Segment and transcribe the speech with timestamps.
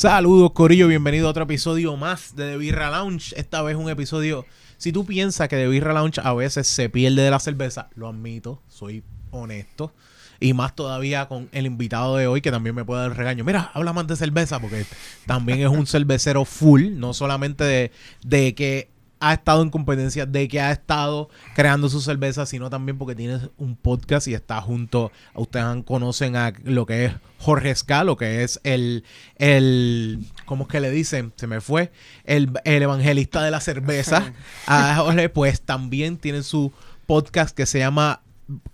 [0.00, 3.34] Saludos Corillo, bienvenido a otro episodio más de The Birra Lounge.
[3.36, 4.46] Esta vez un episodio,
[4.78, 8.08] si tú piensas que The Birra Lounge a veces se pierde de la cerveza, lo
[8.08, 9.92] admito, soy honesto.
[10.40, 13.44] Y más todavía con el invitado de hoy que también me puede dar regaño.
[13.44, 14.86] Mira, habla más de cerveza porque
[15.26, 17.92] también es un cervecero full, no solamente de,
[18.24, 18.88] de que
[19.20, 23.38] ha estado en competencia, de que ha estado creando su cerveza, sino también porque tiene
[23.58, 28.42] un podcast y está junto, ustedes conocen a lo que es Jorge Ska, lo que
[28.42, 29.04] es el,
[29.36, 31.34] el, ¿cómo es que le dicen?
[31.36, 31.92] Se me fue,
[32.24, 34.32] el, el evangelista de la cerveza.
[34.66, 36.72] A Jorge, pues también tiene su
[37.06, 38.22] podcast que se llama,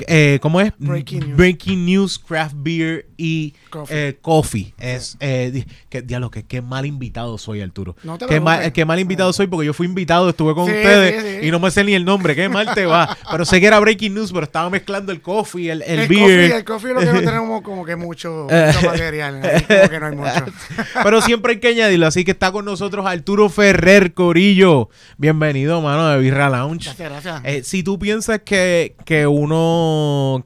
[0.07, 0.73] eh, ¿cómo es?
[0.79, 1.37] Breaking News.
[1.37, 4.09] Breaking News, Craft Beer y Coffee.
[4.09, 4.75] eh, Coffee.
[4.79, 7.97] Es, eh, que, diablo, que qué mal invitado soy, Arturo.
[8.03, 10.73] No te qué, mal, qué mal invitado soy porque yo fui invitado, estuve con Sí,
[10.73, 11.47] ustedes sí, sí.
[11.48, 12.34] y no me sé ni el nombre.
[12.34, 13.17] Qué mal te va.
[13.31, 16.20] Pero sé que era Breaking News, pero estaba mezclando el coffee, el, el, El, beer.
[16.50, 19.41] coffee, el coffee es lo que no tenemos como que mucho, mucho material.
[19.67, 20.45] Como que no hay mucho.
[21.03, 22.06] Pero siempre hay que añadirlo.
[22.06, 24.89] Así que está con nosotros Arturo Ferrer Corillo.
[25.19, 26.84] Bienvenido, mano, de Birra Lounge.
[26.87, 27.41] Gracias, gracias.
[27.45, 29.66] Eh, si tú piensas que, que uno,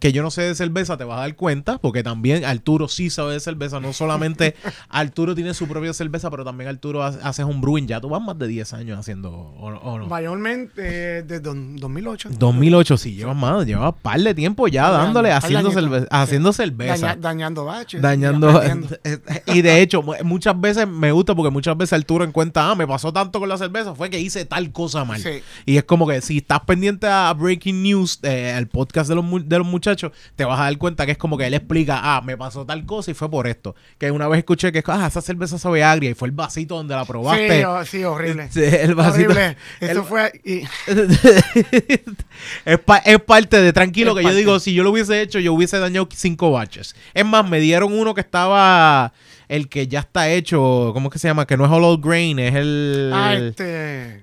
[0.01, 3.11] que yo no sé de cerveza, te vas a dar cuenta, porque también Arturo sí
[3.11, 3.81] sabe de cerveza.
[3.81, 4.55] No solamente
[4.89, 7.87] Arturo tiene su propia cerveza, pero también Arturo ha- hace un brewing.
[7.87, 10.07] Ya tú vas más de 10 años haciendo, ¿o, o no?
[10.07, 10.73] Mayormente
[11.19, 12.31] eh, desde don- 2008.
[12.39, 17.07] 2008, sí, llevas más, llevas par de tiempo ya dándole, haciendo, cerve- haciendo cerveza.
[17.09, 18.01] Daña- dañando baches.
[18.03, 18.61] dañando.
[19.47, 22.75] y de hecho, mu- muchas veces me gusta porque muchas veces Arturo en cuenta, ah,
[22.75, 25.21] me pasó tanto con la cerveza, fue que hice tal cosa mal.
[25.21, 25.43] Sí.
[25.67, 29.49] Y es como que si estás pendiente a Breaking News, eh, al podcast de los,
[29.49, 32.23] de los muchachos, te vas a dar cuenta que es como que él explica, ah,
[32.23, 33.75] me pasó tal cosa y fue por esto.
[33.99, 36.95] Que una vez escuché que, ah, esa cerveza sabe agria y fue el vasito donde
[36.95, 37.59] la probaste.
[37.59, 38.49] Sí, oh, sí, horrible.
[38.55, 39.31] El vasito.
[39.31, 39.57] Horrible.
[39.81, 40.33] Eso el- fue.
[40.45, 40.63] Y,
[42.65, 45.39] es, pa- es parte de tranquilo Es que yo digo, si yo lo hubiese hecho,
[45.39, 46.95] yo hubiese dañado cinco baches.
[47.15, 49.13] Es más, me dieron uno que estaba,
[49.49, 51.47] el que ya está hecho, ¿cómo es que se llama?
[51.47, 53.11] Que no es hollow grain, es el...
[53.13, 54.23] ah, este.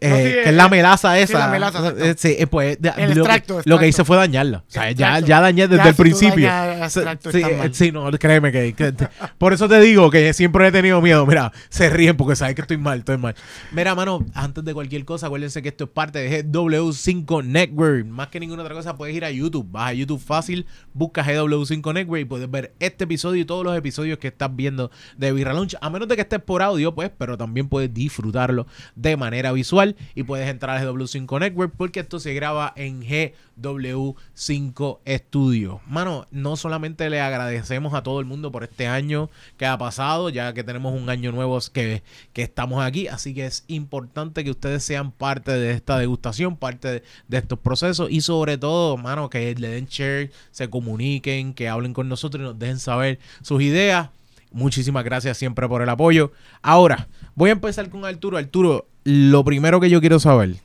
[0.00, 1.38] Eh, no, sí, que es la melaza sí, esa.
[1.38, 3.78] la melaza, sí, pues, El lo, extracto, lo extracto.
[3.78, 4.58] que hice fue dañarla.
[4.58, 6.46] O sea, ya, ya dañé desde Ya, el si principio.
[6.48, 8.94] dañas Sí, extracto, sí, está eh, sí, no, créeme que,
[9.38, 11.26] por eso te digo que siempre he tenido miedo.
[11.26, 13.34] Mira, se ríen porque saben que estoy mal, estoy mal.
[13.72, 18.06] Mira, mano, antes de cualquier cosa, acuérdense que esto es parte de GW5 Network.
[18.06, 19.66] Más que ninguna otra cosa, puedes ir a YouTube.
[19.70, 23.76] Vas a YouTube fácil, buscas GW5 Network y puedes ver este episodio y todos los
[23.76, 25.76] episodios que estás viendo de Birra Launch.
[25.80, 29.89] A menos de que estés por audio, pues, pero también puedes disfrutarlo de manera visual
[30.14, 35.80] y puedes entrar a GW5 Network porque esto se graba en GW5 Studio.
[35.86, 40.28] Mano, no solamente le agradecemos a todo el mundo por este año que ha pasado,
[40.30, 42.02] ya que tenemos un año nuevo que,
[42.32, 46.88] que estamos aquí, así que es importante que ustedes sean parte de esta degustación, parte
[46.88, 51.68] de, de estos procesos y sobre todo, mano, que le den share, se comuniquen, que
[51.68, 54.10] hablen con nosotros y nos dejen saber sus ideas.
[54.52, 56.32] Muchísimas gracias siempre por el apoyo.
[56.60, 57.08] Ahora,
[57.40, 58.36] voy a empezar con Arturo.
[58.36, 60.56] Arturo, lo primero que yo quiero saber,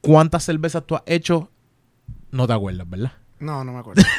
[0.00, 1.50] ¿cuántas cervezas tú has hecho?
[2.30, 3.12] No te acuerdas, ¿verdad?
[3.40, 4.02] No, no me acuerdo.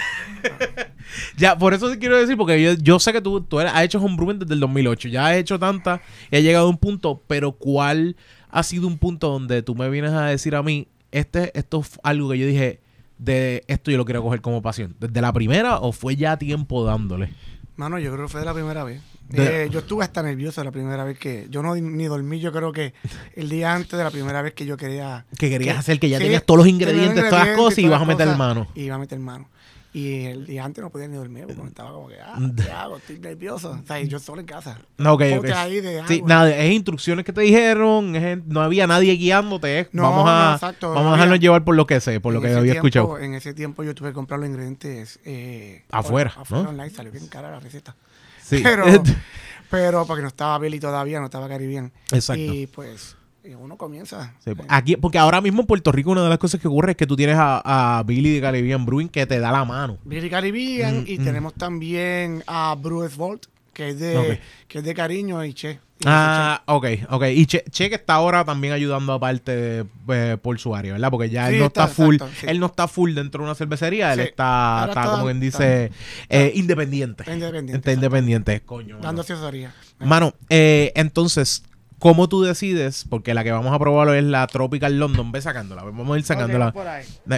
[1.38, 3.84] Ya, por eso te quiero decir, porque yo, yo sé que tú, tú eres- has
[3.84, 7.22] hecho homebrewing desde el 2008, ya has hecho tantas y has llegado a un punto,
[7.28, 8.16] pero ¿cuál
[8.50, 12.00] ha sido un punto donde tú me vienes a decir a mí, este, esto es
[12.04, 12.80] algo que yo dije,
[13.18, 14.96] de esto yo lo quiero coger como pasión?
[15.00, 17.32] ¿Desde la primera o fue ya tiempo dándole?
[17.78, 19.02] Mano, yo creo que fue de la primera vez.
[19.34, 21.48] Eh, yo estuve hasta nervioso la primera vez que.
[21.50, 22.94] Yo no ni dormí, yo creo que
[23.36, 25.26] el día antes de la primera vez que yo quería.
[25.38, 28.06] Que querías hacer que ya tenías todos los ingredientes, todas las cosas y vas a
[28.06, 28.68] meter cosas, mano.
[28.76, 29.50] Y iba a meter mano.
[29.96, 32.98] Y el día antes no podía ni dormir porque estaba como que, ah, ¿qué hago?
[32.98, 33.80] Estoy nervioso.
[33.82, 34.78] O sea, yo solo en casa.
[34.98, 35.46] No, ok, ok.
[35.56, 36.28] ahí de Sí, agua.
[36.28, 40.54] nada, es instrucciones que te didijeron, es- no había nadie guiándote, No, vamos no, a,
[40.56, 42.74] exacto, vamos a no dejarnos llevar por lo que sé, por lo En que había
[42.74, 43.20] tiempo- escuchado.
[43.20, 47.14] En ese tiempo yo tuve que comprar los ingredientes eh, Afuera, por- Afuera online, salió
[47.14, 47.96] bien cara la receta.
[48.44, 48.60] Sí.
[48.62, 48.84] Pero,
[49.72, 51.94] pero porque no estaba Billy todavía, no estaba Caribbean.
[52.12, 52.42] Exacto.
[52.44, 53.16] Y pues
[53.54, 54.34] uno comienza.
[54.44, 56.92] Sí, eh, aquí, porque ahora mismo en Puerto Rico una de las cosas que ocurre
[56.92, 59.98] es que tú tienes a, a Billy de Caribbean Brewing que te da la mano.
[60.06, 61.24] Billy Caribbean Mm, y mm.
[61.24, 65.80] tenemos también a Brewers Vault, que es de, que es de cariño y che.
[65.98, 67.24] Y Ah, ok, ok.
[67.34, 71.10] Y che, Che que está ahora también ayudando aparte eh, por su área, ¿verdad?
[71.10, 72.46] Porque ya él no está, está- full, exacto, sí.
[72.50, 74.26] él no está full dentro de una cervecería, él Sí.
[74.28, 75.92] está, Ahora está, está- como quien dice,
[76.30, 77.24] eh, independiente.
[77.32, 78.96] Independiente, Está independiente, coño.
[78.96, 79.04] mano.
[79.08, 79.74] dando asesoría.
[80.00, 81.64] Mano, eh, entonces,
[82.00, 83.06] ¿cómo tú decides?
[83.10, 85.32] Porque la que vamos a probar es la Tropical London.
[85.32, 86.74] Ve sacándola, vamos a ir sacándola.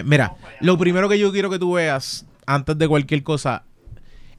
[0.05, 3.63] Mira, lo primero que yo quiero que tú veas, antes de cualquier cosa,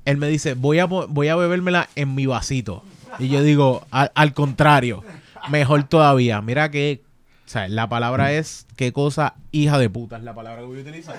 [0.05, 2.83] él me dice, voy a, voy a bebérmela en mi vasito.
[3.19, 5.03] Y yo digo, al, al contrario.
[5.51, 6.41] mejor todavía.
[6.43, 7.03] Mira que,
[7.47, 10.79] o sea, la palabra es, qué cosa hija de puta es la palabra que voy
[10.79, 11.17] a utilizar.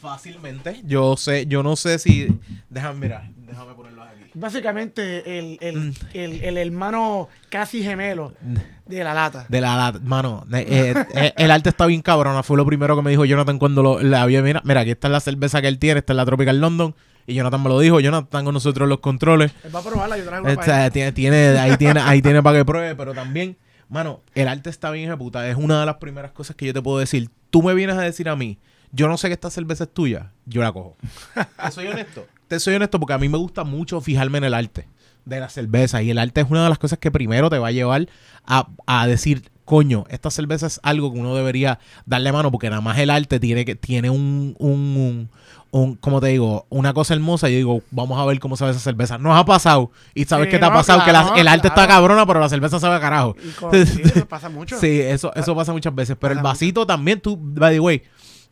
[0.00, 0.80] Fácilmente.
[0.84, 2.28] Yo sé, yo no sé si,
[2.70, 3.99] déjame, mira, déjame ponerlo.
[4.34, 5.92] Básicamente el, el, Mm.
[6.14, 8.32] el, el hermano casi gemelo
[8.86, 9.46] de la lata.
[9.48, 12.42] De la, la- mano, eh, eh, eh, el arte está bien cabrona.
[12.42, 14.40] Fue lo primero que me dijo Jonathan cuando lo, la vi.
[14.42, 16.94] Mira, mira, aquí está la cerveza que él tiene, esta es la Tropical London.
[17.26, 18.00] Y Jonathan me lo dijo.
[18.00, 19.52] Jonathan con nosotros en los controles.
[19.64, 20.92] Él va a probarla, yo traje una él.
[20.92, 23.56] tiene, tiene, ahí tiene, ahí tiene para que pruebe, pero también,
[23.88, 25.48] mano, el arte está bien ejecutada.
[25.48, 27.30] Es una de las primeras cosas que yo te puedo decir.
[27.50, 28.58] Tú me vienes a decir a mí,
[28.92, 30.96] yo no sé que esta cerveza es tuya, yo la cojo.
[31.70, 32.26] Soy honesto.
[32.50, 34.88] Te soy honesto porque a mí me gusta mucho fijarme en el arte
[35.24, 36.02] de la cerveza.
[36.02, 38.08] Y el arte es una de las cosas que primero te va a llevar
[38.44, 42.82] a, a decir, coño, esta cerveza es algo que uno debería darle mano porque nada
[42.82, 45.30] más el arte tiene que tiene un, un, un,
[45.70, 47.48] un- como te digo, una cosa hermosa.
[47.48, 49.16] Y yo digo, vamos a ver cómo sabe esa cerveza.
[49.16, 49.92] Nos ha pasado.
[50.12, 52.48] Y sabes Sí, qué te ha pasado, que la- el arte está cabrona, pero la
[52.48, 53.36] cerveza sabe a carajo.
[53.44, 54.76] Y con- sí, eso pasa mucho.
[54.80, 56.16] Sí, eso, eso pasa muchas veces.
[56.18, 58.02] Pero el vasito también, tú, by the way,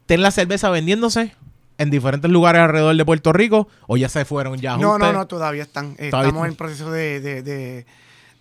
[0.07, 1.35] ten la cerveza vendiéndose
[1.79, 4.77] en diferentes lugares alrededor de Puerto Rico o ya se fueron ya.
[4.77, 5.95] No, no, no, todavía están.
[5.99, 7.87] eh, Todavía estamos en proceso de, de, de,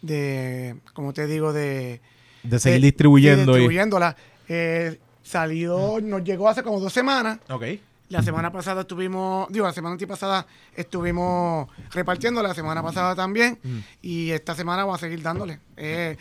[0.02, 2.02] de, como te digo, de...
[2.44, 3.44] De seguir de- distribuyendo.
[3.44, 4.16] sí, y- distribuyéndola.
[4.50, 7.40] Eh, salió, nos llegó hace como dos semanas.
[7.50, 7.64] Ok.
[8.10, 13.60] La semana pasada estuvimos, digo, la semana antipasada estuvimos repartiendo, la semana pasada también.
[13.62, 13.78] Mm.
[14.02, 15.60] Y esta semana vamos a seguir dándole.
[15.76, 16.16] eh,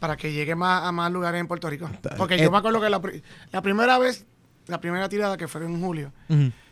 [0.00, 1.90] para que llegue más a más lugares en Puerto Rico.
[2.16, 4.26] Porque Eh, yo me acuerdo que la primera vez,
[4.68, 6.12] la primera tirada que fue en julio,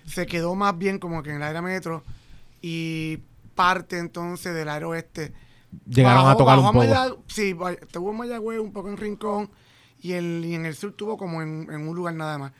[0.06, 2.04] se quedó más bien como que en el área metro
[2.62, 3.18] y
[3.54, 5.32] parte entonces del área oeste.
[5.88, 7.22] Llegaron a tocar un poco.
[7.26, 7.54] Sí,
[7.92, 9.50] tuvo en Mayagüez, un poco en Rincón
[10.00, 12.52] y, el, y en el sur tuvo como en, en un lugar nada más.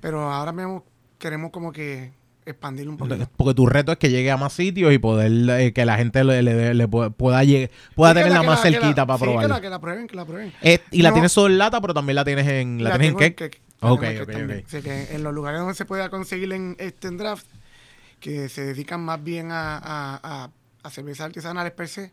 [0.00, 0.84] Pero ahora mismo
[1.18, 2.12] queremos como que
[2.44, 3.28] expandirlo un poquito.
[3.36, 5.30] Porque tu reto es que llegue a más sitios y poder
[5.60, 8.46] eh, que la gente le, le- le- le pueda, pueda, llegue- pueda Sí, tenerla que
[8.46, 10.52] más que cerquita para sí, que la, que la prueben, que la prueben.
[10.60, 13.14] Eh, y la tienes solo en lata, pero también la tienes en, la, tienes en
[13.16, 13.40] cake.
[13.40, 13.52] La en
[14.00, 14.58] cake también.
[14.60, 14.66] ok.
[14.66, 17.46] O sea, que en los lugares donde se pueda conseguir en este en draft,
[18.20, 20.50] que se dedican más bien a, a, a,
[20.82, 22.12] a cervezas artesanales per se,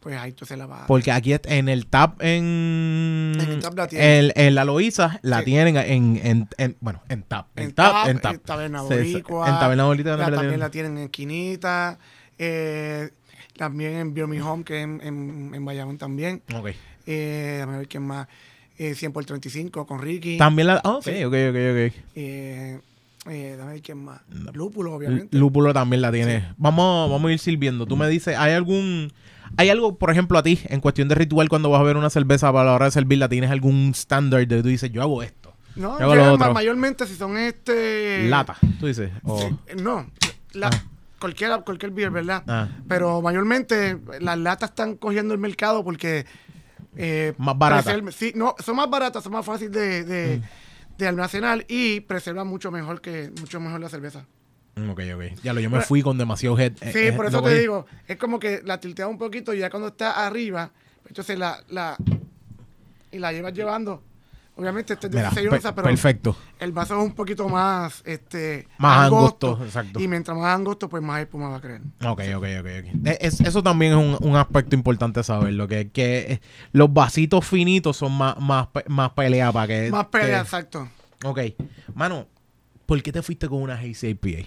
[0.00, 3.76] pues ahí tú se la va Porque aquí en el tap en, En el tap
[3.76, 4.32] la tienen.
[4.34, 5.44] en, la Loíza la Sí.
[5.46, 7.46] tienen en, en, en- bueno, en tap.
[7.56, 8.34] En, En tap, Tap, en tap.
[8.34, 8.82] en Taberna.
[8.82, 10.98] Boricua, En Taberna Boricua también la tienen.
[10.98, 11.98] en Quinita,
[12.38, 13.10] eh,
[13.56, 16.42] también en Me Home, que es en, en, en Bayamón también.
[16.54, 16.68] Ok.
[17.06, 18.26] Eh, déjame ver quién más.
[18.78, 20.36] Eh, 100 por 35 con Ricky.
[20.38, 20.80] También la.
[20.84, 21.24] ah, ok, Sí.
[21.24, 21.92] ok, ok, ok.
[22.14, 22.80] Eh,
[23.28, 24.20] eh, ver quién más.
[24.52, 25.28] Lúpulo, obviamente.
[25.36, 26.52] L- Lúpulo también la tiene.
[26.58, 27.86] Vamos, vamos a ir sirviendo.
[27.86, 29.12] Tú me dices, ¿hay algún.
[29.56, 32.10] ¿Hay algo, por ejemplo, a ti, en cuestión de ritual, cuando vas a ver una
[32.10, 35.54] cerveza para la hora de servirla, tienes algún estándar de tú dices, yo hago esto?
[35.76, 38.28] No, Yo hago mayormente si son este...
[38.28, 39.10] Lata, tú dices.
[39.22, 39.46] o- Sí,
[39.82, 40.10] no,
[40.52, 40.82] la, Ah.
[41.20, 42.42] cualquiera, cualquier beer, ¿verdad?
[42.48, 42.68] Ah.
[42.88, 46.26] Pero mayormente las latas están cogiendo el mercado porque...
[46.96, 48.14] eh, Más baratas.
[48.14, 50.42] Sí, no, son más baratas, son más fáciles de, de, Mm.
[50.98, 54.24] de almacenar y preservan mucho mejor que mucho mejor la cerveza.
[54.76, 55.22] Mm, Ok, ok.
[55.42, 56.72] Ya lo, yo me Pero- fui con demasiado head.
[56.80, 59.58] eh, Sí, eh, por eso te digo, es como que la tiltea un poquito y
[59.58, 60.70] ya cuando está arriba,
[61.08, 61.96] entonces la, la
[63.12, 64.02] y la llevas llevando.
[64.58, 66.36] Obviamente este es de Mira, 16 pe- onzas, pero perfecto.
[66.58, 70.00] el vaso es un poquito más este Más angosto, exacto.
[70.00, 71.82] Y mientras más angosto, pues más espuma va a creer.
[72.02, 72.44] Ok, ok, ok.
[72.60, 73.06] ok.
[73.06, 76.40] Eh, es- eso también es un, un aspecto importante saberlo, que, que eh,
[76.72, 79.90] los vasitos finitos son más, más, más pelea para que...
[79.90, 80.88] Más pelea, que- exacto.
[81.24, 81.40] Ok.
[81.94, 82.26] Mano,
[82.86, 84.46] ¿por qué te fuiste con una IPA?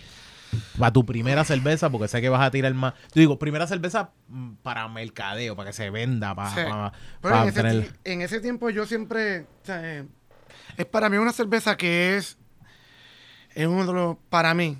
[0.77, 2.93] Para tu primera cerveza, porque sé que vas a tirar más...
[3.13, 6.55] Yo digo, primera cerveza mm, para mercadeo, para que se venda, para, Sí.
[6.69, 6.91] para,
[7.21, 10.05] Pero para en, ese, tener- en ese tiempo yo siempre, o sea, eh,
[10.77, 12.37] es para mí una cerveza que es,
[13.53, 14.77] es uno de los, para mí,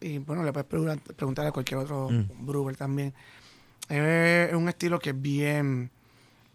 [0.00, 2.46] y bueno, le puedes preguntar, preguntar a cualquier otro Mm.
[2.46, 3.14] brewer también,
[3.88, 5.90] es un estilo que es bien,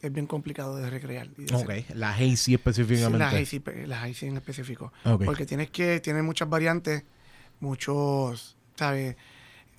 [0.01, 1.27] es bien complicado de recrear.
[1.37, 1.95] y de Ok, hacer.
[1.97, 3.17] la Hazy Sí, específicamente.
[3.17, 4.93] la Hazy, la Hazy en específico.
[5.05, 5.25] Ok.
[5.25, 7.03] Porque tienes que, tiene muchas variantes,
[7.63, 9.15] muchos, ¿sabes?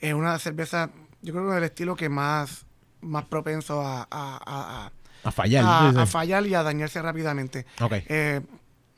[0.01, 0.91] Es una cerveza,
[1.23, 2.65] yo creo que es el estilo que más,
[3.03, 4.91] más propenso a, a-
[5.23, 5.65] a- fallar.
[5.97, 7.65] a, fallar y a dañarse rápidamente.
[7.81, 7.93] Ok.
[8.09, 8.41] Eh,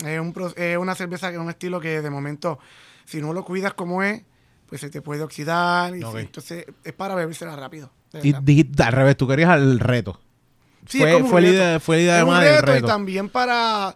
[0.04, 2.58] es, un es una cerveza que es un estilo que de momento,
[3.04, 4.22] si no lo cuidas como es,
[4.68, 5.96] pues se te puede oxidar.
[5.96, 7.90] Y entonces es para bebérsela rápido.
[8.22, 10.20] Y dijiste al revés, tú querías el reto.
[10.88, 12.86] Sí, fue, fue, la idea, fue la idea de un del reto, reto.
[12.86, 13.94] y también para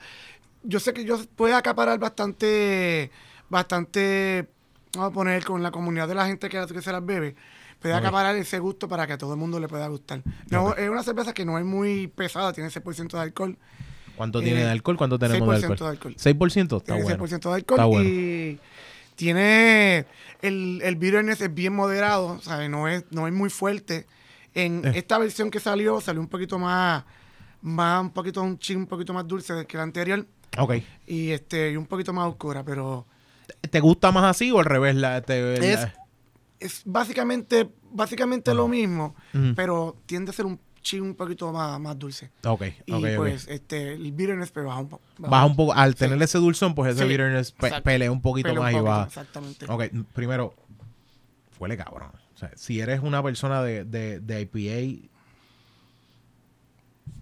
[0.62, 3.10] yo sé que yo puede acaparar bastante
[3.48, 4.48] bastante
[4.94, 7.34] vamos a poner con la comunidad de la gente que, que se las bebe
[7.78, 10.88] puede acaparar ese gusto para que a todo el mundo le pueda gustar no es
[10.90, 13.56] una cerveza que no es muy pesada tiene 6% de alcohol
[14.16, 14.98] ¿Cuánto eh, tiene de alcohol?
[14.98, 15.78] ¿Cuánto tenemos de 6% alcohol?
[15.78, 16.14] de alcohol.
[16.16, 16.76] 6%.
[16.76, 17.26] Está tiene bueno.
[17.26, 18.08] 6% de alcohol Está bueno.
[18.10, 18.58] y
[19.16, 20.06] tiene
[20.42, 22.68] el, el bitterness es bien moderado ¿sabes?
[22.70, 24.06] no es no es muy fuerte
[24.54, 24.92] en Eh.
[24.96, 27.04] esta versión que salió salió un poquito más
[27.62, 30.26] más un poquito, un chin un poquito más dulce que la anterior
[30.58, 30.74] Ok.
[31.06, 33.06] y este y un poquito más oscura, pero
[33.68, 34.94] ¿Te gusta más así o al revés?
[34.96, 35.88] La, te- la- Es-
[36.60, 39.14] es básicamente, básicamente lo mismo,
[39.56, 42.30] pero tiende a ser un chin un poquito más, más dulce.
[42.44, 45.02] Ok, Y pues este el bitterness pero baja un poco.
[45.18, 45.98] Baja un poco, al Sí.
[46.00, 48.80] tener ese dulzón, pues ese Sí, bitterness pe- pelea un poquito Pelea un más y
[48.84, 49.04] baja.
[49.06, 49.66] Exactamente.
[49.68, 50.54] Ok, primero,
[51.58, 52.12] huele cabrón.
[52.34, 55.08] O sea, si eres una persona de, de, de IPA,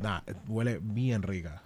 [0.00, 1.62] nah, huele bien rica.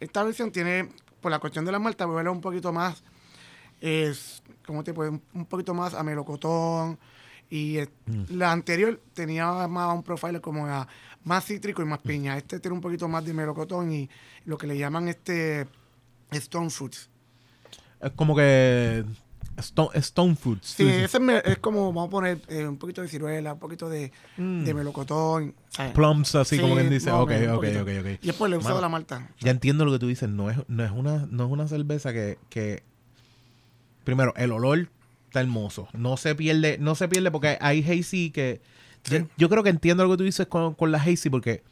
[0.00, 0.88] Esta versión tiene,
[1.20, 3.02] por la cuestión de la malta, huele un poquito más,
[3.84, 5.20] es, ¿cómo te puedo?
[5.34, 6.98] Un, poquito más a melocotón.
[7.50, 8.22] Y Mm.
[8.36, 10.88] la anterior tenía más un profile como a-
[11.24, 12.36] más cítrico y más piña.
[12.38, 14.08] Este tiene un poquito más de melocotón y
[14.46, 15.66] lo que le llaman este
[16.30, 17.08] stone fruits.
[18.00, 19.04] Es como que
[19.56, 20.66] Stone, stone Fruits.
[20.66, 23.88] Sí, ese es, es como, vamos a poner eh, un poquito de ciruela, un poquito
[23.88, 24.64] de, Mm.
[24.64, 25.54] de melocotón.
[25.68, 25.92] ¿sabes?
[25.92, 27.10] Plums, así Sí, como quien dice.
[27.12, 28.06] más o Ok, ok, ok, ok.
[28.22, 29.28] Y después le he usado la malta.
[29.40, 30.28] Ya entiendo lo que tú dices.
[30.28, 32.82] No es, no es, una, no es una cerveza que, que.
[34.04, 34.88] Primero, el olor
[35.26, 35.88] está hermoso.
[35.92, 38.60] No se pierde, no se pierde porque hay hazy que.
[39.04, 39.26] Yo, Sí.
[39.36, 41.62] yo creo que entiendo lo que tú dices con, con la hazy porque.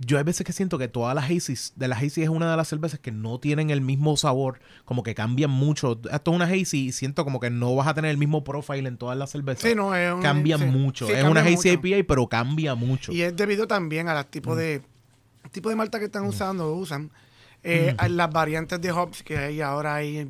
[0.00, 2.56] Yo hay veces que siento que todas las hazy, de las hazy es una de
[2.56, 5.92] las cervezas que no tienen el mismo sabor, como que cambian mucho.
[6.10, 8.88] Esto es una hazy y siento como que no vas a tener el mismo profile
[8.88, 9.62] en todas las cervezas.
[9.62, 11.06] Sí, no, es un- Cambian sí, mucho.
[11.06, 11.70] sí, es cambia una hazy.
[11.80, 13.12] IPA, pero cambia mucho.
[13.12, 14.30] Y es debido también a los Mm.
[14.30, 14.82] tipos de
[15.52, 17.12] tipo de malta que están usando, usan.
[17.62, 18.00] eh, Mm.
[18.00, 20.28] a las variantes de hops que hay ahora hay.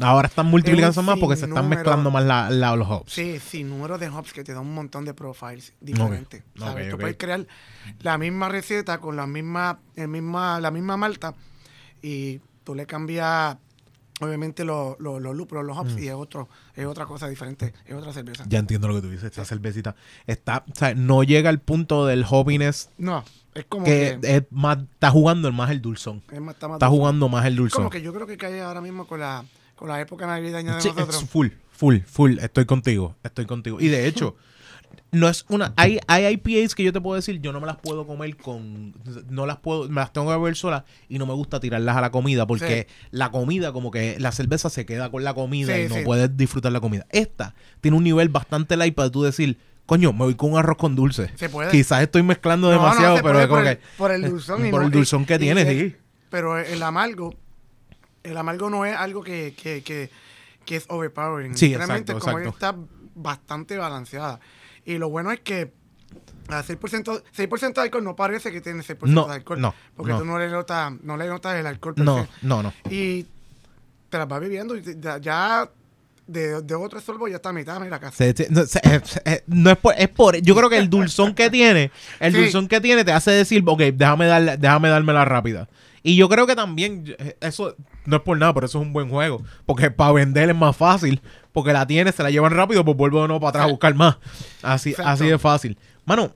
[0.00, 3.12] Ahora están multiplicando más porque se están mezclando más la, la- los hops.
[3.12, 6.42] Sí, sí, número de hops que te da un montón de profiles diferentes.
[6.58, 6.90] ¿sabes?
[6.90, 7.46] Tú puedes crear
[8.00, 11.34] la misma receta con la misma, el misma, la misma malta
[12.02, 13.56] y tú le cambias
[14.22, 17.94] obviamente los los- los lúpulos, los hops y es otro, es otra cosa diferente, es
[17.94, 18.44] otra cerveza.
[18.44, 18.48] Mm.
[18.50, 19.24] Ya entiendo lo que tú dices.
[19.24, 24.18] Esta cervecita está, o sea, no llega al punto del hoppiness No, es como que
[24.20, 26.22] que, es más, está jugando más el dulzón.
[26.30, 26.98] es más- está más Está dulce.
[26.98, 27.78] jugando más el dulzón.
[27.78, 29.42] Como que yo creo que cae ahora mismo con la,
[29.80, 31.22] con la época navideña de Sí, nosotros.
[31.22, 32.38] es full, full, full.
[32.38, 33.80] Estoy contigo, estoy contigo.
[33.80, 34.36] Y de hecho,
[35.10, 35.72] no es una.
[35.76, 38.92] Hay, hay IPAs que yo te puedo decir, yo no me las puedo comer con.
[39.30, 42.02] No las puedo, me las tengo que beber solas y no me gusta tirarlas a
[42.02, 45.82] la comida porque la comida, como que la cerveza se queda con la comida Sí,
[45.82, 47.06] y no puedes disfrutar la comida.
[47.08, 49.56] Esta tiene un nivel bastante light para tú decir,
[49.86, 51.30] coño, me voy con un arroz con dulce.
[51.36, 51.70] Se puede.
[51.70, 53.82] Quizás estoy mezclando No, demasiado, pero es como por el- que.
[53.96, 55.78] por el dulzón y Por el dulzón que tiene, sí.
[55.80, 55.96] el-
[56.28, 57.34] Pero el amargo,
[58.22, 60.10] el amargo no es algo que, que, que,
[60.64, 61.56] que es overpowering.
[61.56, 62.66] Sí, Literalmente, exacto, como exacto.
[62.66, 64.40] está bastante balanceada.
[64.84, 65.72] Y lo bueno es que
[66.48, 69.60] a 6%, 6 de alcohol no parece que tiene 6% No, de alcohol.
[69.60, 70.18] no, Porque no.
[70.18, 71.94] tú no le notas, no le notas el alcohol.
[71.98, 72.72] No, no, no.
[72.90, 73.26] Y
[74.08, 75.68] te las vas viviendo y te- ya,
[76.26, 78.34] de, de otro sorbo ya está a mitad, mira casi.
[78.50, 81.50] No, se- eh, eh, no es por, es por, yo creo que el dulzón que
[81.50, 82.38] tiene, el Sí.
[82.40, 85.68] dulzón que tiene te hace decir, ok, déjame darle, déjame dármela rápida.
[86.02, 87.76] Y yo creo que también, eh, eso
[88.06, 89.42] no es por nada, pero eso es un buen juego.
[89.66, 91.20] Porque para vender es más fácil.
[91.52, 93.94] Porque la tiene, se la llevan rápido, pues vuelvo de nuevo para atrás a buscar
[93.94, 94.18] más.
[94.62, 95.10] Así, Exacto.
[95.10, 95.78] así de fácil.
[96.04, 96.32] Mano,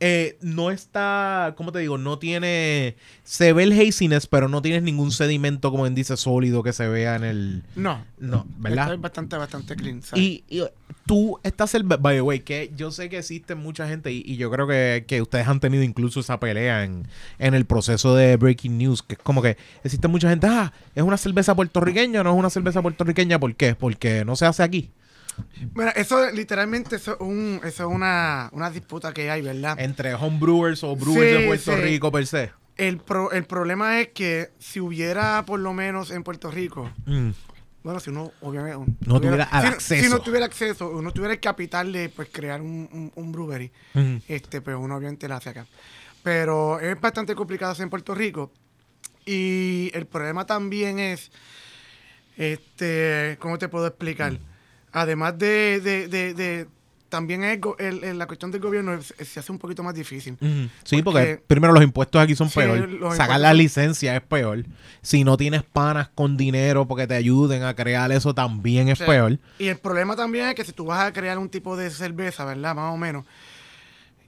[0.00, 1.98] eh, no está, ¿cómo te digo?
[1.98, 6.62] No tiene, se ve el haziness, pero no tienes ningún sedimento, como en dice, sólido
[6.62, 7.62] que se vea en el...
[7.76, 8.84] No, No, ¿verdad?
[8.84, 10.02] Esto es bastante, bastante clean.
[10.02, 10.22] ¿sabes?
[10.22, 10.62] Y, y
[11.06, 14.36] tú estás el by the way, que yo sé que existe mucha gente y, y
[14.36, 17.06] yo creo que, que ustedes han tenido incluso esa pelea en,
[17.38, 21.02] en el proceso de Breaking News, que es como que existe mucha gente, ah, es
[21.02, 23.74] una cerveza puertorriqueña, no es una cerveza puertorriqueña, ¿por qué?
[23.74, 24.90] Porque no se hace aquí.
[25.74, 29.78] Mira, eso literalmente eso es, un, eso es una, una disputa que hay, ¿verdad?
[29.80, 31.80] Entre homebrewers o brewers Sí, de Puerto sí.
[31.82, 32.52] Rico per se.
[32.76, 37.30] El, pro- el problema es que si hubiera por lo menos en Puerto Rico, Mm.
[37.84, 40.02] bueno, si uno obviamente No tuviera si, acceso.
[40.04, 43.70] si no tuviera acceso, uno tuviera el capital de pues crear un, un, un brewery,
[43.94, 44.16] Mm.
[44.28, 45.66] este, pues uno obviamente lo hace acá.
[46.22, 48.50] Pero es bastante complicado hacer en Puerto Rico.
[49.26, 51.30] Y el problema también es,
[52.36, 54.32] este, ¿cómo te puedo explicar?
[54.32, 54.38] Mm.
[54.96, 56.66] Además de, de, de, de-
[57.08, 59.92] también es go- el- el- la cuestión del gobierno es- se hace un poquito más
[59.94, 60.36] difícil.
[60.84, 62.88] Sí, porque, Porque- primero los impuestos aquí son Sí, peor.
[63.16, 64.64] Sacar la licencia es peor.
[65.02, 69.04] Si no tienes panas con dinero porque te ayuden a crear eso, también es Sí.
[69.04, 69.38] peor.
[69.58, 72.44] Y el problema también es que si tú vas a crear un tipo de cerveza,
[72.44, 72.74] ¿verdad?
[72.74, 73.24] Más o menos,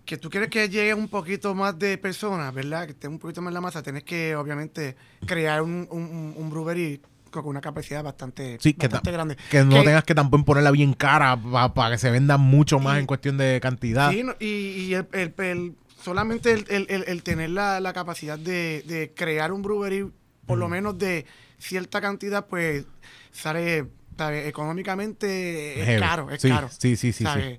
[0.05, 2.87] que tú quieres que llegue un poquito más de personas, ¿verdad?
[2.87, 4.95] Que esté un poquito más en la masa, tienes que, obviamente,
[5.27, 9.37] crear un, un, un- un brewery con una capacidad bastante, Sí, bastante ta- grande.
[9.51, 11.37] que no tengas que tampoco ponerla bien cara
[11.75, 14.11] para que se venda mucho más Y- en cuestión de cantidad.
[14.11, 19.53] Sí, y, y el, el- el- solamente el, tener la, la capacidad de, de crear
[19.53, 20.11] un brewery,
[20.47, 21.27] por lo menos de
[21.59, 22.85] cierta cantidad, pues
[23.33, 24.47] sale, ¿sabes?
[24.47, 26.01] Económicamente es Heavy.
[26.01, 26.69] caro, es Sí, caro.
[26.71, 27.59] sí, sí, sí, ¿sabes?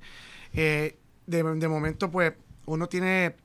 [0.53, 2.33] Eh, de, de momento, pues,
[2.65, 3.35] uno tiene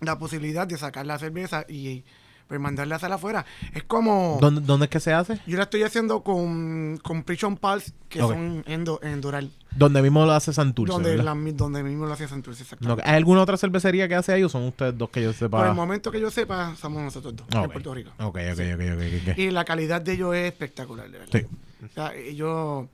[0.00, 2.04] la posibilidad de sacar la cerveza y
[2.46, 3.44] pues mandarla a hacer afuera.
[3.72, 4.38] Es como...
[4.40, 5.40] ¿Dónde, dónde es que se hace?
[5.46, 9.50] Yo la estoy haciendo con, con Prison Pulse, que son endo, en Doral.
[9.76, 13.02] Donde mismo lo hace Santurce, donde, la donde mismo lo hacía Santurce, exactamente.
[13.04, 15.58] ¿Hay alguna otra cervecería que hace ahí o son ustedes dos que yo sepa?
[15.58, 17.72] Por el momento que yo sepa, somos nosotros dos, en Ok.
[17.72, 18.10] Puerto Rico.
[18.18, 19.38] Ok, ok, ok, ok, ok.
[19.38, 21.32] Y la calidad de ellos es espectacular, de verdad.
[21.32, 21.46] Sí.
[21.84, 22.86] O sea, ellos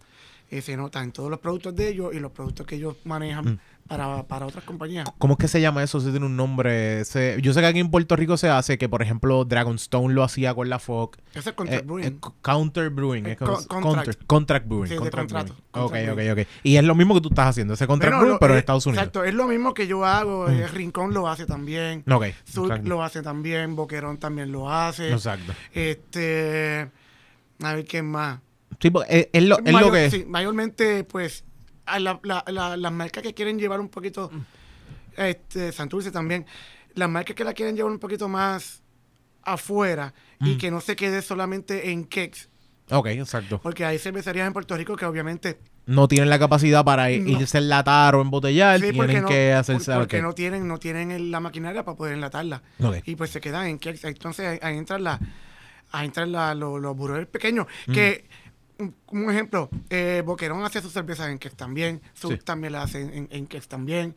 [0.50, 3.44] eh, se nota en todos los productos de ellos y los productos que ellos manejan
[3.44, 3.58] Mm.
[3.88, 5.08] Para, para otras compañías.
[5.18, 6.00] ¿Cómo es que se llama eso?
[6.00, 7.02] Si tiene un nombre.
[7.40, 10.54] Yo sé que aquí en Puerto Rico se hace que, por ejemplo, Dragonstone lo hacía
[10.54, 11.16] con la FOC.
[11.34, 12.04] Es Contract Eh, Brewing.
[12.04, 13.26] eh, counter Brewing.
[13.26, 13.94] Eh, es como- co- contract.
[13.96, 14.22] contract.
[14.26, 14.88] Contract Brewing.
[14.88, 15.62] Sí, contract contrato, brewing.
[15.72, 16.30] contract ok, brewing.
[16.32, 16.48] ok, ok.
[16.62, 18.86] Y es lo mismo que tú estás haciendo, ese contract Bueno, brewing, pero en Estados
[18.86, 19.02] Unidos.
[19.02, 20.48] Exacto, es lo mismo que yo hago.
[20.48, 22.04] eh, Rincón lo hace también.
[22.10, 22.26] Ok.
[22.44, 23.74] Sur lo hace también.
[23.76, 25.10] Boquerón también lo hace.
[25.12, 25.52] Exacto.
[25.72, 26.90] Este.
[27.62, 28.40] A ver quién más.
[28.80, 30.10] Sí, es, es lo, es lo que.
[30.10, 31.44] sí, mayormente, pues,
[31.86, 34.30] a la- la- la- las marcas que quieren llevar un poquito,
[35.16, 36.46] este, Santurce también,
[36.94, 38.82] las marcas que la quieren llevar un poquito más
[39.42, 40.58] afuera y Mm.
[40.58, 42.48] que no se quede solamente en cakes,
[42.90, 43.60] Ok, exacto.
[43.62, 47.10] porque hay cervecerías en Puerto Rico que obviamente No tienen la capacidad para No.
[47.40, 51.30] irse a enlatar o embotellar, sí, tienen no, que hacerse porque no tienen no tienen
[51.30, 52.62] la maquinaria para poder enlatarla
[53.06, 55.18] y pues se quedan en cakes, entonces ahí, ahí entran la
[55.92, 57.92] ahí entran la- lo- los burdeles pequeños Mm.
[57.92, 58.28] que
[58.80, 62.38] un, un ejemplo, eh, Boquerón hace sus cervezas en Kex también, Sud Sí.
[62.44, 64.14] también la hace en, en Kex también.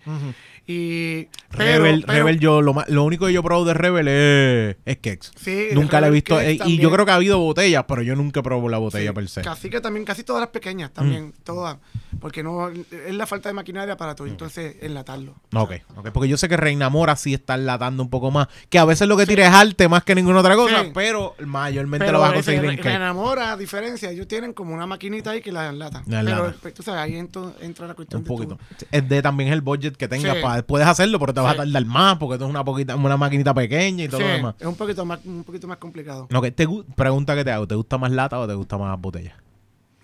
[0.65, 1.25] Y.
[1.55, 4.77] Pero, Rebel, pero- Rebel, yo lo, lo único que yo he probado de Rebel es,
[4.86, 5.32] es Kex.
[5.36, 6.39] Sí, nunca la he visto.
[6.39, 9.15] Eh, y yo creo que ha habido botellas, pero yo nunca probado la botella sí,
[9.15, 9.41] per se.
[9.41, 11.77] Casi que también, casi todas las pequeñas también, todas.
[12.20, 15.36] Porque no es la falta de maquinaria para tú entonces enlatarlo.
[15.53, 18.48] Ok, ok, porque yo sé que Reina Mora sí está enlatando un poco más.
[18.70, 22.05] Que a veces lo que tira es arte más que ninguna otra cosa, pero mayormente
[22.05, 22.86] Pero lo vas a conseguir en re- Kex.
[22.96, 26.03] enamora, a diferencia, ellos tienen como una maquinita ahí que la enlatan.
[26.07, 26.55] La Pero enlatan.
[26.62, 28.57] pues, tú sabes, ahí ento- entra la cuestión Un de tu- poquito.
[28.91, 30.36] Es de también el budget que tengas.
[30.38, 30.41] Sí.
[30.41, 33.17] pa- puedes hacerlo, pero te vas a tardar más porque esto es una, poquita, una
[33.17, 34.55] maquinita pequeña y todo Sí, lo demás.
[34.60, 36.27] es un poquito más, un poquito más complicado.
[36.33, 38.99] Ok, te gu- pregunta que te hago, ¿te gusta más lata o te gusta más
[38.99, 39.36] botella?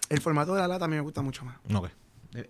[0.10, 1.56] El formato de la lata a mí me gusta mucho más.
[1.73, 1.89] Ok.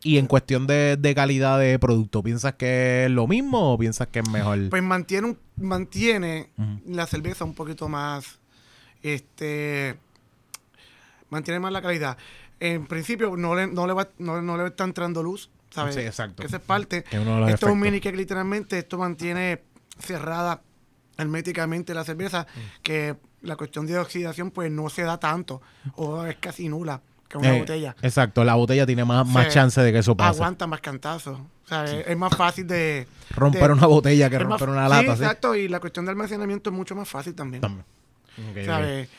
[0.04, 4.08] Y en cuestión de, de calidad de producto, ¿piensas que es lo mismo o piensas
[4.10, 4.70] que es mejor?
[4.70, 6.50] Pues mantiene, un- mantiene
[6.86, 8.40] la cerveza un poquito más,
[9.04, 9.98] este,
[11.30, 12.18] mantiene más la calidad.
[12.60, 15.96] En principio no le, no le, va, no, no le está entrando luz, ¿sabes?
[15.96, 16.44] Sí, exacto.
[16.44, 17.04] Esa es parte.
[17.04, 17.18] Que
[17.52, 19.62] Esto es un mini que literalmente esto mantiene
[20.00, 20.62] cerrada
[21.18, 22.60] herméticamente la cerveza, Mm.
[22.82, 25.62] que la cuestión de oxidación pues no se da tanto
[25.96, 27.96] o es casi nula que una Eh, botella.
[28.02, 30.38] Exacto, la botella tiene más, más Se chance de que eso pase.
[30.38, 31.38] Aguanta más cantazos.
[31.40, 33.06] O sea, es, es más fácil de...
[33.32, 35.22] Romper de- una botella que más- romper una lata, ¿sí?
[35.24, 37.62] exacto, y la cuestión de almacenamiento es mucho más fácil también.
[37.62, 37.86] También.
[38.66, 39.10] ¿Sabes?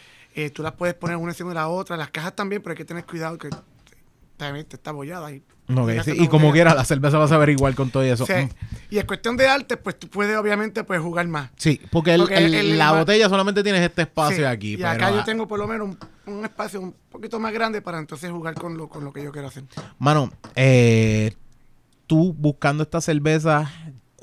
[0.45, 2.77] Eh, tú las puedes poner una encima de la otra, las cajas también, pero hay
[2.77, 3.49] que tener cuidado que
[4.37, 5.31] también te está bollada.
[5.33, 5.43] Y,
[6.03, 8.25] sí, y como quiera, la cerveza va a saber igual con todo eso.
[8.27, 8.33] Sí.
[8.33, 8.49] Mm.
[8.95, 11.51] Y en cuestión de arte, pues tú puedes obviamente pues jugar más.
[11.57, 14.73] Sí, porque, el- Porque el- el- la el- botella solamente tienes este espacio Sí, aquí.
[14.73, 15.91] Y pero acá yo tengo por lo menos
[16.27, 19.23] un, un espacio un poquito más grande para entonces jugar con lo, con lo que
[19.23, 19.65] yo quiero hacer.
[19.99, 21.35] Mano, eh,
[22.07, 23.71] tú buscando esta cerveza,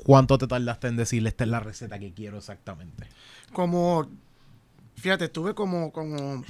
[0.04, 3.06] ¿cuánto te tardaste en decirle esta es la receta que quiero exactamente?
[3.52, 4.08] Como,
[4.98, 6.44] fíjate, estuve como, como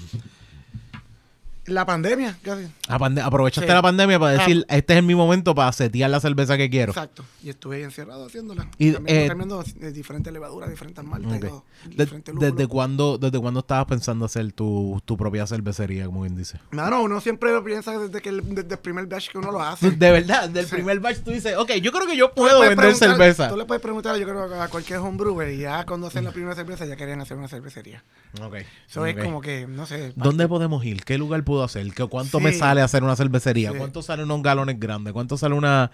[1.68, 2.66] la pandemia, casi.
[2.98, 3.74] Pande- aprovechaste Sí.
[3.74, 4.38] la pandemia para Ah.
[4.38, 6.92] decir, este es mi momento para setear la cerveza que quiero.
[6.92, 7.24] Exacto.
[7.42, 8.68] Y estuve ahí encerrado haciéndola.
[8.78, 11.46] Y, cambiando, eh, diferentes levaduras, diferentes maltas y Ok.
[11.48, 12.56] todo, De- diferentes lúpulos.
[12.56, 16.58] ¿Desde cuándo, ¿Desde cuándo estabas pensando hacer tu, tu propia cervecería, como bien dice?
[16.72, 19.60] Mano, uno siempre lo piensa desde, que el, desde el primer batch que uno lo
[19.62, 19.90] hace.
[19.90, 20.72] De verdad, del Sí.
[20.76, 23.48] primer batch tú dices, ok, yo creo que yo puedo vender cerveza.
[23.48, 26.54] Tú le puedes preguntar, yo creo, a cualquier homebrewer y ya cuando hacen la primera
[26.54, 28.02] cerveza ya querían hacer una cervecería.
[28.42, 28.56] Ok,
[28.88, 30.12] Eso es como que, no sé.
[30.16, 31.04] ¿Dónde podemos ir?
[31.04, 31.92] ¿Qué lugar puedo hacer?
[31.92, 32.44] ¿Qué, ¿Cuánto Sí.
[32.44, 33.72] me sale hacer una cervecería?
[33.72, 33.78] Sí.
[33.78, 35.12] ¿Cuánto sale unos galones grandes?
[35.12, 35.90] ¿Cuánto sale una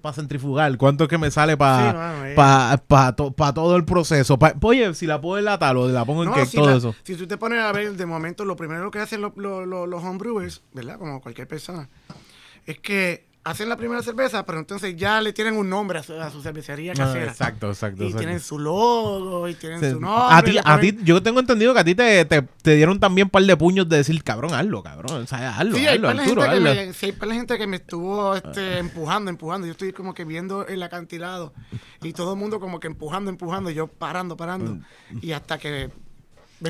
[0.00, 0.76] para centrifugar?
[0.76, 2.34] ¿Cuánto es que me sale Sí, para mano, eh.
[3.54, 4.38] todo el proceso?
[4.38, 6.94] Pa- oye, si la puedo enlatar o la pongo en cake, si, todo la- eso.
[7.02, 10.02] si tú te pones a ver, de momento, lo primero que hacen los, los, los
[10.02, 10.98] homebrewers, ¿verdad?
[10.98, 11.88] Como cualquier persona,
[12.66, 16.12] es que hacen la primera cerveza, pero entonces ya le tienen un nombre a su,
[16.14, 17.24] a su cervecería Ah, casera.
[17.24, 18.02] exacto, exacto.
[18.04, 18.20] y exacto.
[18.20, 19.90] tienen su logo, y tienen Sí.
[19.90, 20.36] su nombre.
[20.36, 23.26] a ti, a ti, yo tengo entendido que a ti te, te, te dieron también
[23.26, 25.22] un par de puños de decir, cabrón, hazlo, cabrón.
[25.22, 26.60] O sea, hazlo, Sí, hay hazlo, de Arturo, hazlo.
[26.62, 29.66] me, sí, hay par de gente que me estuvo este, empujando, empujando.
[29.66, 31.52] Yo estoy como que viendo el acantilado
[32.00, 34.78] y todo el mundo como que empujando, empujando, y yo parando, parando.
[35.20, 35.90] Y hasta que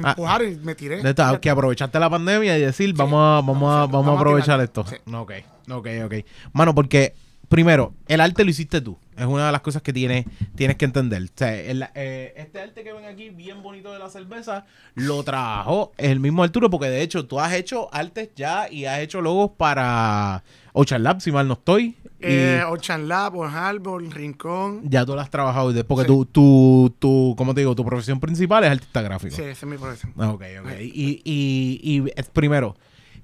[0.00, 0.08] me.
[0.08, 1.02] Ah, empujaron y me tiré.
[1.02, 3.92] De esta- que aprovechaste la pandemia y decir, vamos, a, vamos, a, vamos a- vamos
[3.92, 4.60] a vamos a aprovechar tirar.
[4.62, 4.84] esto.
[4.86, 4.96] Sí.
[5.14, 5.32] Ok,
[5.70, 6.14] ok, ok.
[6.52, 7.14] Mano, porque,
[7.48, 8.98] primero, el arte lo hiciste tú.
[9.16, 10.24] Es una de las cosas que tienes,
[10.54, 11.22] tienes que entender.
[11.22, 15.22] O sea, el- eh, este arte que ven aquí, bien bonito de la cerveza, lo
[15.22, 19.20] trabajó el mismo Arturo, porque de hecho tú has hecho artes ya y has hecho
[19.20, 21.96] logos para Ocean Lab, si mal no estoy.
[22.20, 24.80] Eh, Ocean Lab, Old Harbor, Rincón.
[24.88, 25.72] ya tú lo has trabajado.
[25.84, 26.06] Porque Sí.
[26.08, 27.74] tu, tu, tu, ¿cómo te digo?
[27.74, 29.34] Tu profesión principal es artista gráfico.
[29.36, 30.12] Sí, esa es mi profesión.
[30.16, 30.70] Ah, Ok, ok.
[30.80, 32.00] Y, y, y
[32.32, 32.76] primero,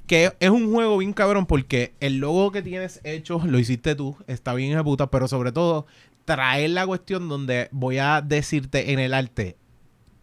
[0.06, 4.16] que es un juego bien cabrón porque el logo que tienes hecho lo hiciste tú,
[4.26, 5.87] está bien puta, pero sobre todo
[6.24, 9.56] traer la cuestión donde voy a decirte en el arte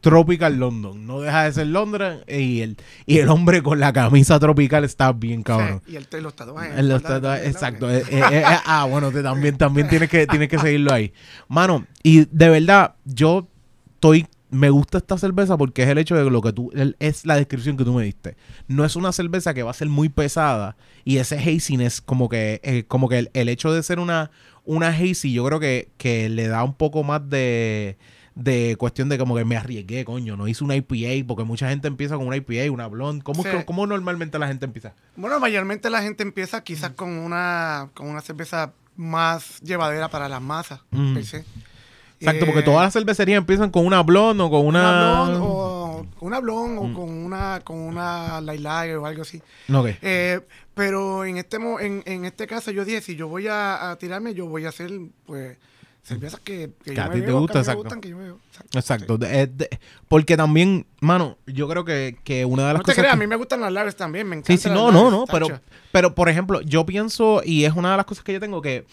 [0.10, 4.40] Tropical London, no deja de ser Londres y el, y el hombre con la camisa
[4.40, 5.82] tropical está bien cabrón.
[5.84, 6.86] Sí, y el, los tatuajes.
[6.86, 7.90] Los tatuajes, exacto.
[7.90, 11.12] Eh, eh, eh, ah, bueno, te- también, también tienes que, tienes que seguirlo ahí.
[11.48, 13.48] Mano, y de verdad, yo
[13.96, 14.28] estoy.
[14.52, 16.72] Me gusta esta cerveza porque es el hecho de lo que tú.
[17.00, 18.38] es la descripción que tú me diste.
[18.68, 20.78] No es una cerveza que va a ser muy pesada.
[21.04, 24.30] Y ese haziness, como que, como que el, el hecho de ser una,
[24.66, 27.98] una hazy, yo creo que, que le da un poco más de.
[28.36, 30.36] De cuestión de como que me arriesgué, coño.
[30.36, 33.24] No hice una IPA, porque mucha gente empieza con una IPA, una blonde.
[33.24, 33.50] ¿Cómo, Sí.
[33.66, 34.94] cómo normalmente la gente empieza?
[35.16, 40.42] Bueno, mayormente la gente empieza quizás con una, con una cerveza más llevadera para las
[40.42, 41.18] masas, Mm.
[41.18, 44.80] Exacto, porque Eh, todas las cervecerías empiezan con una blonde o con una...
[44.90, 46.86] una blonde o una blonde Mm.
[46.92, 49.42] o con una con una light lager o algo así.
[49.74, 49.88] Ok.
[50.02, 50.40] Eh,
[50.74, 53.98] pero en este mo- en, en este caso yo dije, si yo voy a, a
[53.98, 54.92] tirarme, yo voy a hacer
[55.26, 55.58] pues
[56.06, 57.78] cervezas que, que Que yo a ti te gusta, que exacto.
[57.80, 58.40] me gustan, que yo me bebo.
[58.52, 58.78] Exacto.
[58.80, 59.18] Exacto.
[59.18, 59.70] De- eh, de-
[60.08, 63.00] porque también, mano, yo creo que, que una de las No te cosas...
[63.02, 65.10] creas, a mí me gustan las lagers también, me Sí, encantan sí, las no, no,
[65.12, 65.48] no, pero,
[65.92, 68.86] pero por ejemplo, yo pienso, y es una de las cosas que yo tengo que,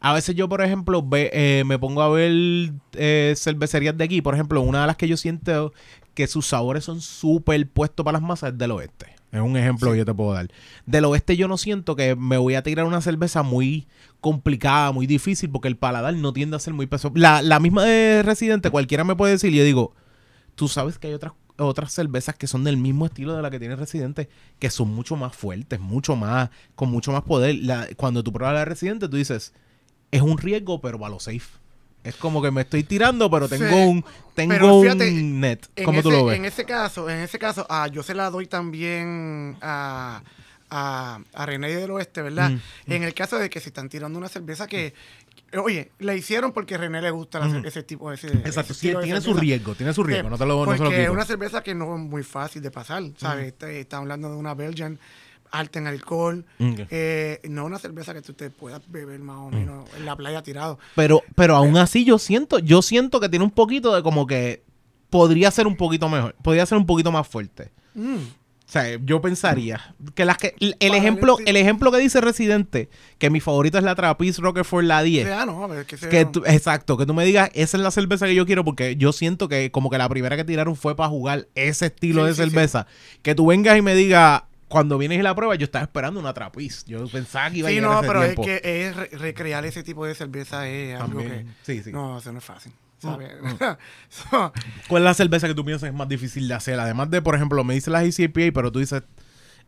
[0.00, 4.20] a veces yo, por ejemplo, ve- eh, me pongo a ver eh, cervecerías de aquí,
[4.22, 5.72] por ejemplo, una de las que yo siento
[6.14, 9.14] que sus sabores son súper puestos para las masas es del oeste.
[9.32, 10.48] Es un ejemplo que yo te puedo dar.
[10.86, 13.86] Del oeste yo no siento que me voy a tirar una cerveza muy
[14.20, 17.14] complicada, muy difícil, porque el paladar no tiende a ser muy pesado.
[17.16, 19.94] La, la misma de Residente, cualquiera me puede decir, y yo digo,
[20.56, 23.58] tú sabes que hay otras otras cervezas que son del mismo estilo de la que
[23.58, 27.56] tiene Residente, que son mucho más fuertes, mucho más, con mucho más poder.
[27.62, 29.52] La- cuando tú pruebas la de Residente, tú dices,
[30.10, 31.59] es un riesgo, pero va a lo safe.
[32.02, 35.66] Es como que me estoy tirando, pero tengo Sí, un, tengo pero fíjate, un net.
[35.84, 36.38] ¿Cómo tú ese- lo ves?
[36.38, 40.22] En ese caso, en ese caso, ah, yo se la doy también a,
[40.70, 42.50] a, a René del Oeste, ¿verdad?
[42.50, 44.94] Mm, En el caso de que se están tirando una cerveza que,
[45.62, 47.66] oye, la hicieron porque a René le gusta Mm.
[47.66, 50.38] ese tipo de ese, Exacto, ese de tiene su riesgo, tiene su riesgo, Eh, no
[50.38, 52.70] te lo, no se lo porque es una cerveza que no es muy fácil de
[52.70, 53.48] pasar, ¿sabes?
[53.48, 54.98] Está- Estamos hablando de una Belgian
[55.52, 59.44] alta en alcohol, eh, no una cerveza que tú te puedas beber más Mm.
[59.44, 60.78] o menos en la playa tirado.
[60.96, 64.62] Pero, pero aún así yo siento, yo siento que tiene un poquito de como que
[65.10, 67.70] podría ser un poquito mejor, podría ser un poquito más fuerte.
[67.94, 68.16] Mm.
[68.16, 73.28] O sea, yo pensaría que las que el, ejemplo, el- ejemplo que dice Residente, que
[73.28, 75.26] mi favorita es la Trapiz Roquefort la 10.
[75.28, 77.90] Ah, no, ver, que se Que tú- exacto, que tú me digas, esa es la
[77.90, 80.94] cerveza que yo quiero, porque yo siento que como que la primera que tiraron fue
[80.94, 82.48] para jugar ese estilo Sí, de sí, sí.
[82.50, 82.86] cerveza.
[83.22, 86.32] Que tú vengas y me digas, cuando vienes y la pruebas, yo estaba esperando una
[86.32, 86.84] trapiz.
[86.86, 88.42] Yo pensaba que iba a Sí, llegar no, ese pero tiempo.
[88.42, 91.44] es que es re- recrear ese tipo de cerveza es algo que...
[91.62, 91.92] sí, sí.
[91.92, 93.30] No, eso no es fácil, ¿sabes?
[94.08, 94.52] So,
[94.88, 96.80] ¿Cuál es la cerveza que tú piensas es más difícil de hacer?
[96.80, 99.02] Además de, por ejemplo, me dices la ICPA, pero tú dices,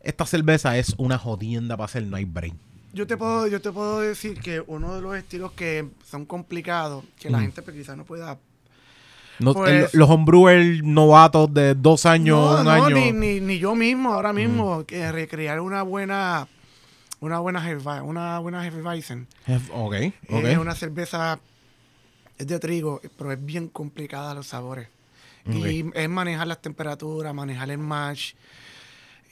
[0.01, 2.57] esta cerveza es una jodienda para hacer, no hay brain.
[2.93, 7.03] yo, te puedo, yo te puedo decir que uno de los estilos que son complicados,
[7.19, 8.37] que la gente pues, quizás no pueda...
[9.39, 12.95] No, Pues- el- los homebrewers novatos de dos años, no, un no, año.
[12.95, 14.83] Ni, ni, ni yo mismo, ahora mismo, Mm.
[14.85, 16.47] que recrear una buena...
[17.19, 19.27] Una buena Hefeweizen, una buena Hefeweizen.
[19.73, 19.95] Ok,
[20.29, 20.43] ok.
[20.43, 21.39] Es una cerveza,
[22.37, 24.89] es de trigo, pero es bien complicada los sabores.
[25.49, 28.33] Y es manejar las temperaturas, manejar el mash.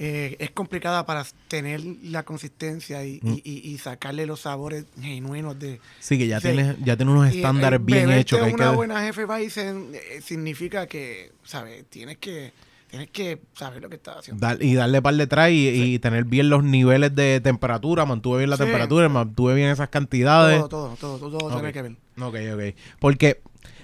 [0.04, 5.60] Eh, es complicada para tener la consistencia y, y- y- y sacarle los sabores genuinos
[5.60, 5.80] de...
[6.00, 6.48] Sí, que ya Sí.
[6.48, 8.40] tiene, ya tiene unos y, estándares eh, bien hechos.
[8.40, 8.76] Que hay una que...
[8.78, 11.86] buena jefe eh, significa que, ¿sabes?
[11.88, 12.52] Tienes que,
[12.90, 14.42] tienes que saber lo que estás haciendo.
[14.44, 18.50] Dar- y darle par detrás y, y tener bien los niveles de temperatura, mantuve bien
[18.50, 18.64] la Sí.
[18.64, 20.62] temperatura, mantuve bien esas cantidades.
[20.62, 21.54] todo, todo, todo, todo, todo Ok.
[21.58, 21.92] tiene que ver.
[22.20, 22.76] Ok, ok.
[23.00, 23.42] Porque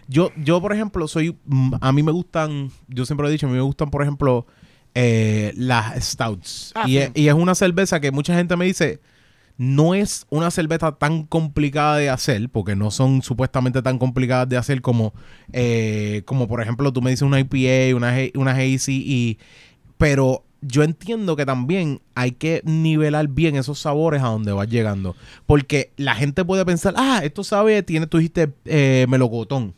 [0.08, 1.38] yo, yo, por ejemplo, soy.
[1.46, 2.72] mm, A mí me gustan.
[2.88, 4.48] Yo siempre lo he dicho, a mí me gustan, por ejemplo,
[4.96, 6.72] eh, las stouts.
[6.76, 6.98] Ah, y, sí.
[6.98, 9.00] es, y es una cerveza que mucha gente me dice.
[9.60, 14.56] No es una cerveza tan complicada de hacer, porque no son supuestamente tan complicadas de
[14.56, 15.16] hacer como,
[15.52, 19.40] eh, como por ejemplo, tú me dices una IPA, una, una Hazy, y,
[19.98, 25.16] pero yo entiendo que también hay que nivelar bien esos sabores a donde vas llegando.
[25.46, 29.74] Porque la gente puede pensar, ah, esto sabe, tiene, tú dijiste eh, melocotón.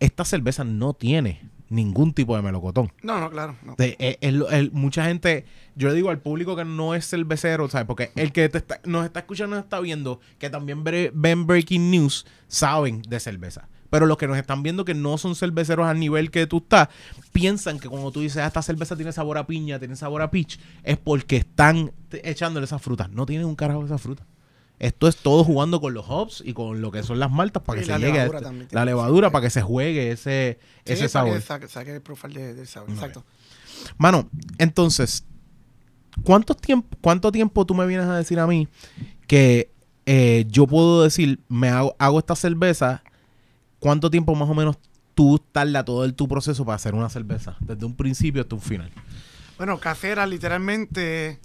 [0.00, 2.92] Esta cerveza no tiene ningún tipo de melocotón.
[3.02, 3.56] No, no, claro.
[3.64, 3.74] no.
[3.78, 7.68] De- eh, el- el- mucha gente, yo le digo al público que no es cervecero,
[7.68, 7.86] ¿sabes?
[7.86, 11.46] Porque el que te está- nos está escuchando, nos está viendo, que también bre- ven
[11.46, 13.68] Breaking News, saben de cerveza.
[13.88, 16.88] Pero los que nos están viendo que no son cerveceros al nivel que tú estás,
[17.32, 20.30] piensan que cuando tú dices, ah, esta cerveza tiene sabor a piña, tiene sabor a
[20.30, 23.10] peach, es porque están echándole esas frutas.
[23.10, 24.26] No tienen un carajo de esas frutas.
[24.80, 27.78] Esto es todo jugando con los hops y con lo que son las maltas para
[27.80, 30.92] Y que se llegue a este- también la levadura para que se juegue ese, Sí,
[30.94, 31.34] ese para sabor.
[31.34, 32.88] que saque, saque el profile de- del sabor.
[32.90, 33.22] Exacto.
[33.98, 35.24] Mano, entonces,
[36.24, 38.68] ¿cuánto tiempo, ¿cuánto tiempo tú me vienes a decir a mí
[39.26, 39.70] que
[40.06, 43.02] eh, yo puedo decir, me hago, hago esta cerveza?
[43.78, 44.76] ¿Cuánto tiempo más o menos
[45.14, 47.56] tú tarda todo el, tu proceso para hacer una cerveza?
[47.60, 48.90] Desde un principio hasta un final.
[49.58, 51.38] Bueno, casera, literalmente,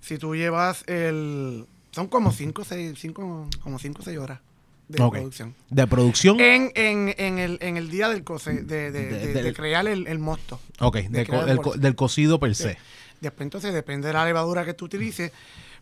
[0.00, 1.64] si tú llevas el...
[1.92, 4.40] Son como 5 o 6 cinco, como cinco, o seis horas
[4.88, 5.14] de Ok.
[5.14, 5.54] producción.
[5.70, 6.40] De producción.
[6.40, 9.52] En, en, en, el, en el día del cose, de, de, De- de- del- de
[9.54, 10.60] crear el, el mosto.
[10.80, 12.76] ok, de co- del, co- del cocido per se.
[13.20, 15.30] Después entonces, depende de la levadura que tú utilices,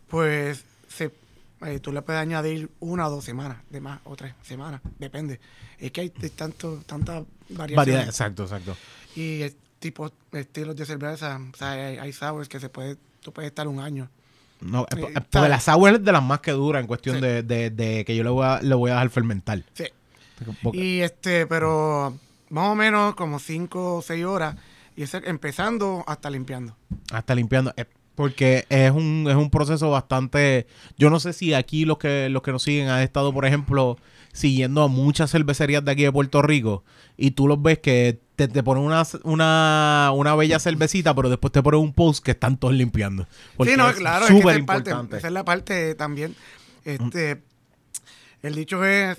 [0.07, 1.11] pues se,
[1.61, 5.39] eh, tú le puedes añadir una o dos semanas, de más, o tres semanas, depende.
[5.79, 7.75] Es que hay tanto, tantas variaciones.
[7.75, 8.75] Variedad, exacto, exacto.
[9.15, 13.31] Y el tipo, estilos de cerveza, o sea, hay, hay sours que se puede, tú
[13.31, 14.09] puedes estar un año.
[14.61, 17.21] No, eh, Eh, porque la sour es de las más que dura en cuestión Sí.
[17.21, 19.63] de, de- de que yo le voy a, le voy a dejar fermentar.
[19.73, 19.85] Sí.
[20.63, 22.17] Porque- Y este, pero
[22.49, 24.55] más o menos como cinco o seis horas,
[24.95, 26.75] y ese empezando hasta limpiando.
[27.11, 27.73] Hasta limpiando.
[27.77, 30.67] eh, Porque es un, es un proceso bastante.
[30.97, 33.97] Yo no sé si aquí los que, los que nos siguen han estado, por ejemplo,
[34.33, 36.83] siguiendo a muchas cervecerías de aquí de Puerto Rico.
[37.15, 41.51] Y tú los ves que te, te ponen una, una, una bella cervecita, pero después
[41.51, 43.27] te ponen un post que están todos limpiando.
[43.63, 45.17] Sí, no, claro, es que súper es parte, importante.
[45.17, 46.35] esa es la parte también.
[46.85, 47.41] Este,
[48.41, 49.17] el dicho es,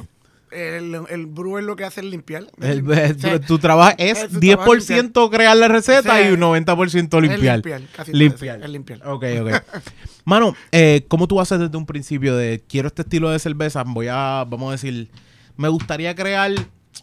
[0.51, 2.47] el, el brewer lo que hace es limpiar.
[2.61, 7.17] El- O sea, tu trabajo es es su 10% crear la receta y un 90%
[7.23, 7.57] es limpiar.
[7.57, 8.63] limpiar, casi todo Limpiar.
[8.63, 9.07] es limpiar.
[9.07, 9.63] Ok, ok.
[10.25, 13.85] Mano, eh, ¿cómo tú haces desde un principio de quiero este estilo de cerveza?
[13.87, 15.11] Voy a, vamos a decir,
[15.57, 16.53] me gustaría crear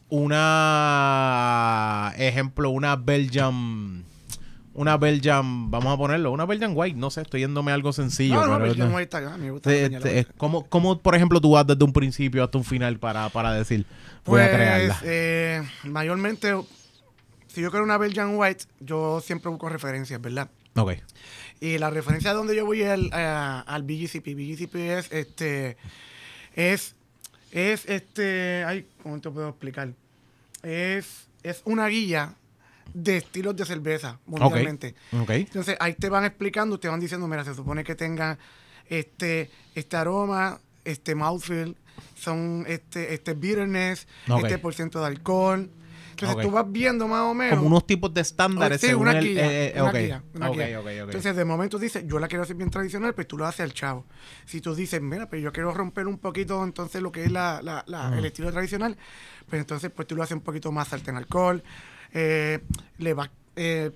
[0.10, 4.04] una, ejemplo, una Belgian,
[4.74, 8.36] una Belgian, vamos a ponerlo, una Belgian White, no sé, estoy yéndome a algo sencillo.
[8.36, 9.70] No, no, no- no está acá, me gusta
[10.38, 13.86] ¿cómo, cómo, por ejemplo, tú vas desde un principio hasta un final para, para decir,
[14.26, 15.00] voy a Pues, crearla?
[15.04, 16.54] eh, mayormente,
[17.48, 20.50] si yo quiero una Belgian White, yo siempre busco referencias, ¿verdad?
[20.76, 20.94] Ok.
[21.60, 24.36] Y la referencia donde yo voy es al, a- al BGCP.
[24.36, 25.76] BGCP es este.
[26.54, 26.96] Es.
[27.52, 28.64] Es este.
[28.66, 29.94] Ay, ¿cómo te puedo explicar?
[30.64, 31.28] Es.
[31.44, 32.36] Es una guía
[32.94, 34.96] de estilos de cerveza mundialmente.
[35.12, 38.38] Entonces ahí te van explicando, te van diciendo, mira, se supone que tenga
[38.90, 41.76] este, este aroma, este mouthfeel,
[42.16, 44.08] son este, este bitterness,
[44.42, 45.70] este por ciento de alcohol.
[46.26, 47.56] Entonces tú vas viendo más o menos.
[47.58, 48.80] Como unos tipos de estándares.
[48.82, 49.92] Sí, según una el- eh, eh, una.
[51.12, 53.74] Entonces, de momento dices, yo la quiero hacer bien tradicional, pues tú lo haces al
[53.74, 54.06] chavo.
[54.46, 57.62] Si tú dices, mira, pero yo quiero romper un poquito entonces lo que es la,
[57.62, 58.98] la- la- el estilo tradicional,
[59.50, 61.64] pues entonces pues tú lo haces un poquito más alto en alcohol,
[62.14, 62.60] eh,
[62.98, 63.92] le vas eh,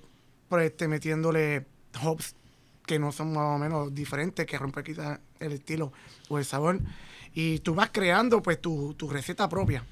[0.48, 1.66] por este, metiéndole
[2.02, 2.34] hops
[2.86, 5.92] que no son más o menos diferentes, que rompe quizás el estilo
[6.28, 6.78] o el sabor,
[7.32, 9.84] y tú vas creando pues tu, tu receta propia.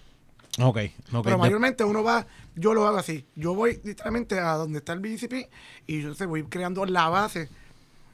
[0.60, 0.78] Ok,
[1.12, 1.24] ok.
[1.24, 3.24] Pero mayormente uno va, yo lo hago así.
[3.34, 5.48] Yo voy literalmente a donde está el BCP
[5.86, 7.48] y yo se voy creando la base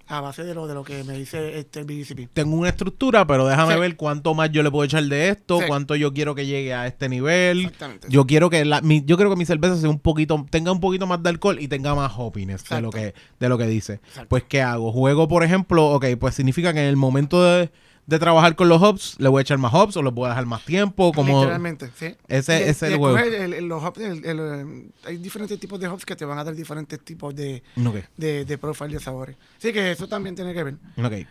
[0.09, 3.47] a base de lo de lo que me dice este el tengo una estructura, pero
[3.47, 3.81] déjame Sí.
[3.81, 5.65] ver cuánto más yo le puedo echar de esto, Sí.
[5.67, 7.65] cuánto yo quiero que llegue a este nivel.
[7.65, 8.07] Exactamente.
[8.09, 10.79] Yo quiero que la, mi, yo quiero que mi cerveza sea un poquito, tenga un
[10.79, 13.95] poquito más de alcohol y tenga más hoppiness de lo que, de lo que dice.
[13.95, 14.29] Exacto.
[14.29, 14.93] Pues ¿qué hago?
[14.93, 17.73] Juego, por ejemplo, ok, pues significa que en el momento de,
[18.07, 20.29] de trabajar con los hops, le voy a echar más hops o les voy a
[20.31, 22.15] dejar más tiempo, como Literalmente, sí.
[22.29, 23.19] Ese- ese es y el juego.
[23.19, 26.39] el- el- los hops, el- el, eh, hay diferentes tipos de hops que te van
[26.39, 27.97] a dar diferentes tipos de, Ok.
[28.17, 29.37] de, de profile de sabores.
[29.59, 30.75] Así que eso también tiene que ver.
[30.99, 31.27] Ok.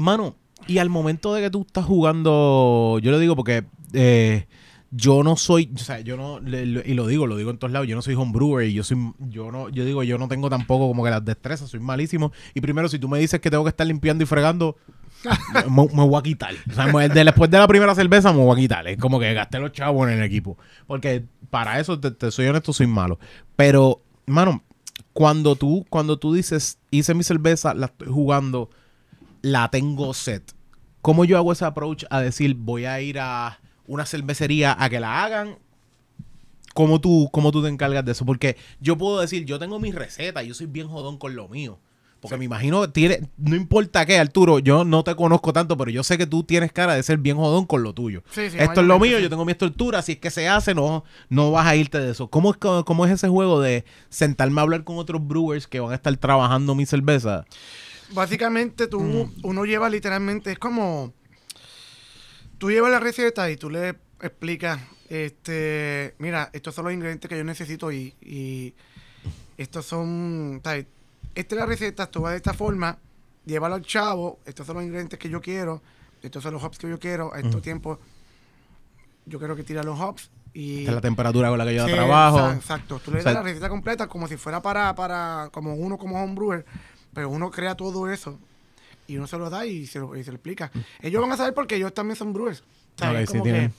[0.00, 0.34] Mano,
[0.66, 4.46] y al momento de que tú estás jugando, yo lo digo porque eh,
[4.90, 7.58] yo no soy, o sea, yo no, le- le- y lo digo, lo digo en
[7.58, 8.96] todos lados, yo no soy homebrewer y yo soy,
[9.28, 12.32] yo no, yo digo, yo no tengo tampoco como que las destrezas, soy malísimo.
[12.54, 14.76] Y primero, si tú me dices que tengo que estar limpiando y fregando,
[15.68, 16.54] me, voy a quitar.
[16.70, 18.88] O sea, después de la primera cerveza me voy a quitar.
[18.88, 20.58] Es como que gasté los chavos en el equipo.
[20.86, 23.18] Porque para eso, te, te soy honesto, soy malo.
[23.56, 24.62] Pero, mano,
[25.12, 28.70] cuando tú, cuando tú dices, hice mi cerveza, la estoy jugando,
[29.42, 30.54] la tengo set.
[31.02, 35.00] ¿Cómo yo hago ese approach a decir, voy a ir a una cervecería a que
[35.00, 35.58] la hagan?
[36.74, 38.24] ¿Cómo tú, cómo tú te encargas de eso?
[38.24, 41.78] Porque yo puedo decir, yo tengo mi receta, yo soy bien jodón con lo mío.
[42.22, 46.04] Porque me imagino, tiene, no importa qué, Arturo, yo no te conozco tanto, pero yo
[46.04, 48.22] sé que tú tienes cara de ser bien jodón con lo tuyo.
[48.30, 49.24] Sí, sí, Esto es lo mío, sí.
[49.24, 52.12] yo tengo mi estructura, si es que se hace, no, no vas a irte de
[52.12, 52.28] eso.
[52.28, 55.90] ¿Cómo es, cómo es ese juego de sentarme a hablar con otros brewers que van
[55.90, 57.44] a estar trabajando mi cerveza?
[58.14, 59.32] Básicamente tú, Mm.
[59.42, 61.12] uno lleva literalmente, es como,
[62.58, 67.36] tú llevas la receta y tú le explicas, este, mira, estos son los ingredientes que
[67.36, 68.74] yo necesito y, y
[69.58, 70.86] estos son, ¿sabes?
[71.34, 72.98] Esta es la receta, esto va de esta forma,
[73.44, 75.82] llévalo al chavo, estos son los ingredientes que yo quiero,
[76.22, 77.98] estos son los hops que yo quiero, a estos tiempos
[79.26, 80.80] yo quiero que tire los hops y...
[80.80, 82.38] Esta es la temperatura con la que yo Sí, trabajo.
[82.38, 82.98] exa- Exacto.
[83.04, 85.96] Tú le O sea, das la receta completa como si fuera para, para como uno
[85.96, 86.64] como homebrewer,
[87.14, 88.38] pero uno crea todo eso
[89.06, 90.70] y uno se lo da y se lo, y se lo explica.
[91.00, 92.60] Ellos van a saber porque ellos también son brewers.
[92.60, 93.70] O sea, Ok, es sí, como que-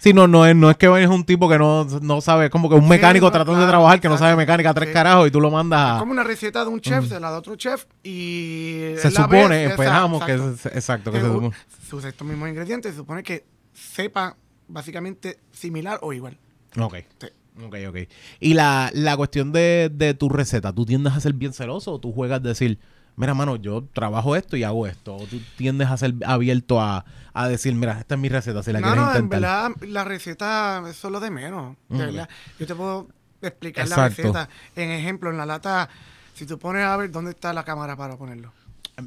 [0.00, 2.50] Sí, no, no es, no es que es un tipo que no, no sabe, es
[2.50, 4.94] como que un mecánico no, tratando de trabajar que no sabe mecánica tres Sí.
[4.94, 5.98] carajos y tú lo mandas a...
[5.98, 8.94] como una receta de un chef, se la da otro chef y...
[8.96, 10.78] Se supone, esperamos exacto, que...
[10.78, 11.56] Exacto, que que se supone.
[11.88, 14.36] sus estos mismos ingredientes, se supone que sepa
[14.68, 16.38] básicamente similar o igual.
[16.78, 16.96] Ok.
[17.20, 17.26] Sí.
[17.62, 17.96] Ok, ok.
[18.40, 21.98] Y la, la cuestión de, de tu receta, ¿tú tiendes a ser bien celoso o
[22.00, 22.78] tú juegas a decir,
[23.16, 25.14] mira, mano, yo trabajo esto y hago esto?
[25.14, 28.72] ¿O tú tiendes a ser abierto a, a decir, mira, esta es mi receta, si
[28.72, 29.40] la no, quieres no, en intentar?
[29.40, 31.76] verdad la receta eso es lo de menos.
[31.88, 31.98] De Mm.
[31.98, 32.28] verdad.
[32.58, 33.08] Yo te puedo
[33.42, 34.48] explicar la receta.
[34.76, 35.88] En ejemplo, en la lata,
[36.34, 38.52] si tú pones a ver dónde está la cámara para ponerlo.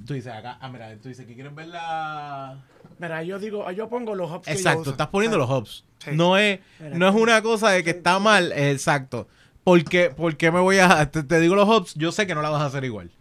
[0.08, 2.58] Tú dices acá, ah, mira, tú dices que quieres ver la...
[2.98, 4.92] Mira, yo digo, yo pongo los hops que yo Exacto, uso.
[4.92, 5.84] estás poniendo los hops.
[6.00, 6.12] Sí.
[6.14, 6.98] No es, Mira.
[6.98, 9.28] no es una cosa de que está mal, exacto.
[9.64, 12.50] Porque, porque me voy a, te, te digo los hops, yo sé que no la
[12.50, 13.12] vas a hacer igual.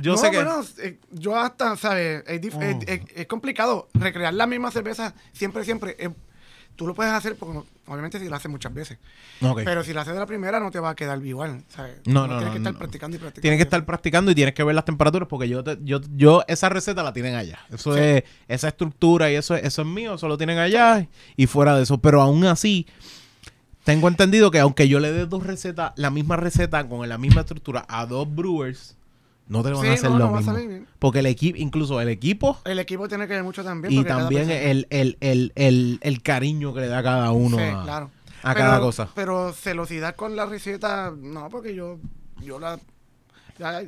[0.00, 0.36] Yo no, sé que...
[0.36, 2.22] bueno, eh, yo hasta, ¿sabes?
[2.26, 2.82] Es, dif- es- Mm.
[2.86, 3.88] es- es complicado.
[3.94, 5.96] Recrear la misma cerveza siempre, siempre.
[5.98, 6.10] eh,
[6.76, 8.98] tú lo puedes hacer, porque obviamente si lo haces muchas veces.
[9.64, 11.96] Pero si lo haces de la primera, no te va a quedar igual, ¿sabes?
[12.06, 12.78] No, no, Tienes no, que estar no.
[12.78, 13.42] practicando y practicando.
[13.42, 16.44] Tienes que estar practicando y tienes que ver las temperaturas porque yo, te- yo, yo
[16.46, 17.58] esa receta la tienen allá.
[17.72, 18.00] Eso Sí.
[18.00, 21.74] es, esa estructura y eso, es- eso es mío, eso lo tienen allá y fuera
[21.76, 21.98] de eso.
[21.98, 22.86] Pero aún así,
[23.84, 27.40] tengo entendido que aunque yo le dé dos recetas, la misma receta con la misma
[27.40, 28.96] estructura a dos brewers,
[29.48, 30.52] no te van Sí, a hacer no, lo no va a mismo.
[30.54, 30.86] salir bien.
[30.98, 33.92] Porque el equipo, incluso el equipo El equipo tiene que ver mucho también.
[33.92, 37.82] y también el, el, el, el, el cariño que le da cada uno Sí, a,
[37.82, 38.10] claro.
[38.42, 39.08] a Pero- cada cosa.
[39.14, 41.98] Pero celosidad con la receta, no, porque yo,
[42.42, 42.78] yo la.
[43.58, 43.82] ya-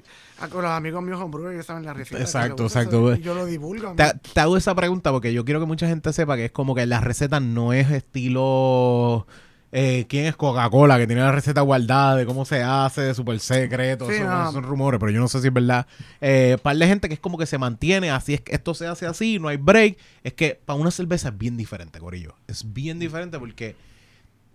[0.50, 2.20] con los amigos míos homebrewers ellos saben la receta.
[2.20, 3.14] Exacto, exacto.
[3.14, 3.92] y yo lo divulgo.
[3.96, 6.74] Te, te hago esa pregunta porque yo quiero que mucha gente sepa que es como
[6.74, 9.26] que la receta no es estilo.
[9.72, 10.98] Eh, ¿Quién es Coca-Cola?
[10.98, 14.06] Que tiene la receta guardada de cómo se hace, de súper secreto.
[14.08, 14.52] Sí, eso, no.
[14.52, 15.86] son rumores, pero yo no sé si es verdad.
[16.20, 18.86] Eh, par de gente que es como que se mantiene así, es que esto se
[18.86, 19.96] hace así, no hay break.
[20.24, 22.34] Es que para una cerveza es bien diferente, Corillo.
[22.48, 23.76] Es bien diferente porque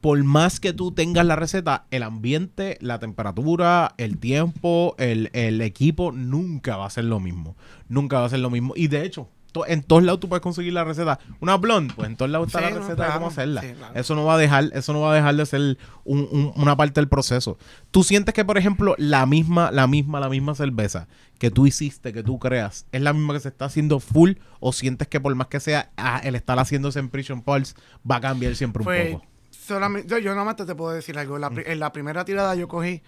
[0.02, 5.62] por más que tú tengas la receta, el ambiente, la temperatura, el tiempo, el, el
[5.62, 7.56] equipo, nunca va a ser lo mismo.
[7.88, 8.74] Nunca va a ser lo mismo.
[8.76, 11.18] Y de hecho, to- en todos lados tú puedes conseguir la receta.
[11.40, 13.62] Una blonde, pues en todos lados está Sí, la no, receta de cómo hacerla.
[13.62, 13.94] Sí, claro.
[14.00, 16.76] Eso no va a dejar, eso no va a dejar de ser un- un- una
[16.76, 17.58] parte del proceso.
[17.92, 21.08] Tú sientes que, por ejemplo, la misma, la misma, la misma cerveza
[21.40, 24.74] que tú hiciste, que tú creas, es la misma que se está haciendo full, o
[24.74, 27.74] sientes que por más que sea ah, el estar haciéndose en Prison Pulse
[28.10, 29.26] va a cambiar siempre un Pues, poco.
[29.52, 31.38] solamente, yo, yo nada más te, puedo decir algo.
[31.40, 31.52] La.
[31.66, 33.02] En la primera tirada yo cogí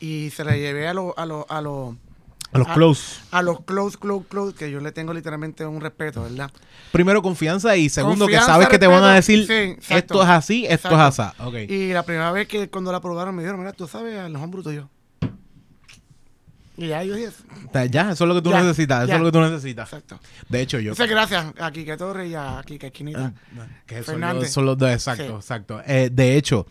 [0.00, 1.94] y se la llevé a los a los a los
[2.52, 3.20] A los a- close.
[3.30, 6.50] a los close close close que yo le tengo literalmente un respeto, ¿verdad?
[6.92, 9.96] Primero confianza y segundo que sabes que te van a decir respeto, sí, exacto.
[9.96, 11.08] esto es así, esto Exacto.
[11.08, 11.42] es así.
[11.66, 11.70] Ok.
[11.70, 14.50] Y la primera vez que cuando la probaron me dijeron, mira, tú sabes, al lejón
[14.50, 14.88] bruto yo.
[16.76, 17.30] Y ya yo dije,
[17.90, 19.88] Ya, eso es lo que tú Ya, necesitas, eso es lo que tú necesitas.
[19.92, 20.18] exacto.
[20.48, 20.92] De hecho, yo...
[20.92, 23.32] Dice gracias a Quique Torres y a Quique Esquinita.
[23.86, 25.32] Que son los, son los dos, exacto, Sí.
[25.32, 25.82] exacto.
[25.86, 26.66] Eh, de hecho,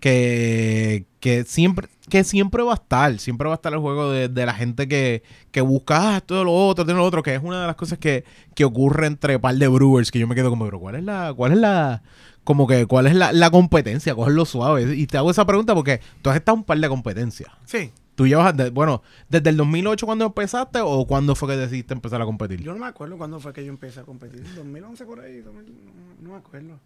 [0.00, 4.28] que, que siempre que siempre va a estar, siempre va a estar el juego de,
[4.28, 7.42] de la gente que, que busca ah, esto, lo otro, esto, lo otro, que es
[7.42, 10.50] una de las cosas que, que ocurre entre par de brewers, que yo me quedo
[10.50, 12.02] como, pero ¿cuál es la, cuál es la,
[12.44, 14.14] como que, cuál es la, la competencia?
[14.14, 14.94] Cogerlo suave.
[14.94, 17.50] Y te hago esa pregunta porque tú has estado un par de competencias.
[17.64, 21.94] Sí, Tú llevas, de- bueno, desde el 2008 cuando empezaste o cuando fue que decidiste
[21.94, 22.60] empezar a competir?
[22.62, 24.44] yo no me acuerdo cuándo fue que yo empecé a competir.
[24.54, 26.78] 2011 por ahí, 2000, no, no me acuerdo.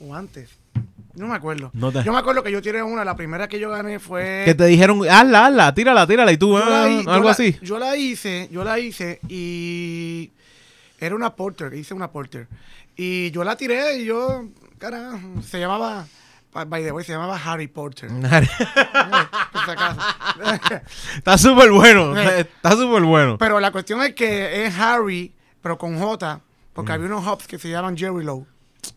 [0.00, 0.48] O antes.
[1.14, 1.70] No me acuerdo.
[1.72, 1.80] Mm.
[1.80, 4.42] No te- Yo me acuerdo que yo tiré una, la primera que yo gané fue...
[4.44, 7.58] Que te dijeron, hazla, hazla, tírala, tírala, y tú, ah, hi- algo la- así.
[7.62, 10.30] Yo la hice, yo la hice y
[10.98, 12.46] era una porter, hice una porter.
[12.96, 14.44] Y yo la tiré y yo,
[14.78, 16.06] carajo, se llamaba,
[16.52, 18.10] by the way, se llamaba Harry Potter.
[21.16, 22.22] está súper bueno, Sí.
[22.38, 23.38] está- súper bueno.
[23.38, 26.40] pero la cuestión es que es Harry, pero con J, Mm.
[26.72, 28.46] porque había unos hops que se llaman Jerry Low.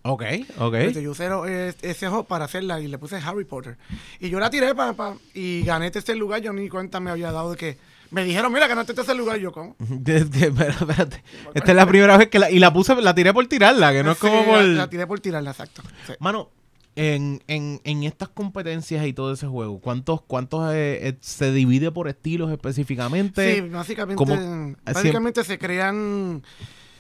[0.03, 0.23] Ok,
[0.57, 0.73] ok.
[0.75, 3.77] Entonces, yo usé ese hop para hacerla y le puse Harry Potter.
[4.19, 6.41] Y yo la tiré pa, pa- y gané tercer lugar.
[6.41, 7.77] Yo ni cuenta me había dado de que
[8.11, 9.37] me dijeron, mira, ganaste tercer lugar.
[9.37, 9.75] Y yo, ¿cómo?
[10.05, 11.23] Espérate.
[11.53, 12.51] Esta es la primera vez que la...
[12.51, 14.63] Y la puse, la tiré por tirarla, que no es Sí, como la- por...
[14.63, 15.81] La, tiré por tirarla, exacto.
[16.05, 16.13] Sí.
[16.19, 16.49] Mano,
[16.95, 21.91] en, en, en estas competencias y todo ese juego, ¿cuántos, cuántos eh, eh, se divide
[21.91, 23.55] por estilos específicamente?
[23.55, 26.43] Sí, básicamente, como- básicamente se crean,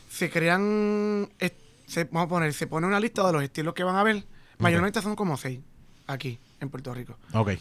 [0.09, 1.51] se crean, es-
[1.93, 4.25] se, vamos a poner, se pone una lista de los estilos que van a ver.
[4.57, 5.59] Mayormente son como seis
[6.07, 7.17] aquí en Puerto Rico.
[7.33, 7.51] Ok.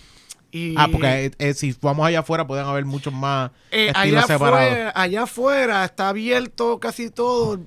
[0.50, 4.24] Y, Ah, porque eh, eh, si vamos allá afuera pueden haber muchos más eh, estilos
[4.24, 4.60] allá, separados.
[4.66, 7.60] afuera, allá afuera está abierto casi todo.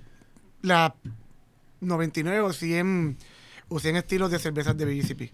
[0.62, 0.94] la
[1.82, 3.18] 99 o 100,
[3.70, 5.32] o 100 estilos de cervezas de BGCP.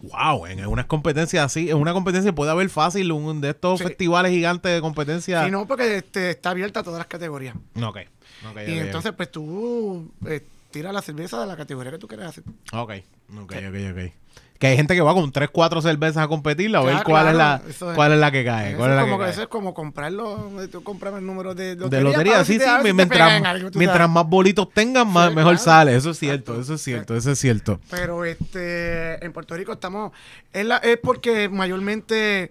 [0.00, 3.84] Wow, en unas competencias así, en una competencia puede haber fácil un de estos Sí.
[3.86, 5.44] festivales gigantes de competencia.
[5.44, 7.56] Si no, porque este, está abierta a todas las categorías.
[7.82, 7.98] Ok.
[8.66, 12.44] Y entonces, pues tú eh, tiras la cerveza de la categoría que tú quieras hacer.
[12.72, 12.92] Ok,
[13.42, 14.12] ok, ok, ok.
[14.58, 17.28] Que hay gente que va con 3, 4 cervezas a competirla a ver cuál, claro,
[17.30, 17.94] es la, es.
[17.94, 18.68] cuál es la que cae.
[18.70, 19.32] Eso ¿Cuál es es, la como, que que cae.
[19.32, 21.98] eso es como comprarlo, tú compras el número de lotería.
[21.98, 22.64] De lotería, sí, sí.
[22.84, 25.64] si mientras algo, más bolitos tengan, más, Sí, mejor claro.
[25.64, 25.94] sale.
[25.96, 27.80] Eso es cierto, eso es cierto, eso es cierto.
[27.90, 30.12] Pero este, en Puerto Rico estamos.
[30.54, 32.50] Es, la- es porque mayormente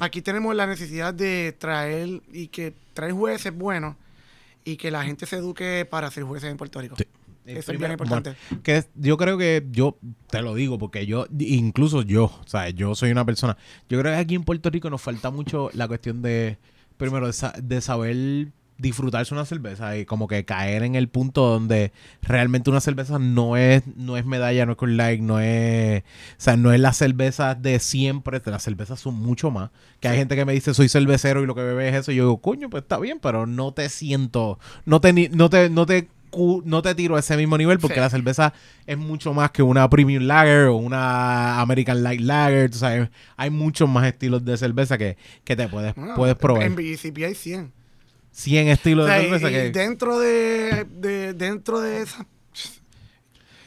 [0.00, 3.94] aquí tenemos la necesidad de traer y que traer jueces buenos
[4.72, 6.96] y que la gente se eduque para ser jueces en Puerto Rico.
[6.96, 7.04] Sí.
[7.46, 8.34] Eso es bien importante.
[8.50, 9.96] Bueno, que yo creo que yo
[10.28, 13.56] te lo digo porque yo, incluso yo, o sea, yo soy una persona.
[13.88, 16.58] Yo creo que aquí en Puerto Rico nos falta mucho la cuestión de,
[16.98, 18.48] primero, de, sa- de saber
[18.78, 23.56] disfrutarse una cerveza y como que caer en el punto donde realmente una cerveza no
[23.56, 26.04] es no es medalla, no es con like, no es, o
[26.38, 29.70] sea, no es la cerveza de siempre, las cervezas son mucho más.
[30.00, 32.16] Que hay gente que me dice soy cervecero y lo que bebe es eso, y
[32.16, 35.84] yo digo, coño, pues está bien, pero no te siento, no te no te no
[35.86, 36.08] te
[36.64, 38.00] no te tiro a ese mismo nivel porque Sí.
[38.00, 38.52] la cerveza
[38.86, 43.50] es mucho más que una premium lager o una American light lager, tú sabes, hay
[43.50, 46.62] muchos más estilos de cerveza que, que te puedes puedes probar.
[46.64, 47.72] En BGCP hay 100.
[48.38, 52.24] 100 estilos O sea, de cerveza y que dentro de, de- dentro de esa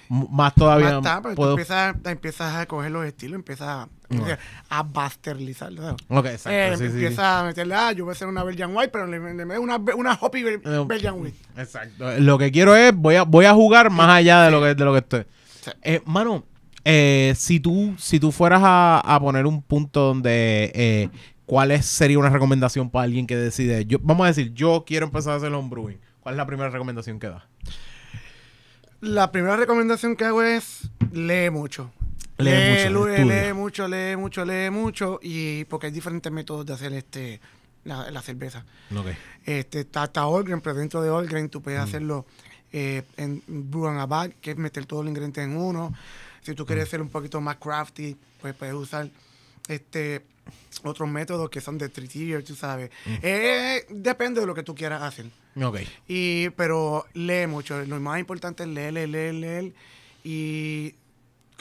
[0.09, 3.89] más todavía más está, pues, tú puedo empiezas, empiezas a coger los estilos, empiezas a,
[4.09, 4.25] No.
[4.69, 5.95] a basternizar, ¿sabes?
[6.09, 7.15] Ok, exacto, Eh, sí, sí, sí.
[7.17, 9.77] a meterle, ah, yo voy a hacer una Belgian White, pero le, le meto una,
[9.95, 11.37] una Hoppy Bel- Eh, Belgian White.
[11.55, 12.11] Exacto.
[12.19, 14.83] Lo que quiero es, voy a, voy a jugar más allá de lo que, de
[14.85, 15.23] lo que estoy.
[15.63, 15.71] Sí.
[15.81, 16.43] Eh, mano,
[16.83, 21.09] eh, si tú, si tú fueras a, a poner un punto donde eh,
[21.45, 25.05] cuál es- sería una recomendación para alguien que decide, yo, vamos a decir, yo quiero
[25.07, 25.99] empezar a hacer homebrewing.
[26.21, 27.47] ¿Cuál es la primera recomendación que da?
[28.99, 31.91] La primera recomendación que hago es lee mucho.
[32.37, 35.19] Lee mucho, lee, mucho, lee mucho, lee mucho.
[35.21, 37.39] Y porque hay diferentes métodos de hacer este
[37.83, 38.63] la, la cerveza.
[38.95, 39.07] Ok.
[39.45, 41.63] Este, está, está Allgren, pero dentro de Allgren tú Mm.
[41.63, 42.25] puedes hacerlo
[42.73, 45.93] eh, en brew and a bag, que es meter todos los ingredientes en uno.
[46.41, 46.65] Si tú Mm.
[46.67, 49.09] quieres ser un poquito más crafty, pues puedes usar
[49.67, 50.23] este
[50.83, 52.89] otros métodos que son de three tier, tú sabes.
[53.05, 53.13] Mm.
[53.21, 55.25] Eh, depende de lo que tú quieras hacer.
[55.61, 55.79] Ok.
[56.07, 57.83] Y, pero lee mucho.
[57.85, 59.73] Lo más importante es leer, leer, leer, leer
[60.23, 60.95] y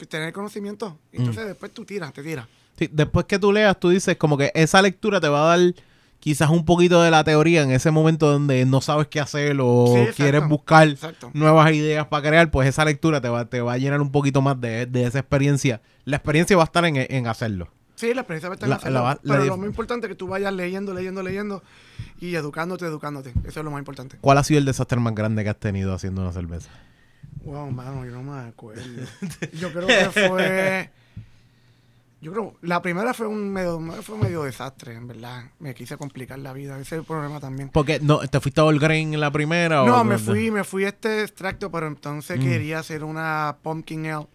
[0.09, 0.97] tener conocimiento.
[1.11, 1.17] Mm.
[1.17, 2.47] Entonces después tú tiras, te tiras.
[2.77, 5.73] Sí, después que tú leas, tú dices como que esa lectura te va a dar
[6.19, 9.87] quizás un poquito de la teoría en ese momento donde no sabes qué hacer o
[9.87, 10.15] Sí, exacto.
[10.15, 11.31] quieres buscar Exacto.
[11.33, 14.41] nuevas ideas para crear, pues esa lectura te va, te va a llenar un poquito
[14.41, 15.81] más de, de esa experiencia.
[16.05, 17.69] La experiencia va a estar en, en hacerlo.
[18.01, 20.09] Sí, la experiencia va a estar en La- hacerlo, la Pero lo más importante es
[20.09, 21.61] que tú vayas leyendo, leyendo, leyendo
[22.19, 23.31] y educándote, educándote.
[23.45, 24.17] Eso es lo más importante.
[24.21, 26.69] ¿Cuál ha sido el desastre más grande que has tenido haciendo una cerveza?
[27.43, 28.81] Wow, mano, yo no me acuerdo.
[29.53, 30.89] yo creo que fue.
[32.21, 35.43] Yo creo, la primera fue un medio, fue un medio desastre, en verdad.
[35.59, 37.69] Me quise complicar la vida, ese es el problema también.
[37.69, 39.83] Porque no, ¿te fuiste a All Grain en la primera?
[39.85, 42.43] No, o me fui, me fui a este extracto, pero entonces Mm.
[42.43, 44.27] quería hacer una pumpkin ale.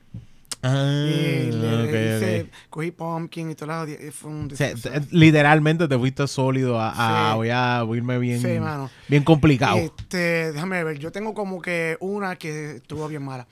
[0.68, 2.48] Ah, y le ok, hice- ok.
[2.70, 5.00] cogí pumpkin y todo lado, y fue un O sea, desastre.
[5.00, 7.36] te- literalmente te fuiste sólido a, a- Sí.
[7.36, 8.90] voy a irme bien, Sí, mano.
[9.08, 9.76] bien complicado.
[9.78, 13.46] Este, déjame ver, yo tengo como que una que estuvo bien mala.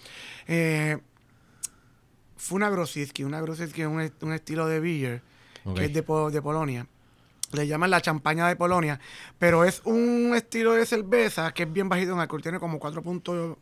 [0.46, 0.98] Eh,
[2.36, 5.22] fue una Grosicki, una Grosicki es un, un estilo de beer
[5.74, 6.86] que es de, de Polonia.
[7.52, 8.98] Le llaman la champaña de Polonia,
[9.38, 13.00] pero es un estilo de cerveza que es bien bajito en alcohol, tiene como 4
[13.00, 13.56] puntos,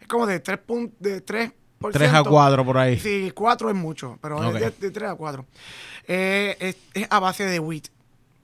[0.00, 1.50] es como de 3 puntos, de 3
[1.92, 2.98] 3 a 4 por ahí.
[2.98, 4.56] Sí, 4 es mucho, pero Ok.
[4.56, 5.44] es de, 3 a 4.
[6.08, 7.84] Eh, es, es a base de wheat.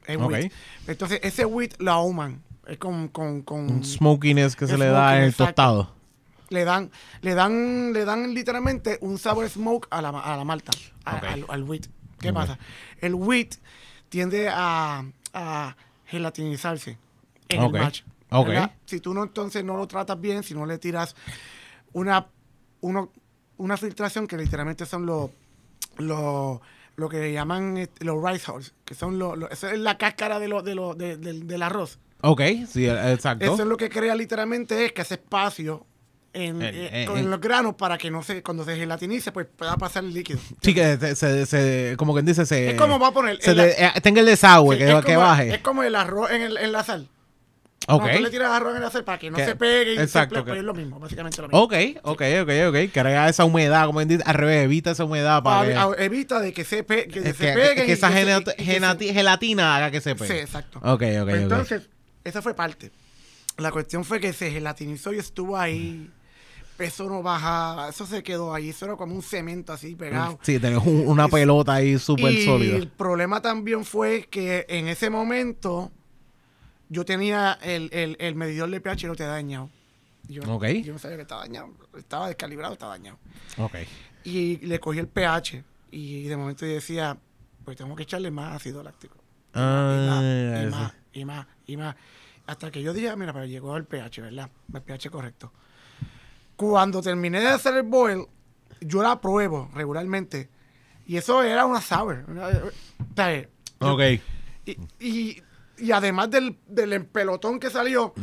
[0.06, 0.30] Es Ok.
[0.30, 0.52] wheat.
[0.86, 2.42] Entonces, ese wheat lo ahuman.
[2.66, 5.46] Es con, con, con- Un smokiness que se le da en el exacto.
[5.54, 5.94] tostado.
[6.50, 6.90] le dan,
[7.22, 10.70] le dan, le dan literalmente un sabor smoke a la, a la malta,
[11.04, 11.24] a- Ok.
[11.24, 11.86] al, al wheat.
[12.20, 12.34] ¿Qué Ok.
[12.34, 12.58] pasa?
[13.00, 13.54] El wheat
[14.10, 15.02] tiende a,
[15.32, 15.76] a
[16.06, 16.98] gelatinizarse
[17.48, 17.74] en Ok.
[17.74, 18.02] el match.
[18.86, 21.16] Si tú no entonces no lo tratas bien, si no le tiras
[21.92, 22.26] una,
[22.82, 23.10] uno-
[23.62, 25.30] una filtración que literalmente son los
[25.98, 26.60] los
[26.96, 30.38] lo que llaman este, los rice hulls, que son los, los- esa es la cáscara
[30.38, 31.98] de lo, de lo- de- del- del arroz.
[32.20, 33.44] Ok, sí, exacto.
[33.44, 35.86] Eso es lo que crea literalmente es que hace espacio
[36.34, 40.04] en, eh, con los granos para que no se, cuando se gelatinice, pues pueda pasar
[40.04, 40.38] el líquido.
[40.60, 42.70] Sí, que se, se- se- como quien dice, se...
[42.70, 43.40] es como va a poner.
[43.42, 45.54] se de- eh, tenga el desagüe, sí, que, es que baje.
[45.54, 47.08] Es como el arroz en, el- en la sal.
[47.88, 48.02] Ok.
[48.16, 50.40] Tú le tiras en la sal para que no Que- se pegue y se exacto,
[50.44, 51.60] ple- que- es lo mismo, básicamente lo mismo.
[51.62, 51.72] Ok,
[52.02, 52.92] ok, ok, ok.
[52.92, 56.40] Crea esa humedad, como dice, al revés, evita esa humedad para que, A- a- evita
[56.40, 57.74] de que se, pe- que se que, peguen.
[57.76, 58.22] que y esa se-
[58.58, 58.64] y
[59.06, 60.40] se- gelatina haga que se Sí, pegue.
[60.42, 60.78] exacto.
[60.80, 61.88] Ok, ok, Pues entonces,
[62.24, 62.90] esa fue parte.
[63.58, 66.10] la cuestión fue que se gelatinizó y estuvo ahí.
[66.78, 68.70] Eso no bajaba, eso se quedó ahí.
[68.70, 70.38] Eso era como un cemento así pegado.
[70.42, 72.76] Sí, tenés un- una pelota ahí súper y sólida.
[72.76, 75.92] el problema también fue que en ese momento
[76.92, 79.70] yo tenía el, el, el medidor de pH y lo te dañado.
[80.28, 80.66] Yo, Ok.
[80.84, 81.70] yo no sabía que estaba dañado.
[81.96, 83.18] Estaba descalibrado, estaba dañado.
[83.58, 83.74] Ok.
[84.24, 87.16] Y le cogí el pH y de momento yo decía,
[87.64, 89.16] pues tengo que echarle más ácido láctico.
[89.54, 90.76] Ah, y más, y eso.
[90.76, 91.96] más, y más, y más.
[92.46, 94.50] Hasta que yo dije, "Ah, mira, pero llegó el pH, ¿verdad?
[94.74, 95.52] El pH correcto.
[96.56, 98.26] Cuando terminé de hacer el boil,
[98.80, 100.48] yo la pruebo regularmente.
[101.06, 102.24] Y eso era una sour.
[102.28, 102.50] una-
[103.16, 103.48] ¿sabes?
[103.80, 104.00] Yo- Ok.
[104.66, 105.42] Y, y,
[105.78, 108.14] y además del, del empelotón que salió,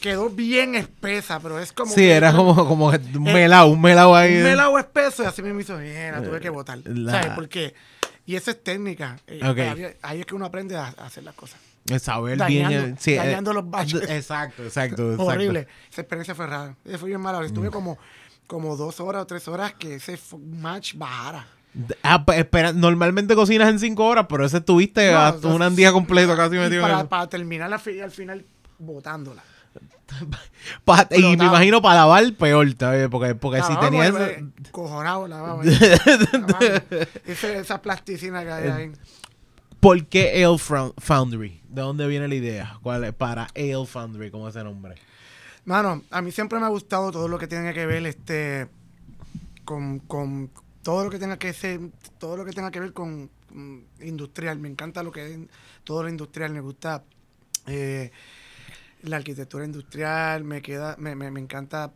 [0.00, 1.90] quedó bien espesa, pero es como...
[1.90, 4.36] Sí, que- era como, como un melao, un melao ahí.
[4.36, 6.78] un melado espeso y así me hizo bien, la tuve que botar.
[6.84, 7.74] La- ¿Sabes por qué?
[8.26, 9.18] Y eso es técnica.
[9.26, 9.58] Eh, Ok.
[9.58, 11.58] ahí, ahí es que uno aprende a, a hacer las cosas.
[12.00, 12.96] Saber Dañando- bien.
[13.00, 14.02] sí, eh, dañando los baches.
[14.10, 14.62] Exacto, exacto.
[15.12, 15.24] exacto.
[15.24, 15.66] Horrible.
[15.90, 16.74] Esa experiencia fue rara.
[16.84, 17.42] Esa Fue bien mala.
[17.46, 17.96] Estuve como,
[18.46, 21.46] como dos horas o tres horas que ese match bajara.
[22.02, 25.92] Ah, pues, espera, normalmente cocinas en cinco horas, pero ese tuviste No, hasta un día
[25.92, 27.08] completo casi metido en para, eso.
[27.08, 28.44] para terminar la al final
[28.78, 29.42] botándola.
[30.84, 32.66] Pa- y me imagino para lavar peor.
[33.10, 34.12] Porque, porque si tenías...
[34.12, 35.66] vamos, eh, cojonado la vamos.
[37.26, 38.92] esa, plasticina que hay ahí.
[39.80, 41.62] ¿Por qué Ale Foundry?
[41.68, 42.78] ¿De dónde viene la idea?
[42.82, 44.96] ¿Cuál es para Ale Foundry como ese nombre?
[45.64, 48.68] Mano, a mí siempre me ha gustado todo lo que tenga que ver este
[49.64, 50.50] con, con
[50.88, 51.80] todo lo que tenga que ser,
[52.16, 54.58] todo lo que tenga que ver con mm, industrial.
[54.58, 55.38] Me encanta lo que es
[55.84, 56.50] todo lo industrial.
[56.50, 57.04] Me gusta
[57.66, 58.10] eh,
[59.02, 61.92] la arquitectura industrial, me queda, me, me, me encanta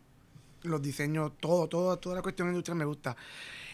[0.61, 3.17] los diseños, todo, todo, toda la cuestión industrial me gusta.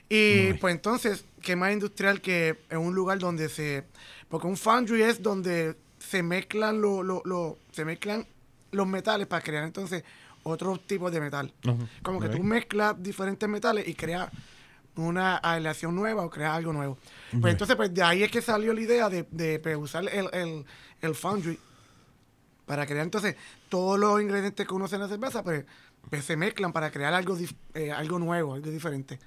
[0.08, 3.84] Y pues entonces, ¿qué más industrial que en un lugar donde se...
[4.30, 8.26] Porque un foundry es donde se mezclan, lo, lo, lo- se mezclan
[8.72, 10.02] los metales para crear entonces
[10.44, 11.54] otros tipos de metal.
[12.04, 14.30] Como que tú mezclas diferentes metales y creas
[15.04, 16.98] una aleación nueva o creas algo nuevo.
[17.42, 20.30] Pues entonces, pues de ahí es que salió la idea de, de, pues, usar el,
[20.34, 20.66] el,
[21.02, 21.60] el foundry
[22.66, 23.36] para crear entonces
[23.68, 25.66] todos los ingredientes que uno hace en la cerveza, pues,
[26.10, 27.38] pues se mezclan para crear algo,
[27.74, 29.20] eh, algo nuevo, algo diferente.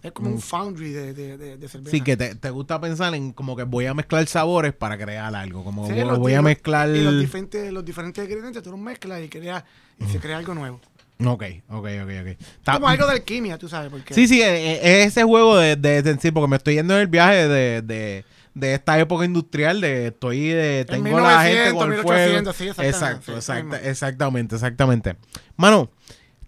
[0.00, 1.90] Es como un foundry de, de, de, de cerveza.
[1.90, 5.34] Sí, que te, te gusta pensar en como que voy a mezclar sabores para crear
[5.34, 5.64] algo.
[5.64, 6.88] Como Sí, voy, los voy di- a mezclar...
[6.90, 9.64] Y los diferentes, los diferentes ingredientes tú los mezclas y, creas,
[9.98, 10.80] y se crea algo nuevo.
[11.24, 12.74] Ok, ok, ok, ok.
[12.74, 13.90] Como algo de alquimia, tú sabes.
[13.90, 16.74] Porque Sí, sí, eh, eh, es ese juego de, de, de- sí, porque me estoy
[16.74, 21.42] yendo en el viaje de, de, de esta época industrial, de estoy de, tengo la
[21.42, 22.52] gente con el 1800, fuego.
[22.52, 25.16] sí, exactamente, Exacto, sí, exacta- exactamente, exactamente.
[25.56, 25.90] Mano,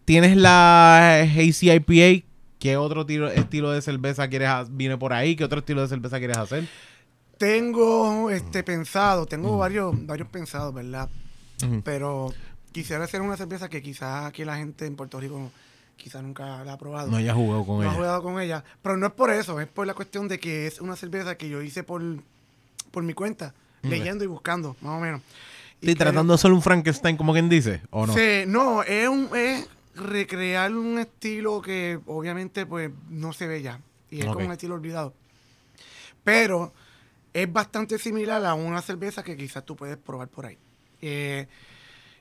[0.05, 2.25] tienes la Hazy IPA,
[2.61, 5.35] ¿qué otro tiro- estilo de cerveza quieres viene por ahí?
[5.35, 6.65] ¿Qué otro estilo de cerveza quieres hacer?
[7.39, 11.09] Tengo este pensado, tengo varios, varios pensados, ¿verdad?
[11.85, 12.33] Pero
[12.73, 15.51] quisiera hacer una cerveza que quizás aquí la gente en Puerto Rico
[15.97, 17.11] quizás nunca la ha probado.
[17.11, 17.95] No hayas jugado con No he ella.
[17.95, 18.65] jugado con ella.
[18.83, 21.49] Pero no es por eso, es por la cuestión de que es una cerveza que
[21.49, 22.03] yo hice por,
[22.91, 25.21] por mi cuenta, leyendo y buscando, más o menos.
[25.83, 28.15] Y tratando de ser un Frankenstein, como quien dice, ¿o no?
[28.15, 33.81] Sí, no, es, un, es recrear un estilo que obviamente pues no se ve ya.
[34.11, 35.15] Y es como un estilo olvidado.
[36.25, 36.73] Pero
[37.33, 40.59] es bastante similar a una cerveza que quizás tú puedes probar por ahí.
[41.01, 41.47] Eh,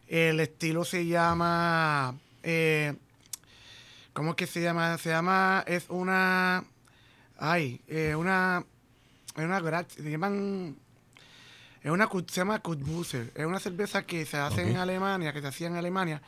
[0.10, 2.16] el estilo se llama...
[2.44, 2.96] eh,
[4.14, 4.98] ¿Cómo es que se llama?
[4.98, 5.64] Se llama...
[5.68, 6.64] Es una...
[7.38, 8.66] Ay, eh, una...
[9.38, 9.86] Es una...
[9.88, 10.76] Se llaman...
[11.82, 13.32] Es una, se llama Kutbuser.
[13.36, 16.22] Es una cerveza que se hace en Alemania, que se hacía en Alemania.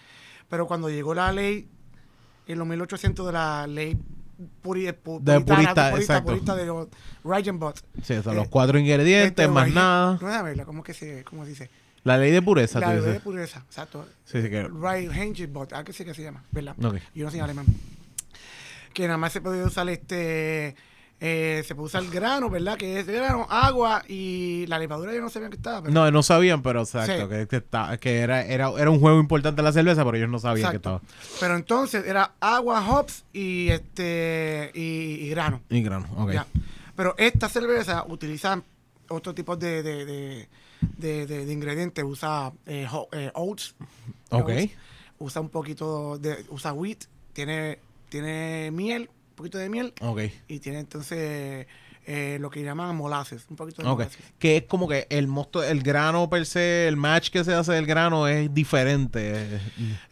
[0.50, 1.68] Pero cuando llegó la ley,
[2.48, 3.98] en los 1800 de la ley
[4.62, 6.26] puri, pu- De puritana, purista, purista, exacto.
[6.32, 6.88] purista de los
[7.26, 7.76] Reichenbach.
[8.02, 10.18] Sí, son Eh, los cuatro ingredientes, Este, más nada.
[10.22, 11.70] No, déjame verla, ¿cómo que se, cómo se dice?
[12.04, 14.08] La ley de pureza, La ley de pureza, exacto.
[14.26, 14.68] Sí, sí, que...
[14.68, 16.76] Reichenbach, algo así que se llama, ¿verdad?
[16.84, 16.96] Ok.
[17.14, 17.66] Yo no soy alemán.
[18.94, 20.76] Que nada más se puede usar este...
[21.20, 22.76] eh, se puede usar grano, ¿verdad?
[22.78, 25.82] Que es grano, agua y la levadura yo no sabía que estaba.
[25.84, 27.30] Pero No, no sabían, pero exacto, Sí.
[27.48, 30.74] que, que, que era, era, era un juego importante la cerveza, pero ellos no sabían
[30.76, 31.00] Exacto.
[31.00, 31.38] que estaba.
[31.40, 34.82] Pero entonces era agua, hops y este y,
[35.26, 35.62] y grano.
[35.70, 36.32] Y grano, ok.
[36.32, 36.48] Ya.
[36.96, 38.62] Pero esta cerveza utiliza
[39.08, 40.50] otro tipo de, de, de,
[40.98, 42.04] de- de- de ingredientes.
[42.04, 43.76] Usa eh, ho- eh, oats.
[44.30, 44.50] Ok.
[44.50, 44.72] Oats.
[45.20, 46.44] Usa un poquito de.
[46.50, 47.06] Usa wheat.
[47.34, 47.80] Tiene,
[48.10, 49.94] tiene miel, un poquito de miel.
[50.02, 50.22] Ok.
[50.48, 51.68] Y tiene entonces
[52.08, 53.46] eh, lo que llaman molasses.
[53.50, 54.00] Un poquito de Ok.
[54.00, 54.22] molasses.
[54.40, 57.74] Que es como que el mosto, el grano per se, el match que se hace
[57.74, 59.60] del grano es diferente.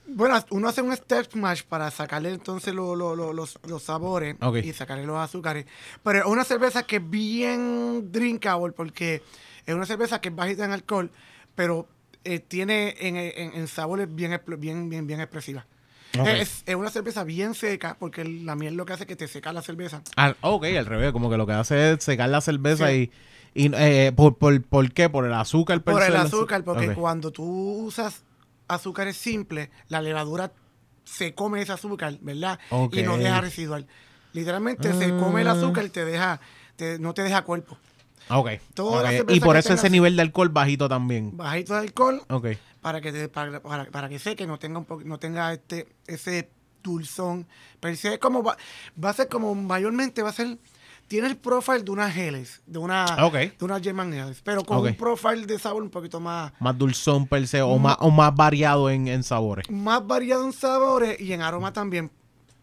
[0.08, 4.36] Bueno, uno hace un step mash para sacarle entonces lo- lo- lo- los, los sabores
[4.42, 4.58] Ok.
[4.58, 5.66] y sacarle los azúcares.
[6.04, 9.22] Pero es una cerveza que es bien drinkable porque
[9.70, 11.12] es una cerveza que es bajita en alcohol,
[11.56, 11.88] pero
[12.24, 15.66] eh, tiene en, en- en sabores bien, bien, bien, bien expresivas.
[16.20, 16.28] Ok.
[16.28, 19.28] Es, es una cerveza bien seca, porque la miel lo que hace es que te
[19.28, 20.02] seca la cerveza.
[20.42, 23.12] Ok, al revés, como que lo que hace es secar la cerveza Sí.
[23.54, 23.66] y...
[23.66, 25.08] y eh, ¿por, por, por qué?
[25.10, 25.82] ¿Por el azúcar?
[25.84, 27.44] Por se el azúcar, porque cuando tú
[27.86, 28.24] usas
[28.68, 30.52] azúcares simples, la levadura
[31.06, 32.60] se come ese azúcar, ¿verdad?
[32.92, 33.86] Y no deja residual.
[34.34, 35.52] Literalmente se come el Ah.
[35.54, 36.40] azúcar y te deja,
[36.76, 37.78] te- no te deja cuerpo.
[38.30, 38.50] Ok.
[38.74, 39.18] Todas las ok.
[39.18, 41.36] cervezas Y por eso ese nivel de alcohol bajito también.
[41.38, 42.48] Bajito de alcohol Ok.
[42.82, 45.88] para que te- para, para, para que seque, no tenga un po- no tenga este
[46.08, 46.50] ese
[46.84, 47.48] dulzón.
[47.80, 48.58] Pero sí es como va,
[49.04, 50.58] va a ser como mayormente va a ser
[51.08, 53.34] tiene el profile de una Helles, de una Ok.
[53.34, 57.26] de una German Helles, pero con un profile de sabor un poquito más Más dulzón
[57.26, 57.66] per se Mm.
[57.66, 59.68] o más, o más variado en, en sabores.
[59.72, 62.12] más variado en sabores y en aroma también.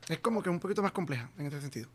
[0.09, 1.88] Es como que un poquito más compleja en este sentido.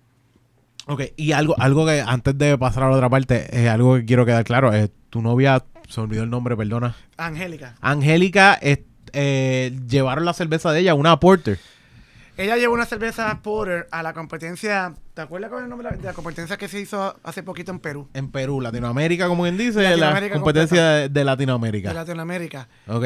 [0.87, 4.05] Ok, y algo, algo que antes de pasar a la otra parte, eh, algo que
[4.05, 6.95] quiero quedar claro, es tu novia, se olvidó el nombre, perdona.
[7.17, 7.75] Angélica.
[7.81, 8.79] Angélica, es-
[9.13, 11.59] eh, llevaron la cerveza de ella, una Porter.
[12.37, 14.93] Ella llevó una cerveza Porter a la competencia.
[15.13, 18.07] ¿Te acuerdas con el nombre de la- competencia que se hizo hace poquito en Perú?
[18.13, 21.89] En Perú, Latinoamérica, como quien dice, la competencia de, de Latinoamérica.
[21.89, 22.67] De Latinoamérica.
[22.87, 23.05] Ok.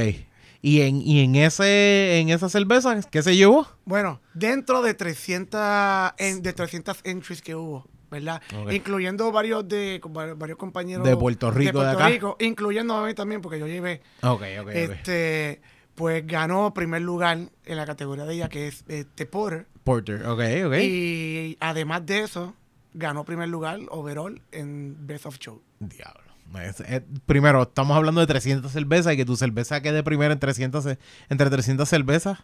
[0.61, 3.67] Y en, y en ese en esa cerveza, ¿qué se llevó?
[3.85, 8.41] Bueno, dentro de 300, en- de 300 entries que hubo, ¿verdad?
[8.71, 10.01] Incluyendo varios de
[10.37, 12.09] varios compañeros De Puerto Rico, de acá.
[12.39, 14.69] incluyendo a mí también, porque yo llevé, Ok, ok, ok.
[14.73, 15.61] este,
[15.95, 19.67] pues ganó primer lugar en la categoría de ella, que es este Porter.
[19.83, 20.73] Porter, ok, ok.
[20.81, 22.53] Y además de eso,
[22.93, 25.61] ganó primer lugar overall en Best of Show.
[25.79, 26.24] Diablo.
[26.63, 30.39] Es- es- primero, estamos hablando de 300 cervezas y que tu cerveza quede primero en
[30.39, 32.39] 300, ce- entre 300 cervezas.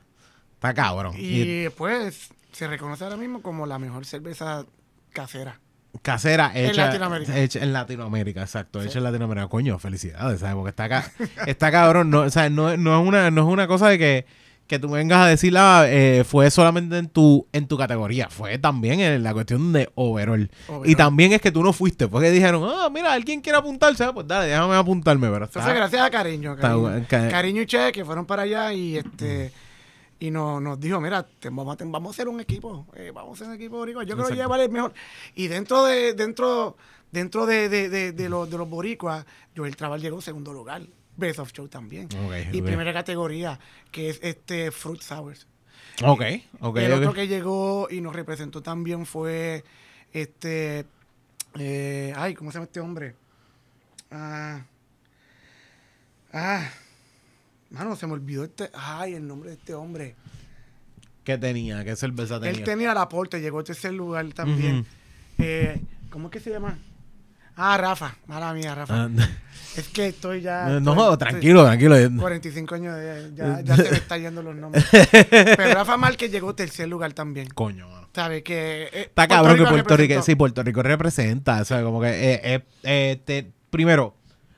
[0.55, 1.13] Está cabrón.
[1.17, 4.65] Y Y pues se reconoce ahora mismo como la mejor cerveza
[5.13, 5.59] casera.
[6.01, 7.37] casera En hecha, Latinoamérica.
[7.37, 8.81] hecha en Latinoamérica, exacto.
[8.81, 9.47] Hecha en Latinoamérica.
[9.47, 10.55] Coño, felicidades, ¿sabes?
[10.55, 11.11] Porque está acá.
[11.47, 12.09] está cabrón.
[12.09, 14.25] No, o sea, no, no es una, no es una cosa de que,
[14.71, 18.29] que tú vengas a decir, ah, eh, fue solamente en tu, en tu categoría.
[18.29, 20.49] Fue también en la cuestión de overall.
[20.67, 20.89] Overall.
[20.89, 22.07] Y también es que tú no fuiste.
[22.07, 24.03] Porque dijeron, ah, mira, alguien quiere apuntarse.
[24.03, 25.29] Ah, Pues dale, déjame apuntarme.
[25.29, 26.55] Pero está- fue gracias a Cariño.
[26.55, 29.51] Cariño, ca- Cariño y Che, que fueron para allá y este
[30.19, 32.87] y nos, nos dijo, mira, te- vamos, te- vamos a hacer un equipo.
[32.95, 34.03] eh, vamos a hacer un equipo boricua.
[34.03, 34.93] Yo creo que llevar el mejor.
[35.35, 36.77] Y dentro de, dentro,
[37.11, 39.25] dentro de, de, de, de los, de los boricuas,
[39.57, 40.81] Joel Trabal llegó en segundo lugar.
[41.17, 42.07] Best of Show también.
[42.51, 43.59] Y primera categoría,
[43.91, 45.47] que es este Fruit Sours.
[46.03, 46.23] Ok,
[46.59, 46.77] ok.
[46.77, 49.63] el otro que llegó y nos representó también fue
[50.13, 50.85] este.
[51.59, 53.15] eh, ay, ¿cómo se llama este hombre?
[54.09, 54.61] Ah.
[56.33, 56.69] Ah.
[57.69, 58.69] Mano, se me olvidó este.
[58.73, 60.15] Ay, el nombre de este hombre.
[61.23, 61.83] ¿Qué tenía?
[61.83, 62.57] ¿Qué cerveza tenía?
[62.57, 64.85] Él tenía el aporte, llegó a tercer lugar también.
[65.37, 66.77] Eh, ¿Cómo es que se llama?
[67.55, 68.15] Ah, Rafa.
[68.27, 69.03] Mala mía, Rafa.
[69.03, 69.09] Ah,
[69.77, 70.67] Es que estoy ya.
[70.81, 71.95] no, estoy- tranquilo, tranquilo.
[71.95, 74.85] estoy 45 años, de- ya, ya se me están yendo los nombres.
[75.29, 77.47] Pero Rafa Márquez llegó tercer lugar también.
[77.49, 78.09] Coño, mano.
[78.13, 78.43] ¿Sabe?
[78.43, 78.89] Que.
[78.91, 82.41] eh, Está cabrón que Puerto Rico, sí, Puerto Rico representa, o sea, como que, eh,
[82.43, 84.15] eh, eh, te- primero,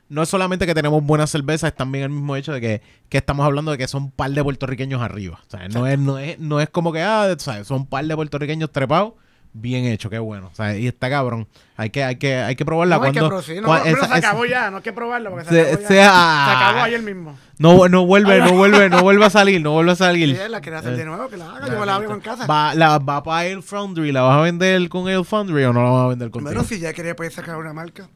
[0.10, 3.18] no es solamente que tenemos buenas cervezas, es también el mismo hecho de que, que
[3.18, 6.18] estamos hablando de que son un par de puertorriqueños arriba, o sea, no es, no
[6.18, 7.68] es, no es como que, ah, ¿sabes?
[7.68, 9.14] son un par de puertorriqueños trepados,
[9.54, 11.48] bien hecho, qué bueno, o sea, y está cabrón,
[11.78, 13.78] hay que, hay que, hay que probarla No, hay que cuando, pro- sí, no, cua-
[13.78, 15.82] no, pero esa- se esa- acabó ya, no hay que probarlo porque se, Se- acabó
[15.82, 15.88] ya.
[15.88, 17.38] sea- Se acabó ayer mismo.
[17.60, 20.30] no, no vuelve, no vuelve, no vuelve a salir, no vuelve a salir.
[20.30, 22.48] Ella la quiere hacer de nuevo, que la haga, yo me la hago en casa.
[22.48, 25.84] Va, la, va para Ale Foundry, ¿la vas a vender con Ale Foundry o no
[25.84, 28.10] la vas a vender con Bueno, si ya quería poder sacar una marca,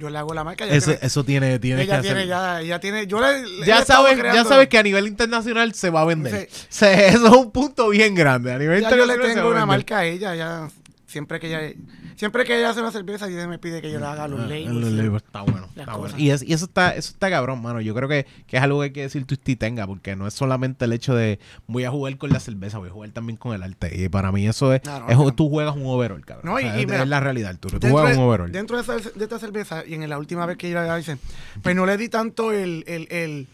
[0.00, 0.64] yo le hago la marca.
[0.66, 2.12] Eso, tiene- eso tiene, tiene que ella hacer.
[2.14, 5.74] tiene, ya, ella tiene, yo le, le ya sabes, ya sabes que a nivel internacional
[5.74, 6.48] se va a vender.
[6.50, 6.86] Sí.
[6.86, 8.52] Eso es un punto bien grande.
[8.52, 10.68] A nivel ya yo internacional le se tengo una marca a ella, ya
[11.06, 11.74] siempre que ella,
[12.20, 14.42] siempre que ella hace una cerveza, ella me pide que yo le haga los Ah,
[14.46, 14.74] labels.
[14.74, 15.68] los labels, Está bueno.
[15.74, 16.14] Está bueno.
[16.18, 17.80] Y, es- y eso está eso está cabrón, mano.
[17.80, 20.26] Yo creo que, que es algo que hay que decir tú y tenga, porque no
[20.26, 23.38] es solamente el hecho de voy a jugar con la cerveza, voy a jugar también
[23.38, 23.90] con el arte.
[23.98, 25.34] Y para mí eso es, Claro, es no.
[25.34, 26.44] tú juegas un overall, cabrón.
[26.44, 27.80] No, O y- sea, y es, mira, es la realidad, Arturo.
[27.80, 28.52] Tú Dentro, juegas de, un overall.
[28.52, 31.16] dentro de, esa- de esta cerveza, y en la última vez que yo la hice,
[31.62, 33.48] pues no le di tanto el, el, el-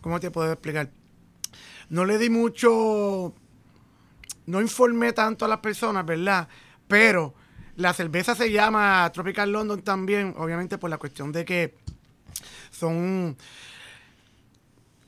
[0.00, 0.90] ¿cómo te puedo explicar?
[1.88, 3.32] No le di mucho,
[4.46, 6.48] no informé tanto a las personas, ¿verdad?
[6.88, 7.34] Pero
[7.76, 11.74] la cerveza se llama Tropical London también, obviamente por la cuestión de que
[12.70, 13.36] son,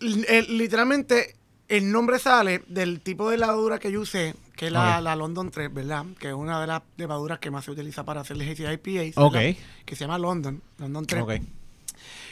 [0.00, 1.36] el- literalmente
[1.68, 5.72] el nombre sale del tipo de levadura que yo usé, que es la, London 3,
[5.72, 6.04] ¿verdad?
[6.18, 9.14] Que es una de las levaduras que más se utiliza para hacer hazy IPAs.
[9.16, 9.32] Ok.
[9.34, 9.56] ¿verdad?
[9.84, 11.22] Que se llama London, London 3.
[11.22, 11.32] Ok.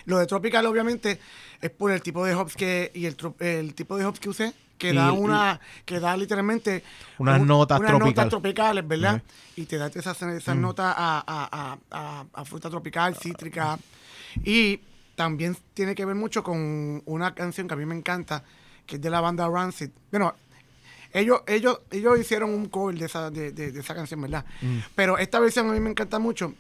[0.05, 1.19] Lo de Tropical, obviamente,
[1.61, 4.53] es por el tipo de hops que, y el, el tipo de hops que usé,
[4.91, 6.83] que da y- una, que da literalmente
[7.19, 8.17] Unas notas unas tropicales.
[8.17, 9.23] notas tropicales, ¿verdad?
[9.57, 13.79] Y te da esas, esas notas a, a, a, a, a fruta tropical, cítrica.
[14.45, 14.81] Y
[15.15, 18.43] también tiene que ver mucho con una canción que a mí me encanta,
[18.87, 19.91] que es de la banda Rancid.
[20.11, 20.35] Bueno,
[21.13, 24.45] ellos, ellos, ellos hicieron un cover de esa, de, de- de esa canción, ¿verdad?
[24.63, 24.79] Mm.
[24.95, 26.55] Pero esta versión a mí me encanta mucho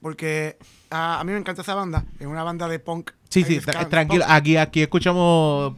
[0.00, 0.56] porque
[0.90, 2.04] a, a mí me encanta esa banda.
[2.18, 3.10] Es una banda de punk.
[3.28, 4.24] Sí, eh, sí, tra- tranquilo.
[4.28, 5.74] Aquí, aquí escuchamos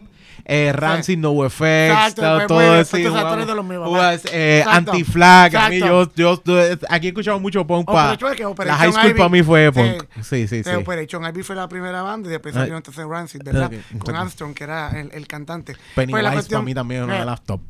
[0.48, 2.90] eh, Rancid, No Effects, todo, pues, todo eso.
[2.92, 4.64] pues, los eh.
[4.66, 5.56] Anti-Flag.
[5.56, 6.40] A mí, yo, yo,
[6.88, 7.84] aquí he escuchado mucho punk.
[7.86, 10.04] pa- Operation- que la high school para mí fue punk.
[10.22, 10.70] Sí, sí, sí.
[10.70, 13.72] Operation Ivy fue la primera banda y después salió entonces Rancid, ¿verdad?
[13.98, 14.14] Con.
[14.14, 15.74] Armstrong, que era el, cantante.
[15.94, 17.60] Pues Pennywise cuestión- para mí también es una eh, de las top.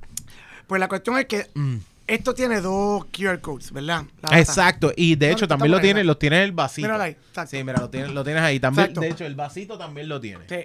[0.66, 1.76] Pues la cuestión es que Mm.
[2.06, 4.04] esto tiene dos QR codes, ¿verdad?
[4.20, 4.38] La.
[4.38, 6.06] Exacto, y de hecho también lo tiene, ¿verdad?
[6.08, 6.86] lo tiene en el vasito.
[6.88, 7.56] Míralo ahí, exacto.
[7.56, 8.60] Sí, mira, lo tienes, lo tienes ahí.
[8.60, 9.00] También, Exacto.
[9.00, 10.44] de hecho, el vasito también lo tiene.
[10.48, 10.56] Sí.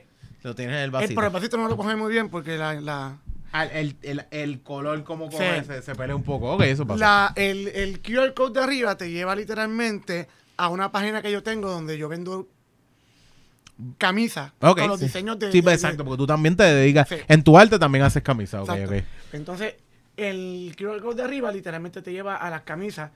[0.44, 1.16] Lo tienes en el El, vasito.
[1.16, 3.18] pero el vasito no lo coge muy bien porque la, la,
[3.54, 5.38] Ah, el, el, el color como Sí.
[5.38, 6.54] coge se, se pelea un poco.
[6.54, 7.00] Ok, eso pasa.
[7.00, 10.28] la- el, el QR code de arriba te lleva literalmente
[10.58, 12.48] a una página que yo tengo donde yo vendo
[13.98, 15.06] camisas Ok, con los sí.
[15.06, 15.52] diseños de...
[15.52, 17.10] Sí, de- pues, de- exacto, porque tú también te dedicas.
[17.10, 17.16] Sí.
[17.28, 18.62] En tu arte también haces camisa.
[18.62, 18.96] Ok, Exacto.
[18.96, 19.04] ok.
[19.34, 19.76] Entonces,
[20.18, 23.12] el QR code de arriba literalmente te lleva a las camisas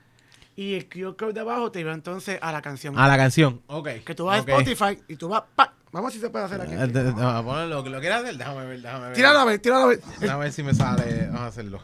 [0.56, 2.98] y el QR code de abajo te lleva entonces a la canción.
[2.98, 3.62] A la canción.
[3.68, 3.88] Ok.
[4.04, 5.44] que tú vas a Spotify y tú vas...
[5.54, 5.72] ¡pac!
[5.96, 6.74] Vamos a ver si se puede hacer aquí.
[6.74, 9.14] Eh, de- de- no, ponlo, lo, lo quieres hacer, déjame ver, déjame ver.
[9.14, 10.00] Tíralo a ver, tíralo a ver.
[10.20, 11.24] Déjame ver si me sale.
[11.28, 11.80] Vamos a hacerlo.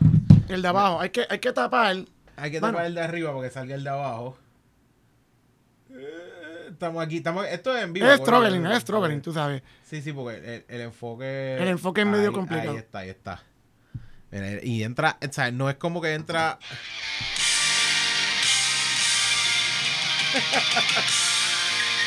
[0.50, 1.00] el de abajo.
[1.00, 1.96] Hay que, hay que tapar.
[2.36, 2.74] Hay que Mano.
[2.74, 4.36] tapar el de arriba porque salga el de abajo.
[5.90, 7.46] Eh, Estamos aquí, estamos.
[7.46, 8.06] Esto es en vivo.
[8.06, 9.62] Es struggling, es struggling, tú sabes.
[9.84, 11.56] Sí, sí, porque el, el enfoque.
[11.56, 12.72] El enfoque es medio ahí- complicado.
[12.72, 13.42] Ahí está, ahí está.
[14.30, 16.58] Mira, y entra, o sea, no es como que entra.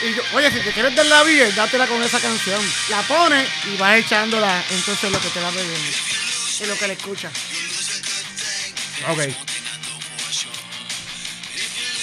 [0.03, 2.61] Y yo, oye, si te quieres dar la vida, dátela con esa canción.
[2.89, 4.63] La pones y vas echándola.
[4.71, 5.75] Entonces lo que te va bebiendo.
[5.77, 7.29] Es lo que le escucha.
[9.09, 9.19] Ok.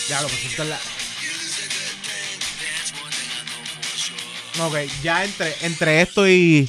[0.09, 0.79] Ya lo esto es la.
[4.67, 6.69] Ok, ya entre, entre esto y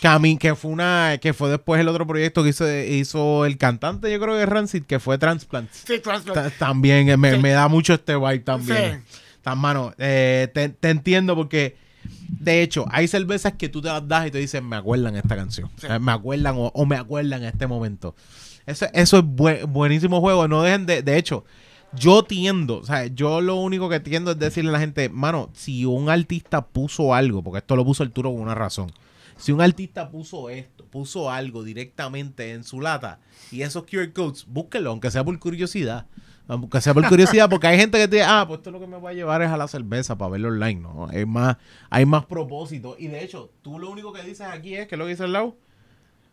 [0.00, 4.10] Cami, que fue una, que fue después el otro proyecto que hizo, hizo el cantante,
[4.10, 5.82] yo creo que Rancid, que fue Transplants.
[5.86, 6.34] Sí, transplant.
[6.34, 7.38] Ta- También eh, me, Sí.
[7.38, 9.04] me da mucho este vibe también.
[9.06, 9.20] Sí.
[9.44, 11.76] Tan mano, eh, te, te entiendo porque
[12.28, 15.36] de hecho hay cervezas que tú te las das y te dicen me acuerdan esta
[15.36, 15.86] canción, Sí.
[15.88, 18.16] Eh, me acuerdan o, o me acuerdan este momento.
[18.66, 20.48] Eso, eso es buen- buenísimo juego.
[20.48, 21.44] No dejen de, de hecho,
[21.92, 25.50] yo tiendo, o sea, yo lo único que tiendo es decirle a la gente, mano,
[25.52, 28.90] si un artista puso algo, porque esto lo puso Arturo por una razón.
[29.36, 33.18] Si un artista puso esto, puso algo directamente en su lata
[33.52, 36.06] y esos QR codes, búsquenlo, aunque sea por curiosidad.
[36.46, 38.86] Aunque sea por curiosidad, porque hay gente que te dice, ah, pues esto lo que
[38.86, 41.06] me va a llevar es a la cerveza para verlo online, ¿no?
[41.08, 41.56] Hay más,
[41.88, 42.96] hay más propósito.
[42.98, 45.24] Y de hecho, tú lo único que dices aquí es, que es lo que dice
[45.24, 45.56] al lado,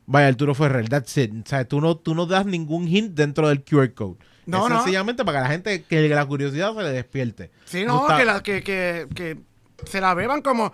[0.06, 1.32] vaya, Arturo Ferrer, that's it.
[1.34, 4.18] O sea, tú no, tú no das ningún hint dentro del QR code.
[4.46, 4.78] No, es no.
[4.80, 7.52] sencillamente para que la gente, que la curiosidad se le despierte.
[7.64, 9.38] Sí, no, está- que, la, que, que, que
[9.86, 10.74] se la beban como...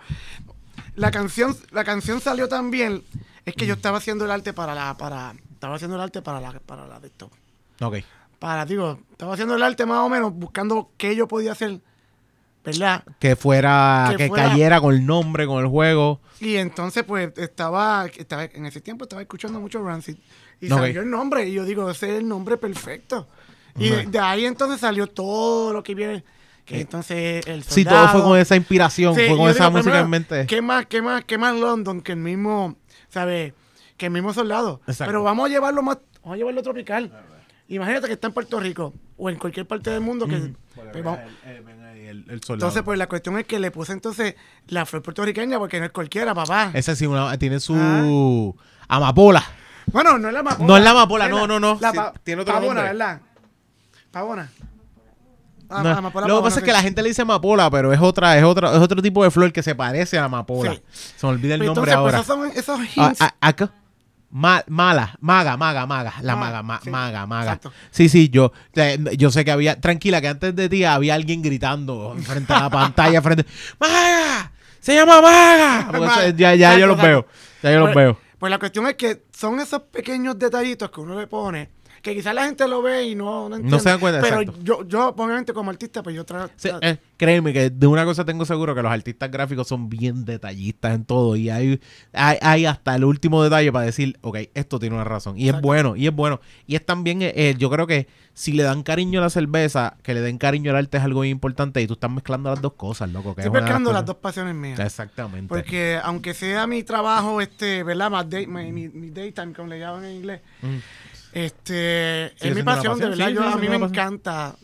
[0.96, 3.04] La canción, la canción salió tan bien.
[3.44, 4.96] Es que yo estaba haciendo el arte para la...
[4.96, 7.30] Para, estaba haciendo el arte para la, para la de esto.
[7.80, 7.98] Ok.
[8.38, 11.80] Para, digo, estaba haciendo el arte más o menos buscando qué yo podía hacer.
[12.64, 13.02] ¿Verdad?
[13.18, 16.20] Que fuera, Que que, fuera- cayera con el nombre, con el juego.
[16.40, 20.16] Y entonces, pues, estaba, estaba, en ese tiempo estaba escuchando mucho Rancid.
[20.60, 21.48] Y salió el nombre.
[21.48, 23.26] Y yo digo, ese es el nombre perfecto.
[23.78, 26.24] Y de, ahí entonces salió todo lo que viene.
[26.64, 29.70] Que entonces el Sí, todo soldado- fue con esa inspiración, Sí, fue con esa digo,
[29.70, 30.46] música primero, en mente.
[30.46, 32.76] ¿Qué más, qué más, qué más London que el mismo,
[33.08, 33.54] ¿sabes?
[33.96, 34.82] Que el mismo soldado.
[34.86, 35.06] Exacto.
[35.10, 37.10] Pero vamos a llevarlo más, vamos a llevarlo tropical.
[37.68, 40.54] Imagínate que está en Puerto Rico o en cualquier parte del mundo que
[40.92, 41.18] pues, vamos-
[42.48, 44.34] entonces pues la cuestión es que le puse entonces
[44.68, 46.70] la flor puertorriqueña porque no es cualquiera, papá.
[46.72, 48.56] Ese sí, una- tiene su
[48.88, 49.44] amapola.
[49.92, 50.66] Bueno, no es la amapola.
[50.66, 51.78] No es la amapola, Es no, no, no.
[51.80, 52.92] La pa- tiene otro pavona, nombre.
[52.92, 53.20] ¿verdad?
[54.10, 54.50] Pavona.
[55.70, 56.66] Ah, No, amapola, lo que pasa es sí.
[56.66, 59.30] que la gente le dice amapola, pero es otra, es otra, es otro tipo de
[59.30, 60.72] flor que se parece a la amapola.
[60.74, 60.82] Sí.
[61.18, 62.38] Se me olvida el Pues nombre entonces, ahora.
[62.38, 63.20] pues esos son esos Ah, hints.
[63.20, 63.70] ah, acá.
[64.30, 67.52] Ma- mala, maga, maga, maga, la Ma- maga, ma- sí, maga, maga.
[67.54, 67.72] exacto.
[67.90, 68.52] Sí, sí, yo,
[69.16, 72.70] yo sé que había, tranquila, que antes de ti había alguien gritando frente a la
[72.70, 73.46] pantalla, frente,
[73.80, 75.88] maga, se llama maga.
[75.90, 77.26] Porque eso- ya, ya yo Exacto, los veo,
[77.62, 78.18] ya yo los Pues- veo.
[78.38, 81.70] Pues la cuestión es que son esos pequeños detallitos que uno le pone,
[82.08, 83.78] que quizás la gente lo ve y no, no entiende.
[83.80, 84.60] se dan cuenta, Pero exacto.
[84.64, 86.52] yo, yo, obviamente, como artista, pues yo trato.
[86.56, 90.24] Sí, eh, créeme que de una cosa tengo seguro que los artistas gráficos son bien
[90.24, 91.80] detallistas en todo y hay,
[92.12, 95.38] hay, hay hasta el último detalle para decir, ok, esto tiene una razón.
[95.38, 96.40] Y es bueno, y es bueno.
[96.66, 99.96] Y es también, eh, eh, yo creo que si le dan cariño a la cerveza,
[100.02, 102.62] que le den cariño al arte es algo muy importante y tú estás mezclando las
[102.62, 103.34] dos cosas, loco.
[103.34, 104.78] Que Estoy es mezclando las dos pasiones mías.
[104.78, 105.48] Exactamente.
[105.48, 108.10] Porque aunque sea mi trabajo, este, ¿verdad?
[108.12, 110.40] Más day- mi, mi- mi daytime, como le llaman en inglés.
[110.62, 110.76] Mm.
[111.32, 113.28] Este, es mi pasión, de verdad.
[113.30, 114.56] yo, a mí me encanta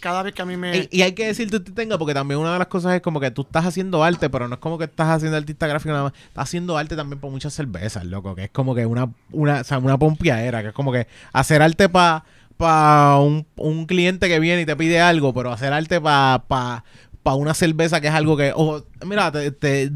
[0.00, 0.76] cada vez que a mí me...
[0.76, 3.20] Y, y hay que decirte te tenga, porque también una de las cosas es como
[3.20, 6.04] que tú estás haciendo arte, pero no es como que estás haciendo artista gráfico nada
[6.04, 6.12] más.
[6.12, 8.34] Estás haciendo arte también por muchas cervezas, loco.
[8.34, 11.62] Que es como que una, una, o sea, una pompiadera, que es como que hacer
[11.62, 12.24] arte para
[12.56, 16.84] pa un, un cliente que viene y te pide algo, pero hacer arte para pa,
[17.22, 19.90] pa una cerveza que es algo que, ojo, mira, te, te,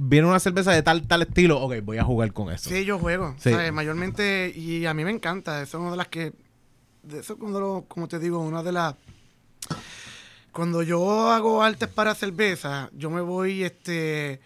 [0.00, 2.68] viene una cerveza de tal, tal estilo, ok, voy a jugar con eso.
[2.70, 3.34] Sí, yo juego.
[3.38, 3.50] Sí.
[3.50, 3.72] ¿sabes?
[3.72, 5.62] Mayormente, y a mí me encanta.
[5.62, 6.32] Eso es una de las que.
[7.02, 8.94] De eso, cuando lo- como te digo, una de las.
[10.52, 14.40] Cuando yo hago artes para cerveza, yo me voy, este.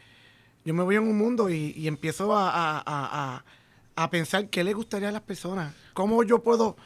[0.65, 2.83] Yo me voy en un mundo y, y empiezo a, a- a-
[3.37, 3.45] a-
[3.97, 5.75] a pensar qué le gustaría a las personas.
[5.95, 6.77] Cómo yo puedo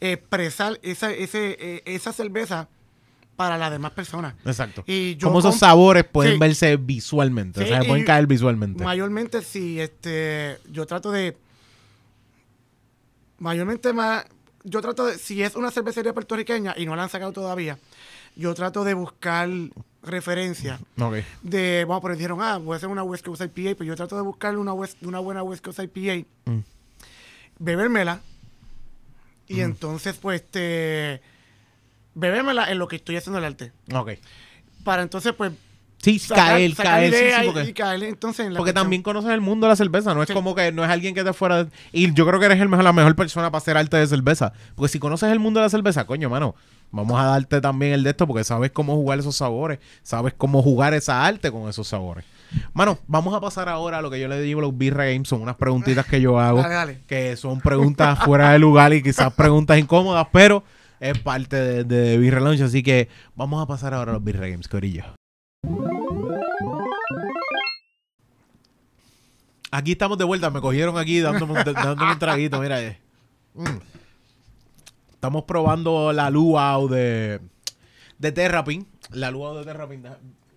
[0.00, 2.68] expresar esa, ese, eh, esa cerveza
[3.36, 4.34] para las demás personas.
[4.44, 4.82] Exacto.
[4.86, 6.38] Y yo Como esos sabores pueden Sí.
[6.38, 8.82] verse visualmente, o sea, pueden caer visualmente.
[8.82, 11.36] Mayormente sí, este, yo trato de,
[13.38, 14.24] mayormente más,
[14.64, 17.78] yo trato de, si es una cervecería puertorriqueña y no la han sacado todavía,
[18.36, 19.48] yo trato de buscar
[20.02, 21.16] referencias Ok.
[21.42, 24.16] de, bueno, pero dijeron, ah, voy a hacer una West Coast IPA, pero yo trato
[24.16, 26.60] de buscar una, West- una buena West Coast IPA, Mm.
[27.58, 28.20] bebérmela,
[29.48, 31.20] y entonces, pues, este,
[32.16, 33.72] bebérmela en lo que estoy haciendo el arte.
[33.94, 34.12] Ok.
[34.82, 35.52] Para entonces, pues,
[36.02, 38.84] Sí, sacar, caer, sacar caer, sí, y- porque, y caer entonces en la porque cuestión.
[38.84, 40.34] también conoces el mundo de la cerveza, no es Sí.
[40.34, 42.68] como que no es alguien que te fuera de- y yo creo que eres el
[42.68, 45.66] mejor, la mejor persona para hacer arte de cerveza, porque si conoces el mundo de
[45.66, 46.54] la cerveza, coño, mano,
[46.92, 50.62] vamos a darte también el de esto porque sabes cómo jugar esos sabores, sabes cómo
[50.62, 52.24] jugar esa arte con esos sabores.
[52.72, 55.26] Mano, vamos a pasar ahora a lo que yo le digo a los Birra Games,
[55.28, 57.00] son unas preguntitas que yo hago, Dale, dale.
[57.08, 60.62] que son preguntas fuera de lugar y quizás preguntas incómodas, pero
[61.00, 64.48] es parte de, de Birra Lounge, así que vamos a pasar ahora a los Birra
[64.48, 65.04] Games, Corillo.
[69.70, 72.80] Aquí estamos de vuelta, me cogieron aquí dándome un, dándome un traguito, mira.
[72.82, 72.98] eh.
[73.54, 73.64] Mm.
[75.12, 77.40] Estamos probando la luau de,
[78.18, 78.86] de Terrapin.
[79.10, 80.04] La luau de Terrapin.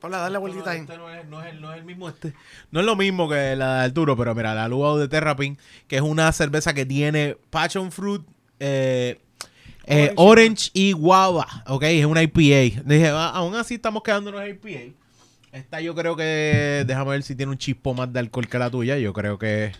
[0.01, 0.79] Hola, dale la vueltita ahí.
[0.81, 2.33] este no es, no es el, no es el mismo este.
[2.71, 5.97] No es lo mismo que la de Arturo, pero mira, la Luau de Terrapin, que
[5.97, 8.21] es una cerveza que tiene passion fruit,
[8.59, 9.19] eh,
[9.89, 10.69] eh, Orange.
[10.73, 12.83] y guava, ok, es una IPA.
[12.85, 14.93] Dije, "Ah, aún así estamos quedándonos IPA.
[15.51, 18.69] Esta yo creo que, déjame ver si tiene un chispo más de alcohol que la
[18.69, 19.71] tuya, yo creo que...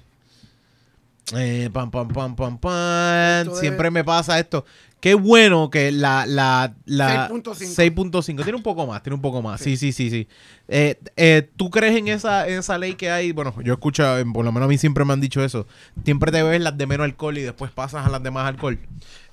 [1.35, 3.41] Eh, pam, pam, pam, pam, pam.
[3.41, 4.65] Esto Siempre debe- me pasa esto.
[4.99, 6.25] Qué bueno que la...
[6.25, 7.93] la, la 6.5.
[7.95, 8.43] 6.5.
[8.43, 9.61] Tiene un poco más, tiene un poco más.
[9.61, 10.27] Sí, sí, sí, sí.
[10.67, 13.31] Eh, eh, ¿Tú crees en esa, en esa ley que hay?
[13.31, 15.67] Bueno, yo escucho, por lo menos a mí siempre me han dicho eso.
[16.03, 18.77] Siempre te ves las de menos alcohol y después pasas a las de más alcohol.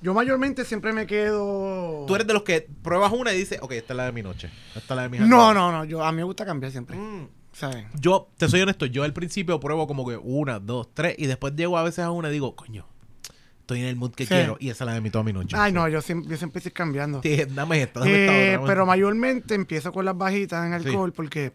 [0.01, 2.05] Yo mayormente siempre me quedo.
[2.07, 4.23] Tú eres de los que pruebas una y dices, ok, esta es la de mi
[4.23, 4.49] noche.
[4.75, 5.83] Esta es la de mi No, no, no.
[5.85, 6.95] Yo, a mí me gusta cambiar siempre.
[6.95, 7.27] Mm.
[7.99, 11.55] Yo, te soy honesto, yo al principio pruebo como que una, dos, tres, y después
[11.55, 12.85] llego a veces a una y digo, coño,
[13.67, 14.29] estoy en el mood que Sí.
[14.33, 15.57] quiero, y esa es la de mi toda mi noche.
[15.59, 17.21] Ay, no, yo siempre, yo siempre estoy cambiando.
[17.21, 20.71] Sí, dame esta, dame Eh, esta otra, dame pero mayormente empiezo con las bajitas en
[20.73, 21.51] alcohol porque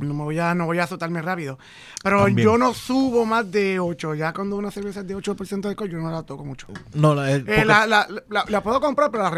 [0.00, 1.58] no me voy a, no voy a azotarme rápido.
[2.04, 2.44] Pero También.
[2.46, 4.14] yo no subo más de 8.
[4.14, 6.68] Ya cuando una cerveza es de 8% de alcohol, yo no la toco mucho.
[6.94, 9.30] No, la, Eh, porque- la, la, la- la puedo comprar, pero la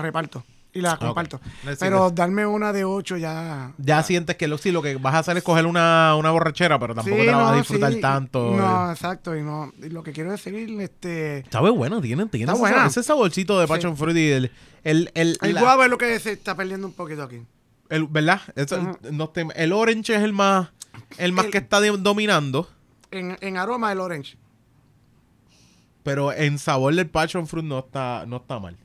[0.00, 0.44] reparto.
[0.76, 1.40] Y la comparto.
[1.80, 3.72] Pero darme una de 8 ya.
[3.78, 6.78] ya sientes que lo, sí, lo que vas a hacer es coger una, una borrachera,
[6.78, 8.00] pero tampoco Sí, te la vas a disfrutar sí.
[8.00, 8.54] tanto.
[8.56, 9.34] No, exacto.
[9.36, 11.44] Y no, y lo que quiero seguir este.
[11.50, 12.86] Sabe bueno, tiene, tiene Está ese, buena.
[12.86, 14.52] ese saborcito de passion fruit y el,
[14.84, 17.40] el, el, El la- guava es lo que se está perdiendo un poquito aquí.
[17.88, 18.42] el- ¿verdad?
[18.54, 20.68] Eso- no te- el orange es el más,
[21.18, 22.68] el más que está de- dominando,
[23.10, 24.36] En, en aroma, el orange.
[26.02, 28.76] pero en sabor del passion fruit no está, no está mal.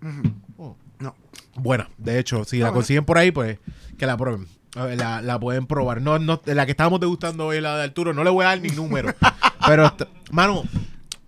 [0.00, 0.22] No.
[1.56, 2.74] Buena, de hecho, si la buena.
[2.74, 3.58] consiguen por ahí, pues
[3.98, 4.46] que la prueben.
[4.74, 6.00] La, la pueden probar.
[6.02, 8.60] No, no, la que estábamos degustando hoy, la de Arturo, no le voy a dar
[8.60, 9.14] ni número.
[9.68, 9.94] pero,
[10.32, 10.64] mano,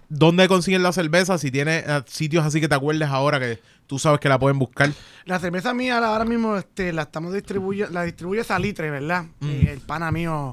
[0.08, 1.38] ¿dónde consiguen la cerveza?
[1.38, 4.58] Si tiene eh, sitios así que te acuerdes ahora que tú sabes que la pueden
[4.58, 4.90] buscar.
[5.26, 9.26] La cerveza mía la- ahora mismo este, la estamos distribuyendo, la distribuye Salitre, ¿verdad?
[9.38, 9.48] Mm.
[9.48, 10.52] Eh, el pana mío,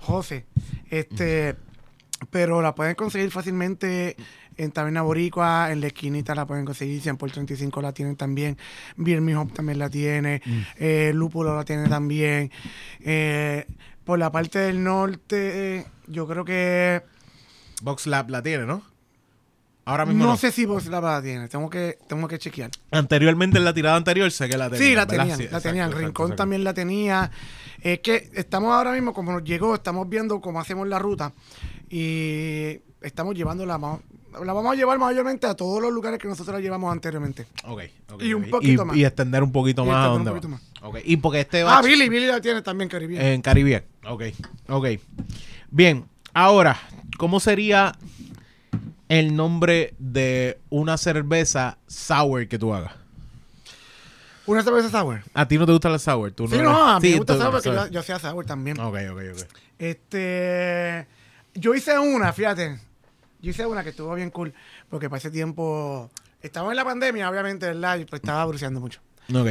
[0.00, 0.44] José.
[0.90, 1.54] Este,
[2.30, 4.16] pero la pueden conseguir fácilmente
[4.58, 8.58] en Taberna Boricua, en la esquinita la pueden conseguir, 100 por 35 la tienen también,
[9.38, 10.60] Hop también la tiene, Mm.
[10.78, 12.50] eh, Lúpulo la tiene también.
[13.00, 13.64] Eh,
[14.04, 17.02] por la parte del norte, yo creo que
[17.82, 18.82] Box Lab la tiene, ¿no?
[19.84, 20.36] Ahora mismo no, no.
[20.36, 22.70] sé si vos la tiene, tengo que, tengo que chequear.
[22.90, 24.86] Anteriormente en la tirada anterior sé que la tenían.
[24.86, 25.16] Sí, la ¿verdad?
[25.22, 25.86] tenían, Sí, la exacto, tenían.
[25.88, 26.42] exacto, Rincón exacto.
[26.42, 27.30] también la tenía.
[27.80, 31.32] Es que estamos ahora mismo, como nos llegó, estamos viendo cómo hacemos la ruta
[31.90, 33.98] y estamos llevándola, ma-
[34.44, 37.46] la vamos a llevar mayormente a todos los lugares que nosotros la llevamos anteriormente.
[37.64, 37.82] Ok,
[38.12, 38.96] ok, Y un poquito y, más.
[38.96, 40.88] y extender un poquito Y más a extender un poquito va.
[40.88, 43.34] Ok, Y porque este Ah, batch- Billy, Billy la tiene también, Caribe.
[43.34, 43.84] En Caribe.
[44.06, 44.22] Ok,
[44.68, 44.86] ok.
[45.70, 46.78] Bien, ahora,
[47.18, 47.96] ¿cómo sería
[49.08, 52.92] el nombre de una cerveza sour que tú hagas?
[54.46, 55.22] Una cerveza sour.
[55.34, 56.30] ¿A ti no te gusta la sour?
[56.32, 58.78] ¿Tú Sí, no, a mí Sí, me gusta sour porque yo, yo hacía sour también.
[58.78, 59.46] Ok, ok, ok.
[59.78, 61.06] Este.
[61.58, 62.78] Yo hice una, fíjate.
[63.40, 64.52] Yo hice una que estuvo bien cool.
[64.88, 66.10] Porque para ese tiempo.
[66.40, 67.98] Estaba en la pandemia, obviamente, ¿verdad?
[67.98, 69.00] Y pues estaba bruceando mucho.
[69.34, 69.48] Ok.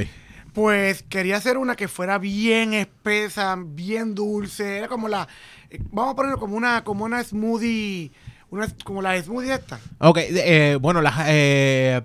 [0.54, 4.78] Pues quería hacer una que fuera bien espesa, bien dulce.
[4.78, 5.28] Era como la.
[5.70, 8.12] eh, Vamos a ponerlo como una, como una smoothie.
[8.50, 9.80] Una, como la smoothie esta.
[10.00, 12.02] Ok, eh, bueno, la, eh,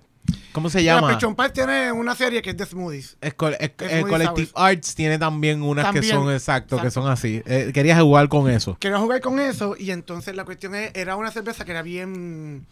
[0.53, 1.09] ¿cómo se La llama?
[1.09, 3.17] Pechon Pie tiene una serie que es de smoothies.
[3.21, 7.09] Es col- es- Es muy Collective Arts tiene también unas que son exacto, que son
[7.09, 7.43] así.
[7.47, 8.77] Eh, querías jugar con eso.
[8.79, 12.67] Quería jugar con eso y entonces la cuestión es, era una cerveza que era bien...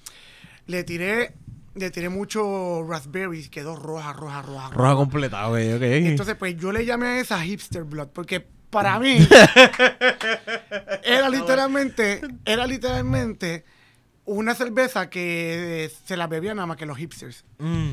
[0.67, 1.33] Le tiré,
[1.75, 4.69] le tiré mucho raspberries, quedó roja, roja, roja.
[4.71, 5.83] Roja completa, ok, ok.
[5.83, 9.19] Entonces, pues yo le llamé a esa hipster blood porque para mí
[11.03, 13.65] era literalmente, era literalmente
[14.25, 17.45] una cerveza que se la bebían nada más que los hipsters.
[17.59, 17.93] Mm.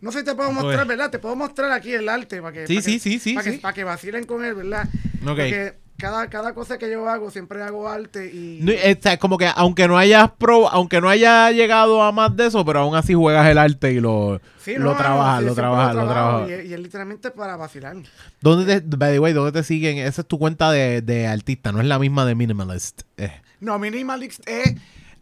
[0.00, 1.10] No sé si te puedo mostrar, Pues- ¿verdad?
[1.10, 3.44] Te puedo mostrar aquí el arte para que, Sí, para sí, que- sí, sí, para
[3.44, 3.50] sí.
[3.52, 4.88] que, para que vacilen con él, ¿verdad?
[5.24, 9.16] Porque cada, cada cosa que yo hago siempre hago arte y No, eh, o sea,
[9.18, 12.80] como que aunque no hayas pro, aunque no haya llegado a más de eso, pero
[12.80, 16.06] aún así juegas el arte y lo, Sí, lo no, trabajas, sí, lo trabajas, lo
[16.08, 16.48] trabajas.
[16.50, 17.96] Y, y es literalmente para vacilar.
[18.40, 19.98] ¿Dónde te, by the way, dónde te siguen?
[19.98, 23.02] Esa es tu cuenta de, de artista, no es la misma de Minimalist.
[23.16, 24.74] Eh, No, Minimalix es.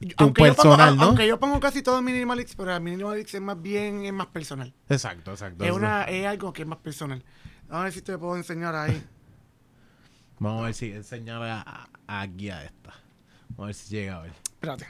[0.06, 1.02] Tu aunque yo pongo- personal, ¿no?
[1.04, 4.26] Aunque yo pongo casi todo en Minimalix, pero el Minimalix es más bien, es más
[4.28, 4.72] personal.
[4.88, 5.64] exacto, exacto.
[5.64, 7.22] Es, una, es algo que es más personal.
[7.68, 9.02] Vamos a ver si te puedo enseñar ahí.
[10.38, 11.60] Vamos a ver si enseñar a,
[12.06, 12.90] a- aquí a esta.
[13.50, 14.32] Vamos a ver si llega a ver.
[14.44, 14.86] Espérate.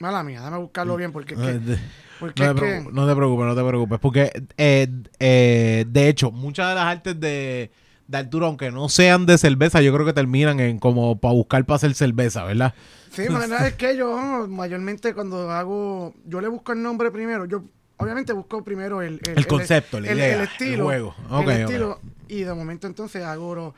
[0.00, 1.52] Mala mía, déjame buscarlo bien porque es No, que.
[1.58, 1.78] de-
[2.18, 3.98] Porque no, es te que preocupes, no te preocupes, no te preocupes.
[4.00, 4.88] Porque, eh,
[5.20, 7.70] eh, de hecho, muchas de las artes de,
[8.06, 11.64] de Arturo, aunque no sean de cerveza, yo creo que terminan en como para buscar
[11.64, 12.74] para hacer cerveza, ¿verdad?
[13.10, 16.14] Sí, manera es que yo mayormente cuando hago.
[16.26, 17.44] Yo le busco el nombre primero.
[17.44, 17.62] Yo
[17.96, 20.84] obviamente busco primero el, El concepto, la idea, el estilo.
[20.84, 21.14] juego.
[21.18, 21.48] el Ok, ok.
[21.50, 22.00] estilo.
[22.28, 23.54] Y de momento entonces hago.
[23.54, 23.74] lo-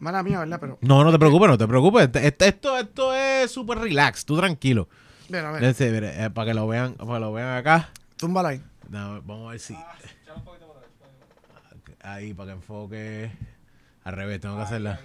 [0.00, 0.58] Mala mía, ¿verdad?
[0.60, 0.76] Pero.
[0.82, 2.10] No, no te preocupes, no te preocupes.
[2.14, 4.88] Esto, esto, esto es súper relax, tú tranquilo.
[5.30, 5.64] Mira, a ver.
[5.64, 7.88] Ese, mire, eh, para que lo vean, para que lo vean acá.
[8.18, 8.62] Túmbala ahí.
[8.90, 9.74] No, vamos a ver si.
[12.02, 13.30] Ahí, para que enfoque.
[14.04, 15.00] Al revés, tengo que hacerla.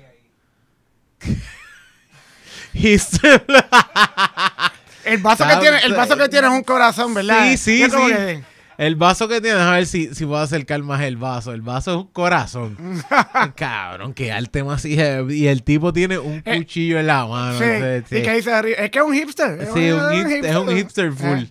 [2.74, 3.20] He's-
[5.06, 7.43] El vaso que tiene, el vaso que tiene es un corazón, ¿verdad?
[7.52, 7.89] Sí, sí, sí.
[7.89, 8.43] que-
[8.78, 11.52] El vaso que tienes, a ver si, si puedo acercar más el vaso.
[11.54, 12.78] El vaso es un corazón.
[13.56, 14.93] Cabrón, que arte más y
[15.32, 17.58] Y el tipo tiene un Eh, cuchillo en la mano.
[17.58, 18.78] sí, ese- y que dice arriba.
[18.78, 19.62] Es que es un hipster.
[19.62, 21.43] es Sí, un hip- es un hipster full.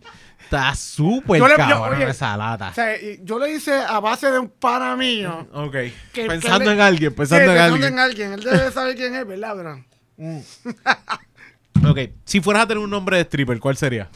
[0.48, 0.54] Eh.
[0.56, 2.70] Está súper yo- cabrón esa lata.
[2.70, 5.46] O sea, yo le hice a base de un pana mío.
[5.52, 5.72] ok.
[6.12, 7.92] que- pensando que le- en alguien, pensando Sí, en pensando alguien.
[7.92, 8.32] en alguien.
[8.32, 9.84] Él debe saber quién es, ¿verdad, bro?
[11.88, 14.08] Ok, si fueras a tener un nombre de stripper, ¿cuál sería?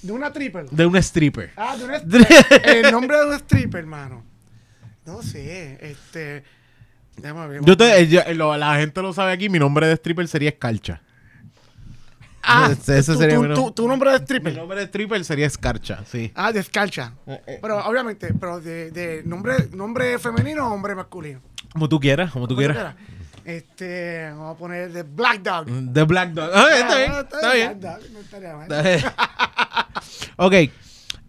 [0.00, 0.64] De una triple.
[0.70, 1.50] De un stripper.
[1.56, 2.62] Ah, de una stripper.
[2.66, 4.24] El nombre de un stripper, hermano.
[5.04, 6.44] No sé, este.
[7.16, 7.60] Déjame ver.
[7.64, 10.48] Yo te, eh, yo- lo- la gente lo sabe aquí, mi nombre de stripper sería
[10.50, 11.02] Escarcha.
[12.50, 14.56] Ah, tu, sería tu- mi nom- tu- tu nombre de Mi stripper.
[14.56, 16.32] nombre de stripper sería Escarcha, sí.
[16.34, 17.12] Ah, de escarcha.
[17.26, 17.58] Eh, eh.
[17.60, 21.40] Pero obviamente, pero de, de nombre, nombre femenino o hombre masculino.
[21.72, 22.94] Como tú quieras, como tú Como tú quieras.
[23.44, 25.66] Este, vamos a poner de Black Dog.
[25.92, 26.50] The Black Dog.
[26.52, 27.80] Ah, está bien, Ah, está bien.
[27.80, 28.62] Black Dog, no estaría mal.
[28.72, 29.04] Está bien.
[30.36, 30.54] ok.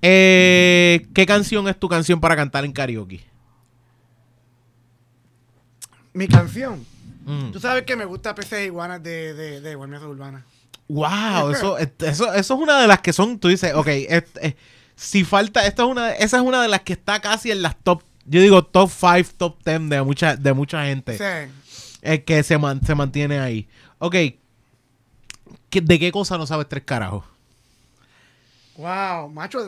[0.02, 3.22] Eh, ¿Qué canción es tu canción para cantar en karaoke?
[6.14, 6.86] Mi canción.
[7.26, 7.52] Mm.
[7.52, 10.46] Tú sabes que me gusta PC Iguanas de, de, de Guardia Urbana.
[10.90, 14.56] Wow, eso, eso, eso es una de las que son, tú dices, ok, es- es-
[14.96, 17.78] si falta, esta es una, esa es una de las que está casi en las
[17.82, 21.18] top, yo digo top 5, top 10 de mucha, de mucha gente.
[21.18, 21.52] Sí.
[22.02, 23.68] Es que se, man- se mantiene ahí.
[24.00, 24.14] Ok,
[25.70, 27.24] ¿qué- ¿de qué cosa no sabes tres carajos?
[28.78, 29.60] Wow, macho,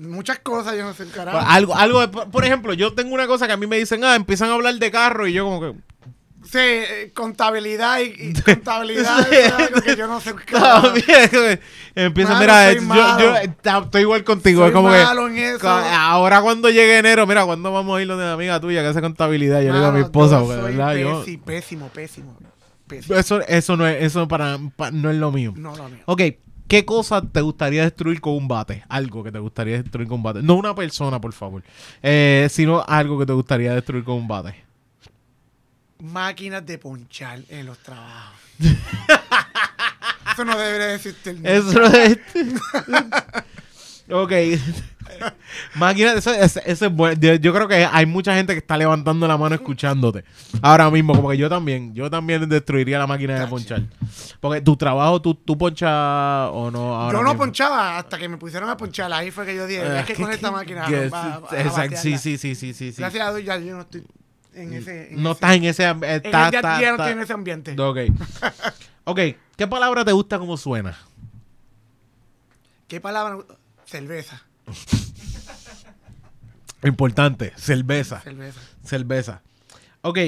[0.00, 1.38] muchas cosas yo no sé el carajo.
[1.38, 4.50] Algo, algo, por ejemplo, yo tengo una cosa que a mí me dicen, ah, empiezan
[4.50, 5.74] a hablar de carro y yo como que,
[6.50, 9.36] Sí, eh, contabilidad y, y contabilidad Sí.
[9.36, 10.32] es algo que yo no sé.
[10.32, 11.60] bien.
[11.94, 12.80] Empieza, mira, yo,
[13.64, 14.60] yo estoy igual contigo.
[14.62, 15.58] Soy es como malo que, en eso.
[15.60, 18.88] co- ahora cuando llegue enero, mira, cuando vamos a ir donde la amiga tuya que
[18.88, 20.94] hace contabilidad, yo le digo a mi esposa, yo porque, soy ¿verdad?
[21.44, 22.38] Pésimo, pésimo,
[22.86, 23.14] pésimo.
[23.18, 25.52] eso, eso no es, eso para, pa- no es lo mío.
[25.56, 25.98] No, lo mío.
[26.06, 26.22] Ok,
[26.66, 28.84] ¿qué cosa te gustaría destruir con un bate?
[28.88, 30.42] Algo que te gustaría destruir con un bate.
[30.42, 31.62] No una persona, por favor.
[32.02, 34.67] Eh, sino algo que te gustaría destruir con un bate.
[36.00, 38.38] Máquinas de ponchar en los trabajos.
[40.32, 41.34] Eso no debería existir.
[41.34, 41.50] nunca.
[41.50, 42.18] Eso es...
[44.10, 44.32] Ok.
[45.74, 47.18] Máquina, eso, eso- eso es bueno.
[47.20, 50.24] Yo, yo creo que hay mucha gente que está levantando la mano escuchándote.
[50.62, 51.92] Ahora mismo, como que yo también.
[51.94, 53.82] Yo también destruiría la máquina de ponchar.
[54.40, 55.90] Porque tu trabajo, tú, tú ponchas
[56.52, 56.94] o no.
[56.94, 57.44] Ahora Yo no mismo?
[57.44, 59.12] ponchaba hasta que me pusieron a ponchar.
[59.12, 60.86] Ahí fue que yo dije, es que con esta máquina.
[60.86, 62.94] que- va- exacto, sí, sí, sí, sí, sí.
[62.96, 64.04] Gracias a Dios ya yo no estoy
[64.62, 65.12] en ese.
[65.12, 66.30] en No ese- estás en ese ambiente.
[66.30, 66.46] no
[66.94, 67.76] estoy en ese ambiente.
[67.80, 67.98] Ok.
[69.04, 69.20] Ok.
[69.56, 70.98] ¿Qué palabra te gusta como suena?
[72.88, 73.38] ¿Qué palabra?
[73.86, 74.42] Cerveza.
[76.84, 77.52] Importante.
[77.56, 78.20] Cerveza.
[78.20, 78.60] Cerveza.
[78.84, 79.42] Cerveza.
[80.02, 80.18] Ok.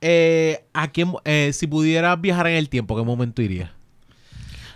[0.00, 3.70] Eh, ¿a quién, eh, si pudieras viajar en el tiempo, ¿qué momento irías?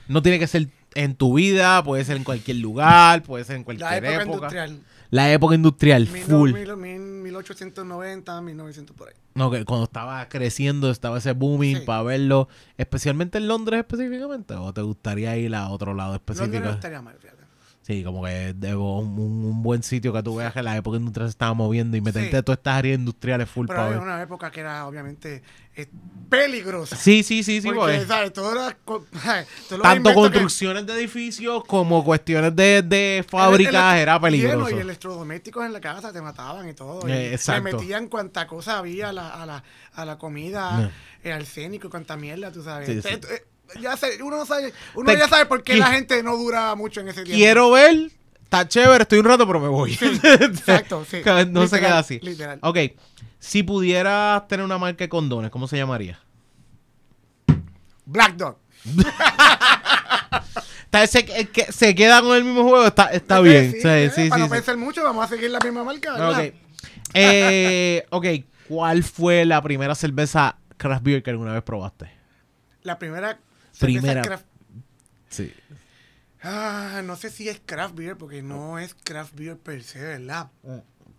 [0.09, 3.65] No tiene que ser en tu vida, puede ser en cualquier lugar, puede ser en
[3.65, 4.35] cualquier La época, época.
[4.37, 4.81] industrial.
[5.11, 6.53] La época industrial, Mil- full.
[6.53, 9.15] mil- mil- 1890, 1900 por ahí.
[9.35, 11.83] No, que cuando estaba creciendo, estaba ese booming Sí.
[11.87, 16.65] para verlo, especialmente en Londres específicamente, o te gustaría ir a otro lado Londres específico.
[16.65, 17.42] no estaría mal, fíjate.
[17.83, 21.29] Sí, como que debo un, un- buen sitio que tú veas que la época industrial
[21.29, 24.23] se estaba moviendo y meterte a todas estas áreas industriales full Pero para era una
[24.23, 25.43] época que era obviamente
[25.75, 25.89] eh,
[26.29, 26.95] peligrosa.
[26.95, 28.33] Sí, sí, sí, sí, porque, ¿sabes?
[28.33, 28.77] Todo era,
[29.83, 34.71] tanto que- construcciones de edificios como cuestiones de, de fábricas el- era peligroso.
[34.77, 37.07] Y electrodomésticos en la casa te mataban y todo.
[37.09, 37.65] Eh, y exacto.
[37.69, 39.65] Le metían cuanta cosa había a la, a la,
[39.95, 40.89] a la comida,
[41.25, 41.29] Eh.
[41.31, 42.89] el arsénico, cuanta mierda, tú sabes.
[42.89, 43.19] Sí, sí.
[43.81, 46.75] Ya sé, uno, no sabe, uno Te- ya sabe por qué la gente no dura
[46.75, 47.37] mucho en ese tiempo.
[47.39, 48.11] Quiero ver,
[48.45, 49.93] está chévere, estoy un rato, pero me voy.
[50.41, 51.23] Exacto, sí.
[51.25, 52.21] no se Literal, queda así.
[52.21, 52.59] Literal.
[52.63, 52.79] Ok,
[53.39, 56.19] si pudieras tener una marca de condones, ¿cómo se llamaría?
[58.05, 58.57] Black Dog.
[60.85, 63.73] Está- se, eh, que- se queda con el mismo juego, está, está bien.
[63.73, 64.53] sí, Sí, sí, para no sí.
[64.53, 66.47] pensar mucho, vamos a seguir la misma marca, ¿verdad?
[66.49, 66.55] Ok.
[67.15, 68.27] Eh, ok,
[68.69, 72.11] ¿cuál fue la primera cerveza craft beer que alguna vez probaste?
[72.83, 73.39] La primera.
[73.79, 74.23] Primera.
[74.23, 74.45] craft-
[75.29, 75.53] Sí.
[76.43, 80.51] Ah, no sé si es craft beer, porque no es craft beer per se, ¿verdad?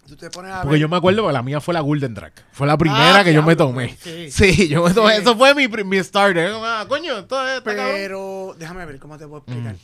[0.06, 2.14] Tú te pones a Porque ver- yo me acuerdo que la mía fue la Golden
[2.14, 2.34] Drag.
[2.52, 3.96] Fue la primera Ah, que yo me tomé.
[4.02, 4.30] sí.
[4.32, 5.16] Sí, yo me tomé.
[5.16, 5.22] Sí.
[5.22, 6.52] Eso fue mi, mi starter.
[6.56, 7.86] Ah, coño, esto es- cabrón.
[7.94, 9.78] Pero, déjame ver cómo te puedo explicar.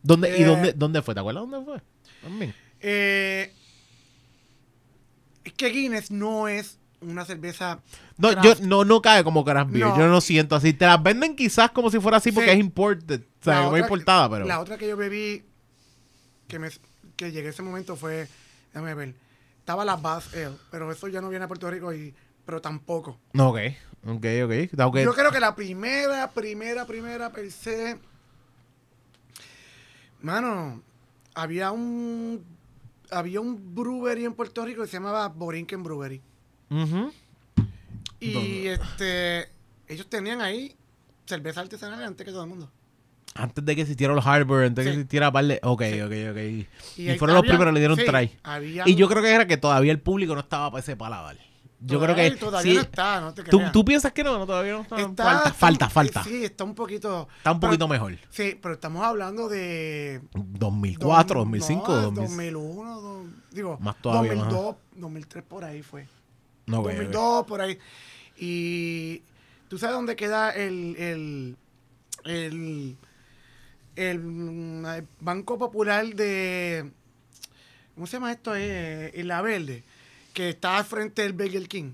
[0.00, 1.12] ¿Dónde, ¿Y Eh, dónde, dónde fue?
[1.12, 1.82] ¿Te acuerdas dónde fue?
[2.22, 2.54] También.
[2.80, 3.52] Eh,
[5.42, 7.80] es que Guinness no es una cerveza.
[8.16, 8.44] No, craft.
[8.60, 9.86] yo, no, no cae como craft beer.
[9.86, 9.96] No.
[9.96, 10.72] Yo no lo siento así.
[10.72, 12.54] Te las venden quizás como si fuera así porque Sí.
[12.58, 13.22] es imported.
[13.40, 14.44] O sea, no importada, pero.
[14.46, 15.44] La otra que yo bebí,
[16.48, 16.68] que, me,
[17.16, 18.28] que llegué a ese momento fue.
[18.72, 19.14] Déjame ver.
[19.60, 22.14] Estaba la Bass Ale, pero eso ya no viene a Puerto Rico, y,
[22.46, 23.18] pero tampoco.
[23.34, 23.58] No, ok.
[24.06, 24.50] Ok, ok.
[24.52, 24.98] Está ok.
[25.00, 27.98] Yo creo que la primera, primera, primera per se.
[30.20, 30.82] Mano,
[31.34, 32.44] había un.
[33.10, 36.20] Había un brewery en Puerto Rico que se llamaba Borinquen Brewery.
[36.70, 37.12] Ujú.
[38.20, 38.72] Y ¿Dónde?
[38.74, 39.48] este.
[39.86, 40.74] Ellos tenían ahí
[41.26, 42.70] cerveza artesanal antes que todo el mundo.
[43.34, 45.00] Antes de que existiera los Harbor, antes de que Sí.
[45.00, 45.60] existiera par de.
[45.62, 46.00] Ok, Sí.
[46.00, 46.36] ok, ok.
[46.98, 48.38] Y, ahí fueron los había- primeros que le dieron sí, try.
[48.42, 51.36] había Y yo creo que era que todavía el público no estaba para ese paladar.
[51.80, 52.32] Yo creo que.
[52.32, 54.36] Todavía no está, no te ¿tú, tú piensas que no?
[54.36, 54.96] no todavía no está.
[55.00, 56.24] Está- falta, está- falta, falta.
[56.24, 57.28] Sí, está un poquito.
[57.36, 58.18] Está un pero- poquito mejor.
[58.30, 60.20] Sí, pero estamos hablando de.
[60.34, 62.52] 2004, dos- 2005, no, 2000.
[62.52, 66.08] 2001, do- digo, Más todavía, 2002, 2003 por ahí fue.
[66.68, 67.78] No, güey, 2002 por ahí.
[68.36, 69.22] Y
[69.68, 71.56] tú sabes dónde queda el el
[72.24, 72.96] el,
[73.96, 76.90] el, el Banco Popular de
[77.94, 78.54] ¿cómo se llama esto?
[78.54, 79.82] Eh, en la verde
[80.34, 81.92] que está al frente del Burger King.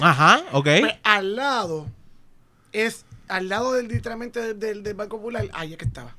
[0.00, 0.68] Ajá, ok.
[0.80, 1.86] Pues, al lado
[2.72, 6.14] es al lado del literalmente del, del- del Banco Popular, ahí es que estaba.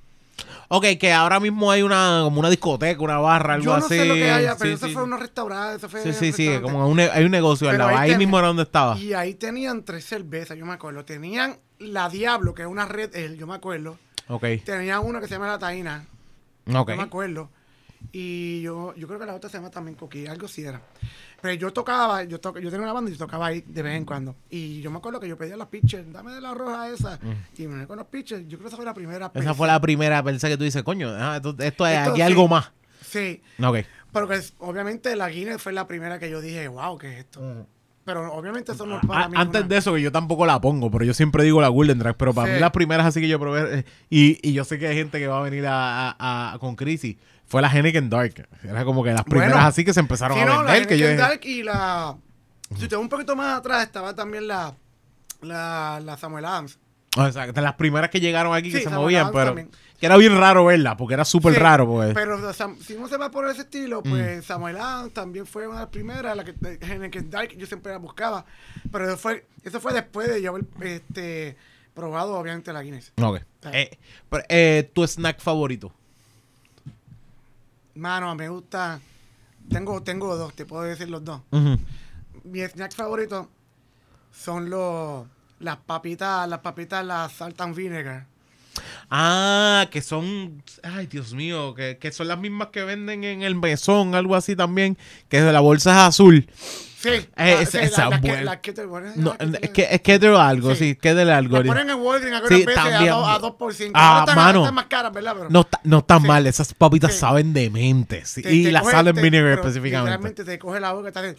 [0.67, 3.95] Ok, que ahora mismo hay una como una discoteca, una barra, algo Yo no así.
[3.97, 4.93] sé lo que haya, pero Sí, eso sí.
[4.93, 6.61] fue unos restaurantes, eso fue Sí, sí, sí, restaurante.
[6.73, 7.97] como un ne- hay un negocio al Pero lado.
[7.97, 8.97] ahí Ahí tenía- mismo era donde estaba.
[8.97, 11.05] Y ahí tenían tres cervezas, yo me acuerdo.
[11.05, 13.97] Tenían la Diablo, que es una red, yo me acuerdo.
[14.27, 16.05] Ok, Tenían una que se llama la Taína,
[16.73, 16.89] ok.
[16.89, 17.49] no me acuerdo.
[18.11, 20.81] Y yo, yo creo que la otra se llama también Coquí, algo así era.
[21.41, 23.95] Pero yo tocaba, yo, to- yo tenía una banda y yo tocaba ahí de vez
[23.95, 24.35] en cuando.
[24.49, 27.19] Y yo me acuerdo que yo pedía las pitchers, dame de la roja esa.
[27.57, 28.43] Y me con los pitchers.
[28.47, 29.27] Yo creo que esa fue la primera.
[29.33, 29.37] Mm.
[29.39, 32.15] Esa fue la primera pensé que tú dices, coño, ah, esto, esto es Esto aquí
[32.17, 32.21] sí.
[32.21, 32.71] algo más.
[33.01, 33.77] Sí, Ok.
[34.11, 37.67] pero que obviamente la Guinness fue la primera que yo dije, wow, ¿qué es esto?
[38.03, 39.35] Pero obviamente eso no es para A- mí.
[39.37, 41.97] antes una- de eso, que yo tampoco la pongo, pero yo siempre digo la Golden
[41.99, 42.53] Drag, pero para Sí.
[42.55, 45.17] mí las primeras así que yo probé, eh, y, y yo sé que hay gente
[45.19, 47.15] que va a venir a, a- a- con crisis,
[47.47, 48.47] fue la Henneken Dark.
[48.63, 49.67] Era como que las primeras Bueno.
[49.67, 50.87] así que se empezaron Sí, a no, la vender.
[50.87, 52.15] que yo Dark y la.
[52.77, 54.73] Si te vas un poquito más atrás, estaba también la.
[55.41, 56.79] La, la Samuel Adams.
[57.17, 59.69] o sea, de las primeras que llegaron aquí que se Samuel movían, Adams pero también.
[59.99, 61.85] que era bien raro verla, porque era súper Sí, raro.
[61.87, 62.13] Pues.
[62.15, 65.67] Pero o sea, si uno se va por ese estilo, pues Samuel Adams también fue
[65.67, 68.45] una de las primeras, la que Heineken Dark, yo siempre la buscaba.
[68.91, 71.55] Pero eso fue, eso fue después de yo haber este,
[71.93, 73.13] probado, obviamente, la Guinness.
[73.21, 73.41] Ok.
[73.71, 73.97] Eh,
[74.29, 75.93] pero, eh, ¿Tu snack favorito?
[77.95, 78.99] Mano, me gusta.
[79.69, 81.41] Tengo, tengo dos, te puedo decir los dos.
[81.51, 81.79] Ujú.
[82.43, 83.49] Mi snack favorito
[84.31, 85.25] son los
[85.59, 88.27] las papitas, las papitas, las salt and vinegar.
[89.09, 90.61] Ah, que son.
[90.83, 94.55] Ay, Dios mío, que, que son las mismas que venden en el mesón, algo así
[94.55, 94.97] también.
[95.29, 96.47] Que de la bolsa es azul.
[97.05, 99.09] Sí, Eh, ah, esa- sí, esa las que- buena.
[99.11, 100.95] las No, las es que es que de algo, sí, Sí.
[100.95, 101.57] que de algo.
[101.59, 103.11] las ponen en Walgreens algunas Sí, veces también.
[103.13, 103.73] a, dos, a dos por.
[103.93, 104.59] Ah, están, mano.
[104.61, 105.33] están más caras, ¿verdad?
[105.37, 106.27] Pero No, está- no están Sí.
[106.27, 108.29] mal, esas papitas saben dementes.
[108.29, 110.11] sí, te- y te la coge- sal en te- vinegar específicamente.
[110.11, 111.35] Literalmente te coge la boca, te,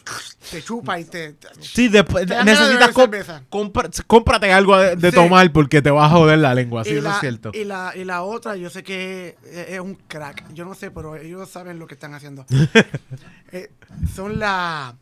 [0.50, 1.32] te chupa y te...
[1.32, 6.06] te- Sí, después de necesitas comp- compra- cómprate algo de, de tomar porque te va
[6.06, 7.50] a joder la lengua, sí, eso la, es cierto.
[7.54, 10.44] y, la, y la otra, yo sé que es, es un crack.
[10.54, 12.44] Yo no sé, pero ellos saben lo que están haciendo.
[13.52, 13.70] Eh,
[14.14, 14.96] son la,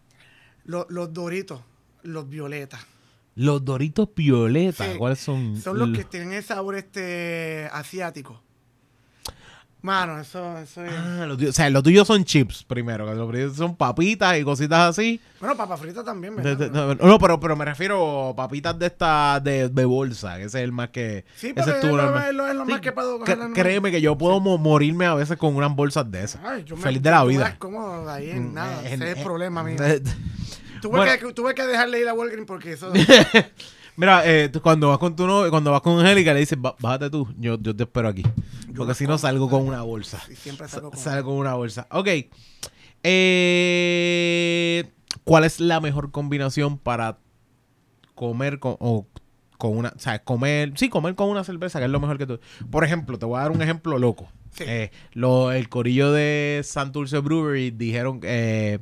[0.65, 1.61] lo- los doritos,
[2.03, 2.81] los violetas.
[3.36, 5.61] Los doritos violetas, Sí, ¿cuáles son?
[5.61, 8.41] Son los que tienen el sabor este asiático.
[9.82, 10.93] Mano, eso, eso es.
[10.97, 14.78] Ah, los o sea, los tuyos son chips primero, que los son papitas y cositas
[14.89, 15.20] así.
[15.41, 16.57] Bueno, papa frita también, ¿verdad?
[16.57, 20.45] de- no, no, pero, pero me refiero a papitas de esta de, de bolsa, que
[20.45, 21.27] ese es el más que.
[21.36, 22.28] Sí, ese pero es lo- normal.
[22.31, 25.12] es lo- es lo más que puedo coger Créeme que yo puedo mo- morirme a
[25.15, 26.41] veces con unas bolsas de esas.
[26.43, 27.55] Ay, yo me- Feliz de la vida.
[27.59, 28.77] como ahí en nada.
[28.77, 29.77] Mm, en- ese es el en- problema mío.
[30.85, 31.12] Tuve, Bueno.
[31.28, 32.93] que, tuve que dejarle ir a Walgreens porque eso.
[33.97, 36.74] Mira, eh, tú cuando vas con tu novio, cuando vas con Angélica, le dices, "Bá-
[36.78, 38.23] bájate tú, yo, yo te espero aquí.
[38.77, 40.20] Porque si no salgo con una bolsa.
[40.31, 41.35] y siempre salgo con.
[41.36, 41.86] Una bolsa.
[41.90, 42.09] Ok.
[43.02, 44.85] Eh,
[45.24, 47.19] ¿Cuál es la mejor combinación para
[48.15, 49.06] comer con, o
[49.59, 52.27] con una, o sea, comer, sí, comer con una cerveza, que es lo mejor que
[52.27, 52.40] tú.
[52.70, 54.28] Por ejemplo, te voy a dar un ejemplo loco.
[54.51, 54.65] Sí.
[54.66, 58.81] Eh, lo, el corillo de Santurce Brewery dijeron que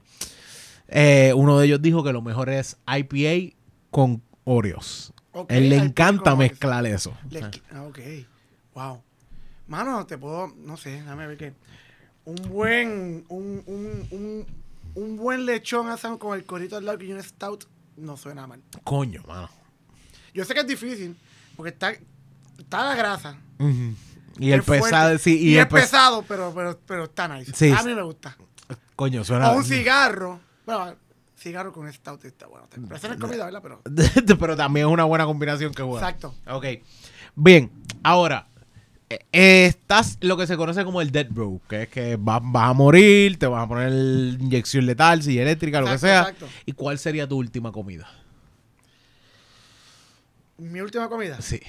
[0.93, 3.55] eh, uno de ellos dijo que lo mejor es IPA
[3.91, 5.13] con Oreos.
[5.33, 7.17] Ok, Él le encanta mezclar eso.
[7.73, 7.99] Ah, ok.
[8.75, 9.03] Wow.
[9.67, 11.53] Mano, te puedo, no sé, déjame ver qué.
[12.25, 14.47] Un buen, un, un, un,
[14.95, 15.87] un buen lechón
[16.19, 17.65] con el corito al lado y un stout
[17.97, 18.61] no suena mal.
[18.85, 19.49] Coño, mano.
[20.35, 21.17] Yo sé que es difícil,
[21.57, 21.93] porque está,
[22.59, 23.39] está la grasa.
[24.39, 27.29] Y el fuerte, pesado, sí, y, y, el es pes- pesado, pero, pero, pero está
[27.29, 27.53] nice.
[27.55, 27.71] Sí.
[27.71, 28.37] A mí me gusta.
[28.97, 29.51] Coño, suena.
[29.53, 30.41] O un cigarro.
[30.67, 30.95] Bueno,
[31.37, 32.67] cigarro con stout está bueno.
[32.71, 33.63] Pero eso no es comida, ¿verdad?
[33.63, 33.83] Pero,
[34.39, 36.01] Pero también es una buena combinación que juega.
[36.09, 36.35] exacto.
[36.49, 36.67] Ok.
[37.35, 37.71] Bien,
[38.03, 38.47] ahora.
[39.11, 42.71] eh, Estás lo que se conoce como el dead bro, que es que vas, vas
[42.71, 46.21] a morir, te vas a poner inyección letal, silla eléctrica, lo que sea.
[46.21, 46.47] exacto.
[46.67, 48.09] ¿Y cuál sería tu última comida?
[50.59, 51.41] Mi última comida.
[51.41, 51.61] Sí.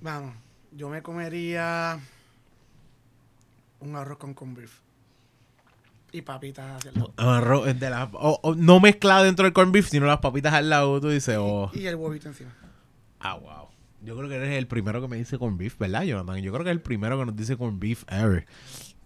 [0.00, 0.34] Vamos,
[0.72, 1.98] yo me comería
[3.80, 4.80] un arroz con corned beef.
[6.14, 7.12] Y papitas hacia el lado.
[7.16, 10.70] Arroz de la- o- o no mezclado dentro del corned beef, sino las papitas al
[10.70, 11.70] lado, tú dices, oh.
[11.74, 12.54] Y el huevito encima.
[13.18, 13.68] Ah, wow.
[14.02, 16.36] Yo creo que eres el primero que me dice corned beef, ¿verdad, Jonathan?
[16.40, 18.46] Yo creo que es el primero que nos dice corned beef ever.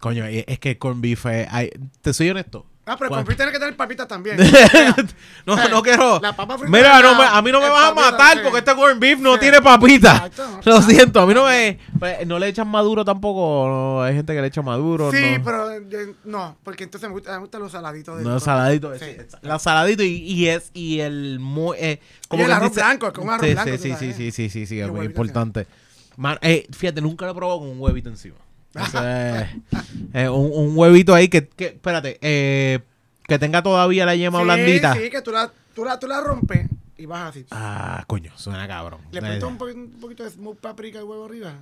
[0.01, 1.49] Coño, es que el corned beef es...
[1.51, 1.71] ay,
[2.03, 2.67] te soy honesto.
[2.89, 4.37] Ah, pero el beef tiene que tener papitas también.
[5.47, 6.19] no, Eh, no quiero.
[6.21, 8.75] la papa frita Mira, de no a mí no me vas a matar porque este
[8.75, 10.17] corned beef no tiene papita.
[10.27, 10.61] Exacto.
[10.65, 11.79] Lo siento, a mí no me.
[11.99, 13.67] pues, No le echan maduro tampoco.
[13.69, 15.11] no, hay gente que le echa maduro.
[15.13, 15.45] sí, no.
[15.45, 18.17] pero eh, no, porque entonces me, gusta, me gustan los saladitos.
[18.17, 18.91] del No, corned saladito.
[18.91, 19.03] beef.
[19.03, 19.37] sí, Sí.
[19.43, 20.71] La saladito y, y es.
[20.75, 21.39] Y el.
[21.77, 22.01] eh,
[22.31, 24.81] Y el arroz dice- blanco, un arroz sí, blanco, Sí, sí, sí, sí, sí, sí,
[24.81, 25.67] es muy importante.
[26.17, 28.35] Man, eh, fíjate, nunca lo he probado con un huevito encima.
[28.75, 29.49] Eh,
[30.29, 32.81] un, un huevito ahí que, que espérate, eh,
[33.27, 34.95] que tenga todavía la yema Sí, blandita.
[34.95, 37.47] Sí, que tú la, tú la, tú la rompes y vas así.
[37.51, 39.01] Ah, coño, suena cabrón.
[39.11, 41.53] Le pones un, poquito, un poquito de smoked paprika y huevo arriba.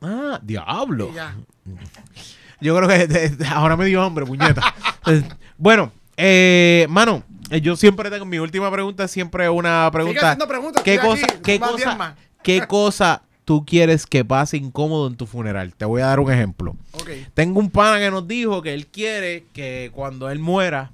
[0.00, 1.10] Ah, diablo.
[1.12, 1.34] Y ya.
[2.60, 4.62] Yo creo que de- de- ahora me dio hambre, puñeta.
[5.58, 10.20] Bueno, eh, mano, eh, yo siempre tengo mi última pregunta, es siempre una Sigue pregunta.
[10.20, 10.82] haciendo preguntas.
[10.82, 13.22] ¿Qué cosa, aquí, qué cosa, qué cosa
[13.52, 15.74] tú quieres que pase incómodo en tu funeral?
[15.74, 16.74] Te voy a dar un ejemplo.
[16.92, 17.10] Ok.
[17.34, 20.90] Tengo un pana que nos dijo que él quiere que cuando él muera,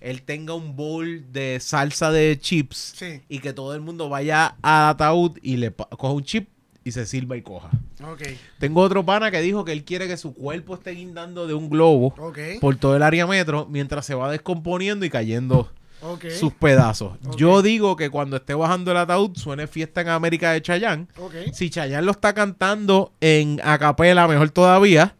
[0.00, 3.20] él tenga un bowl de salsa de chips Sí.
[3.28, 6.48] y que todo el mundo vaya al ataúd y le coja un chip
[6.82, 7.68] y se sirva y coja.
[8.02, 8.22] Ok.
[8.58, 11.68] Tengo otro pana que dijo que él quiere que su cuerpo esté guindando de un
[11.68, 12.14] globo
[12.62, 15.70] por todo el área metro mientras se va descomponiendo y cayendo
[16.02, 16.26] Ok.
[16.30, 17.18] sus pedazos.
[17.36, 21.08] Yo digo que cuando esté bajando el ataúd suene fiesta en América de Chayán.
[21.18, 21.34] Ok.
[21.52, 25.14] Si Chayán lo está cantando en acapela, mejor todavía.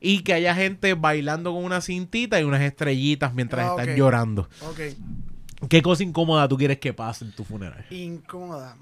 [0.00, 4.48] Y que haya gente bailando con una cintita y unas estrellitas mientras Ah, están llorando.
[5.68, 7.84] ¿Qué cosa incómoda tú quieres que pase en tu funeral?
[7.90, 8.76] Incómoda.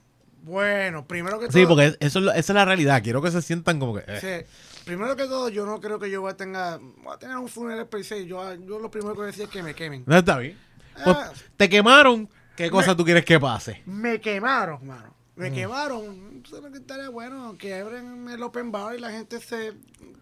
[0.44, 1.58] Bueno, primero que todo.
[1.58, 3.02] Sí, porque es- eso esa es la realidad.
[3.02, 4.04] Quiero que se sientan como que...
[4.06, 4.46] eh.
[4.46, 4.82] Sí.
[4.84, 7.48] Primero que todo, yo no creo que yo voy a tener, voy a tener un
[7.48, 8.24] funeral per se.
[8.24, 10.04] Yo, yo lo primero que voy a decir es que me quemen.
[10.06, 10.56] No, está bien.
[11.04, 11.32] Pues, Ah.
[11.56, 12.28] te quemaron.
[12.56, 13.82] ¿Qué cosa Me- tú quieres que pase?
[13.86, 15.14] Me quemaron, mano.
[15.36, 15.40] Mm.
[15.40, 16.42] Me quemaron.
[16.50, 17.56] ¿Sabes qué estaría bueno?
[17.58, 19.74] Que abren el open bar y la gente se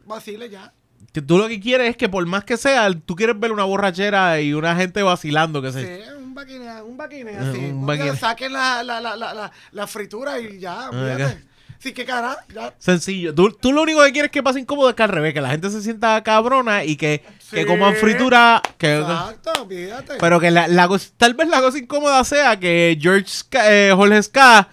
[0.05, 0.73] vacile ya.
[1.13, 3.65] Que tú lo que quieres es que por más que sea, tú quieres ver una
[3.65, 6.03] borrachera y una gente vacilando, que se...
[6.05, 7.59] Sí, un baquine, un baquine Eh, así.
[7.59, 8.17] un baquine.
[8.17, 11.45] Saquen la, la, la, la, la, fritura y ya, Ah, fíjate.
[11.79, 12.75] Sí, qué cara, ya.
[12.79, 13.35] Sencillo.
[13.35, 15.51] Tú, tú lo único que quieres que pase incómodo es que al revés, que la
[15.51, 18.61] gente se sienta cabrona y que, que coman fritura.
[18.79, 20.15] Que, Exacto, fíjate.
[20.19, 23.93] pero que la, la cosa- tal vez la cosa incómoda sea que George Ska- eh,
[23.95, 24.69] Jorge Ska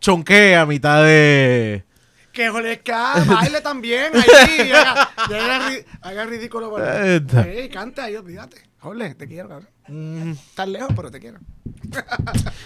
[0.00, 1.84] chonquee a mitad de.
[2.32, 6.76] Que Jolesca baile también ahí, haga, y haga, ri- haga ridículo.
[6.78, 8.56] Eh, ta- Sí, canta ahí, olvídate.
[8.78, 9.68] Jorge, te quiero, cabrón.
[9.88, 11.38] Mm, Estás lejos, pero te quiero.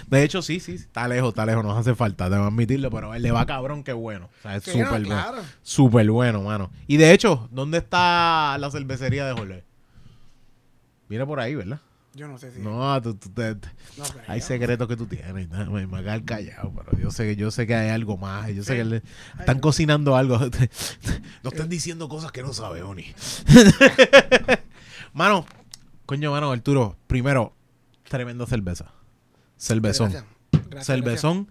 [0.08, 3.22] De hecho, sí, sí, está lejos, está lejos, nos hace falta, debo admitirlo, pero él
[3.22, 4.30] le va cabrón, qué bueno.
[4.38, 5.42] O sea, es súper no, bueno.
[5.62, 6.70] Súper bueno, mano.
[6.86, 9.64] Y de hecho, ¿dónde está la cervecería de Jorge?
[11.08, 11.80] Viene por ahí, ¿verdad?
[12.14, 12.58] Yo no sé si.
[12.60, 13.54] No, tú, tú- te-
[13.96, 15.48] No hay secretos que tú tienes.
[15.48, 18.48] Déjame me quedar callado, pero yo sé que yo sé que hay algo más.
[18.48, 18.78] Yo sé Sí.
[18.78, 19.02] que le-
[19.38, 20.38] están cocinando algo.
[21.42, 23.04] no están diciendo cosas que no sabe, Oni.
[25.12, 25.46] mano,
[26.10, 27.54] coño, mano, Arturo, primero,
[28.08, 28.86] tremenda cerveza.
[29.56, 30.10] Cervezón.
[30.10, 30.32] Gracias.
[30.68, 31.46] Gracias, Cervezón,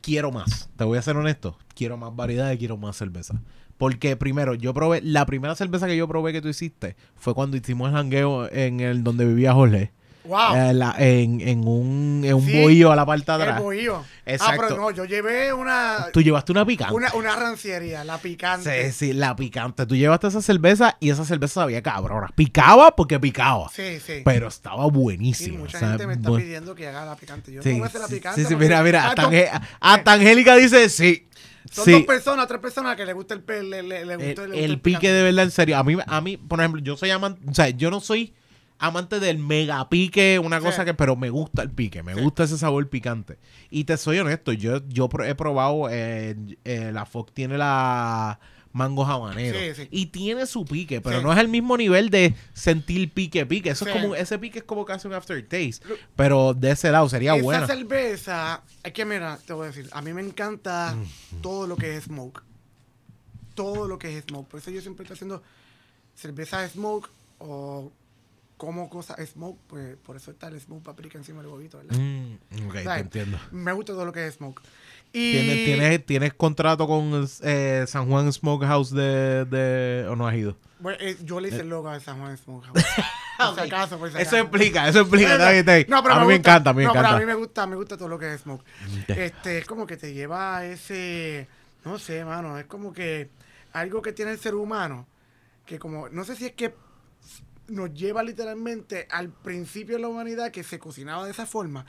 [0.00, 0.68] quiero más.
[0.74, 1.56] Te voy a ser honesto.
[1.76, 3.40] Quiero más variedad y quiero más cerveza.
[3.78, 7.56] Porque primero, yo probé, la primera cerveza que yo probé que tú hiciste fue cuando
[7.56, 9.92] hicimos el jangueo en el donde vivía Jorge.
[10.24, 10.54] Wow.
[10.54, 13.60] Eh, la- en, en un, en un Sí, bohío a la parte de el atrás.
[13.62, 13.96] bohío.
[13.96, 14.62] Ah, Exacto.
[14.68, 16.94] pero no, yo llevé una, Tú llevaste una picante.
[16.94, 18.92] una, una ranciería, la picante.
[18.92, 19.86] Sí, sí, la picante.
[19.86, 22.28] Tú llevaste esa cerveza y esa cerveza sabía cabrona.
[22.34, 23.70] Picaba porque picaba.
[23.74, 24.20] Sí, sí.
[24.24, 25.58] Pero estaba Y buenísima.
[25.60, 27.50] mucha o sea, gente me está bu- pidiendo que haga la picante.
[27.52, 28.40] Yo no voy a hacer la picante.
[28.42, 29.04] sí, sí, porque- mira, mira.
[29.04, 31.26] Ah, Hasta, Ange- hasta Angélica dice sí.
[31.70, 31.92] Son sí.
[31.92, 34.48] dos personas, tres personas que le gusta el pe- le, le, le el, gusta, le
[34.48, 35.12] gusta el pique picante.
[35.12, 35.78] de verdad, en serio.
[35.78, 38.34] A mí, a mí, por ejemplo, yo soy amante, o sea, yo no soy
[38.80, 40.64] amante del mega pique, una Sí.
[40.64, 42.20] cosa que, pero me gusta el pique, me Sí.
[42.20, 43.38] gusta ese sabor picante.
[43.70, 46.34] Y te soy honesto, yo, yo he probado, eh,
[46.64, 48.40] eh, la Fox tiene la
[48.72, 49.88] mango habanero Sí, sí.
[49.90, 53.70] y tiene su pique, pero no es el mismo nivel de sentir pique, pique.
[53.70, 55.80] Eso es como, ese pique es como casi un aftertaste,
[56.14, 57.66] pero de ese lado sería Esa bueno.
[57.66, 61.40] cerveza, es que mira, te voy a decir, a mí me encanta Mm.
[61.42, 62.42] todo lo que es smoke.
[63.54, 64.48] Todo lo que es smoke.
[64.48, 65.42] Por eso yo siempre estoy haciendo
[66.14, 67.90] cerveza smoke o
[68.60, 71.96] como cosa smoke, pues por eso está el smoke paprika encima del huevito, ¿verdad?
[71.96, 73.38] Mm, ok, te entiendo.
[73.52, 74.60] Me gusta todo lo que es smoke.
[75.14, 80.06] Y ¿Tienes, tienes, tienes contrato con eh, San Juan Smokehouse de, de...
[80.10, 80.58] o no has ido?
[80.78, 82.74] Bueno, eh, yo le hice el logo de San Juan Smokehouse.
[83.38, 85.38] por si acaso, por si Eso explica, eso explica.
[85.88, 86.50] No, pero a mí me, gusta.
[86.50, 87.08] encanta, a mí me no, encanta.
[87.08, 88.60] pero a mí me gusta, me gusta todo lo que es smoke.
[88.60, 89.16] Ok.
[89.16, 91.48] Este, es como que te lleva a ese,
[91.86, 93.30] no sé, mano, es como que
[93.72, 95.06] algo que tiene el ser humano,
[95.64, 96.74] que como, no sé si es que
[97.70, 101.86] nos lleva literalmente al principio de la humanidad que se cocinaba de esa forma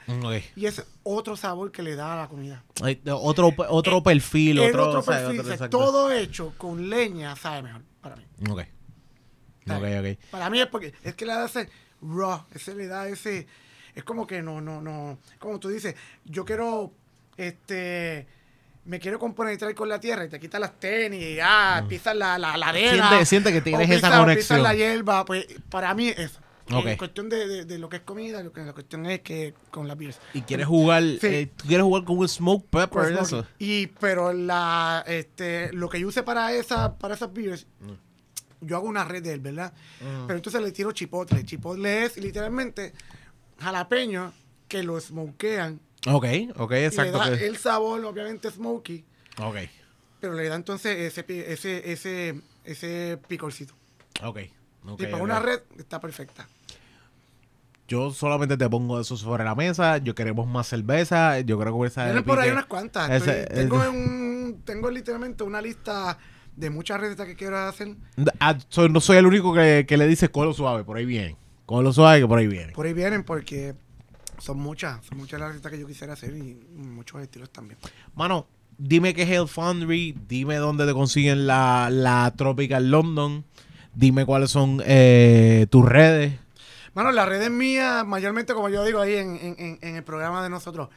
[0.55, 2.63] y es otro sabor que le da a la comida.
[2.81, 5.77] Ay, Otro, otro perfil, otro, otro perfil, otro- o sea, exacto.
[5.77, 8.23] todo hecho con leña sabe mejor para mí.
[8.49, 8.59] Ok.
[8.59, 8.67] Ok,
[9.67, 10.17] ¿sabes?
[10.17, 10.23] ok.
[10.31, 11.69] Para mí es porque es que le da ese
[12.01, 13.47] raw, ese le da ese,
[13.95, 15.95] es como que no, no, no, como tú dices,
[16.25, 16.93] yo quiero,
[17.37, 18.27] este,
[18.85, 22.57] me quiero compenetrar con la tierra y te quitas las tenis, ah, pisas la, la,
[22.57, 23.09] la arena.
[23.09, 24.57] Siente- siente que tienes o esa pisas- conexión.
[24.57, 26.39] pisas la hierba, pues para mí es eso.
[26.73, 26.85] Ok.
[26.85, 29.53] En cuestión de, de- de lo que es comida, lo que, la cuestión es que
[29.71, 30.19] con las beers.
[30.33, 31.17] Y quieres jugar, Sí.
[31.27, 33.45] eh, tú quieres jugar con un smoke pepper, eso.
[33.59, 37.67] Y pero la este lo que yo use para esa para esas beers
[38.61, 39.73] yo hago una red de él, ¿verdad?
[40.01, 40.27] Mm.
[40.27, 41.43] Pero entonces le tiro chipotle.
[41.43, 42.93] Chipotle es literalmente
[43.59, 44.33] jalapeño
[44.67, 46.26] que lo smokean Ok,
[46.57, 47.18] ok, y le exacto.
[47.19, 49.03] da que- el sabor obviamente smoky,
[49.40, 49.56] Ok,
[50.19, 53.73] pero le da entonces ese ese ese ese picorcito.
[54.23, 54.40] ok.
[54.88, 56.48] ok, y para una red está perfecta.
[57.88, 59.98] Yo solamente te pongo eso sobre la mesa.
[59.98, 61.40] Yo queremos más cerveza.
[61.41, 63.10] Yo creo que esa Tienen por ahí unas cuantas.
[63.10, 66.18] ese- Estoy- tengo, un- tengo literalmente una lista
[66.56, 67.95] de muchas recetas que quiero hacer.
[68.40, 71.36] Ah, soy- no soy el único que, que le dice colo suave, por ahí viene.
[71.65, 72.72] Colo suave que por ahí viene.
[72.72, 73.76] Por ahí vienen porque
[74.41, 77.80] son muchas, son muchas las recetas que yo quisiera hacer y muchos estilos también.
[78.15, 78.47] Mano,
[78.77, 83.45] dime qué es Hell Foundry, dime dónde te consiguen la, la Tropical London,
[83.93, 86.39] dime cuáles son eh, tus redes.
[86.93, 90.89] Bueno, las redes mías, mayormente como yo digo ahí en, en- el programa de nosotros,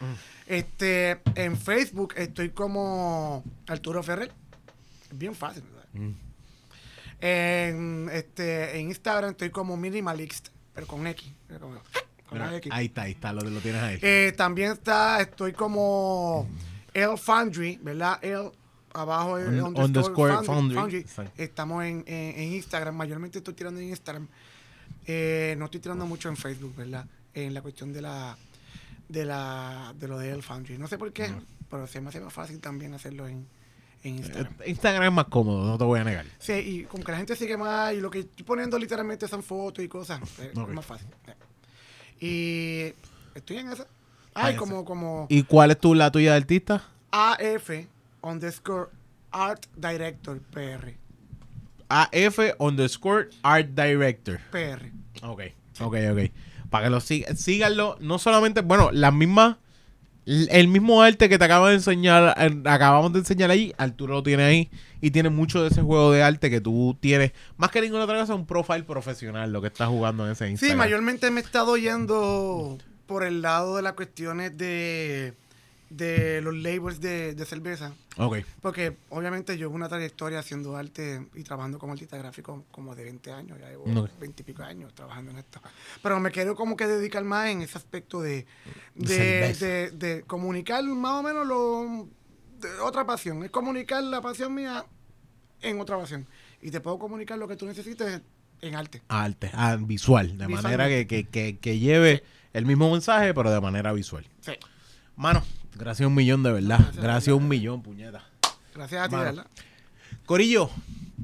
[0.46, 4.32] este, en Facebook estoy como Arturo Ferrer.
[5.12, 5.62] Es bien fácil.
[5.62, 6.10] ¿verdad?
[7.20, 11.30] En, este, en Instagram estoy como Minimalist, pero con X.
[11.46, 11.78] pero con-
[12.28, 12.72] con la Mira, X.
[12.72, 13.98] ahí está, ahí está, lo, lo tienes ahí.
[14.02, 16.48] Eh, también está, estoy como
[16.92, 18.18] El Foundry, ¿verdad?
[18.22, 18.50] El
[18.92, 21.04] abajo el Un- underscore Foundry.
[21.36, 24.26] Estamos en, en- en Instagram, mayormente estoy tirando en Instagram.
[25.06, 27.06] Eh, no estoy tirando mucho en Facebook, ¿verdad?
[27.34, 28.36] En la cuestión de la
[29.08, 30.78] de la de lo de El Foundry.
[30.78, 31.30] No sé por qué,
[31.68, 33.46] pero se me hace más fácil también hacerlo en,
[34.02, 34.52] en Instagram.
[34.60, 36.24] Eh, Instagram es más cómodo, no te voy a negar.
[36.38, 39.42] Sí, y como que la gente sigue más y lo que estoy poniendo literalmente son
[39.42, 40.20] fotos y cosas.
[40.38, 40.68] eh, Ok.
[40.70, 41.08] Es más fácil.
[42.24, 42.94] Y
[43.34, 43.86] estoy en esa.
[44.32, 46.82] Ay, como, como ¿Y cuál es tu, la tuya de artista?
[47.10, 47.70] AF
[48.22, 48.88] underscore
[49.30, 50.94] art director PR.
[51.90, 54.40] AF underscore art director.
[54.50, 54.86] PR.
[55.22, 55.42] Ok,
[55.82, 56.30] ok, ok.
[56.70, 57.98] Para que lo sigan, síganlo.
[58.00, 59.58] No solamente, bueno, la misma,
[60.26, 64.22] el mismo arte que te acabo de enseñar, eh, acabamos de enseñar ahí, Arturo lo
[64.22, 64.70] tiene ahí
[65.00, 67.32] y tiene mucho de ese juego de arte que tú tienes.
[67.56, 70.50] Más que ninguna otra cosa, un profile profesional lo que estás jugando en ese Sí,
[70.52, 70.78] Instagram.
[70.78, 75.34] mayormente me he estado yendo por el lado de las cuestiones de,
[75.96, 77.92] de los labels de, de cerveza.
[78.16, 83.04] Ok, Porque obviamente yo una trayectoria haciendo arte y trabajando como artista gráfico como de
[83.04, 84.10] 20 años, ya llevo Ok.
[84.20, 85.60] 20 y pico años trabajando en esto.
[86.02, 88.46] Pero me quiero como que dedicar más en ese aspecto de,
[88.94, 92.08] De comunicar más o menos lo,
[92.60, 93.44] de otra pasión.
[93.44, 94.84] Es comunicar la pasión mía
[95.60, 96.26] en otra pasión.
[96.60, 98.20] Y te puedo comunicar lo que tú necesites
[98.60, 99.02] en arte.
[99.08, 103.60] arte, ah, visual, de manera que, que, que, que lleve el mismo mensaje, pero de
[103.60, 104.26] manera visual.
[104.40, 104.52] Sí.
[105.16, 105.44] Mano,
[105.76, 106.78] gracias un millón de verdad.
[106.78, 108.24] Gracias, Gracias un millón, puñeta.
[108.74, 109.24] Gracias a ti, Mano.
[109.24, 109.46] ¿verdad?
[110.26, 110.70] Corillo,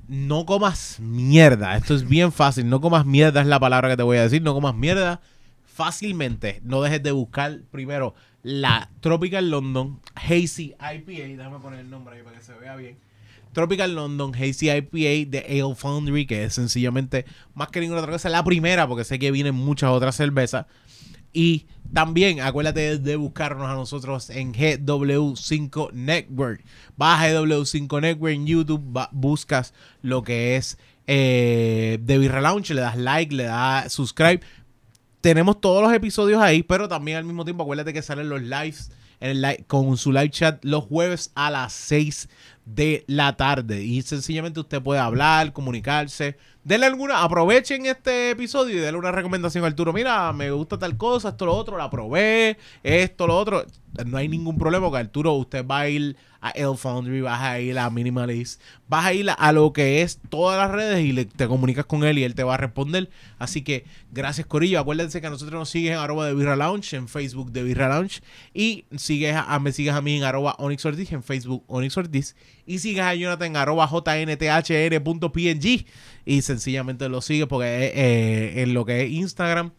[0.09, 1.77] no comas mierda.
[1.77, 2.69] Esto es bien fácil.
[2.69, 4.43] No comas mierda es la palabra que te voy a decir.
[4.43, 5.21] No comas mierda
[5.65, 6.61] fácilmente.
[6.65, 11.37] No dejes de buscar primero la Tropical London Hazy IPA.
[11.37, 12.99] Déjame poner el nombre ahí para que se vea bien.
[13.53, 17.25] Tropical London Hazy IPA de Ale Foundry, que es sencillamente
[17.55, 20.67] más que ninguna otra cosa, la primera, porque sé que vienen muchas otras cervezas.
[21.33, 26.65] Y también acuérdate de buscarnos a nosotros en GW5 Network.
[26.97, 32.97] Vas a GW5 Network en YouTube, buscas lo que es eh, The Relaunch, le das
[32.97, 34.41] like, le das subscribe.
[35.21, 38.91] Tenemos todos los episodios ahí, pero también al mismo tiempo acuérdate que salen los lives
[39.21, 42.29] el con su live chat los jueves a las 6
[42.65, 43.83] de la tarde.
[43.83, 46.37] Y sencillamente usted puede hablar, comunicarse.
[46.63, 49.93] Denle alguna, aprovechen este episodio y denle una recomendación a Arturo.
[49.95, 53.65] Mira, me gusta tal cosa, esto, lo otro, la probé, esto, lo otro.
[54.05, 57.61] No hay ningún problema porque Arturo, usted va a ir a El Foundry, vas a
[57.61, 61.25] ir a Minimalist, vas a ir a, lo que es todas las redes y le-
[61.27, 63.11] te comunicas con él y él te va a responder.
[63.39, 64.81] Así que gracias Corillo.
[64.81, 67.89] Acuérdense que a nosotros nos siguen en arroba de Birra Lounge, en Facebook de Birra
[67.89, 68.23] Lounge.
[68.55, 72.37] Y sigues a, me sigues a mí en arroba Onyx Ortiz, en Facebook Onyx Ortiz.
[72.71, 75.67] Y sigues a Jonathan arroba jnthn.png.
[76.25, 79.73] Y sencillamente lo sigues porque eh, eh, en lo que es Instagram.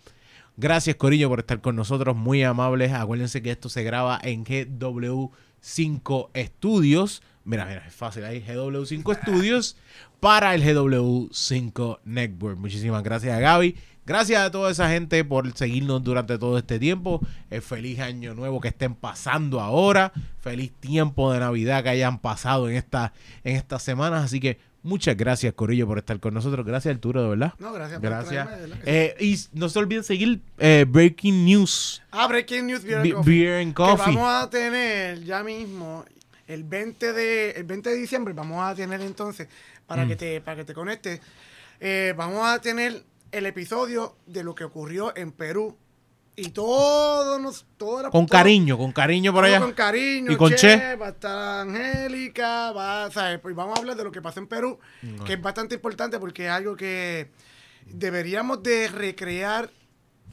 [0.57, 2.17] Gracias, Corillo, por estar con nosotros.
[2.17, 2.91] Muy amables.
[2.91, 7.23] Acuérdense que esto se graba en GW5 Studios.
[7.45, 8.43] Mira, mira, es fácil ahí.
[8.45, 9.77] GW5 Studios
[10.19, 12.57] para el GW5 Network.
[12.59, 13.77] Muchísimas gracias a Gaby.
[14.05, 17.21] Gracias a toda esa gente por seguirnos durante todo este tiempo.
[17.49, 20.11] Eh, feliz año nuevo que estén pasando ahora.
[20.41, 23.13] Feliz tiempo de Navidad que hayan pasado en, esta,
[23.43, 24.23] en estas semanas.
[24.25, 26.65] Así que muchas gracias, Corillo, por estar con nosotros.
[26.65, 27.53] Gracias, Arturo, de verdad.
[27.59, 28.47] No, gracias por Gracias.
[28.85, 33.31] Eh, y no se olviden seguir eh, Breaking News Ah, Breaking News Beer and Coffee.
[33.31, 36.03] Beer and Que vamos a tener ya mismo
[36.47, 39.87] el 20 de el 20 de diciembre vamos a tener entonces Mm.
[39.93, 41.19] para que te para que te conectes
[41.81, 45.77] eh, vamos a tener el episodio de lo que ocurrió en Perú
[46.35, 49.59] y todo nos Con todo- cariño, con cariño por allá.
[49.59, 50.95] con cariño Y con Che.
[50.95, 53.39] va a estar Angélica va ¿sabes?
[53.39, 56.19] Pues vamos a hablar de lo que pasó en Perú Mm, que es bastante importante
[56.19, 57.31] porque es algo que
[57.85, 59.69] deberíamos de recrear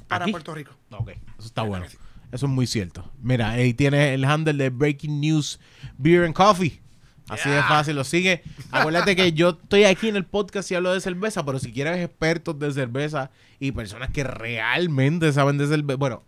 [0.07, 0.33] para ¿Aquí?
[0.33, 1.87] Puerto Rico Ok, eso está bueno.
[2.31, 3.11] Eso es muy cierto.
[3.23, 5.59] Mira, ahí tienes el handle de Breaking News
[5.97, 6.81] Beer and Coffee.
[7.29, 8.43] Así de fácil, lo sigue.
[8.71, 11.99] Acuérdate que yo estoy aquí en el podcast y hablo de cerveza, pero si quieres
[11.99, 13.31] expertos de cerveza
[13.61, 16.23] y personas que realmente saben de cerveza, bueno,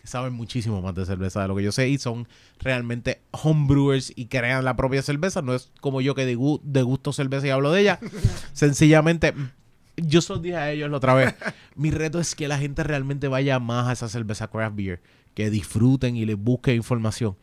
[0.00, 2.28] que saben muchísimo más de cerveza de lo que yo sé y son
[2.60, 7.46] realmente homebrewers y crean la propia cerveza, no es como yo que degu- degusto cerveza
[7.46, 7.98] y hablo de ella.
[8.52, 9.32] Sencillamente,
[9.96, 11.34] yo se los dije a ellos la otra vez.
[11.74, 15.00] Mi reto es que la gente realmente vaya más a esa cerveza craft beer,
[15.34, 17.36] que disfruten y les busque información.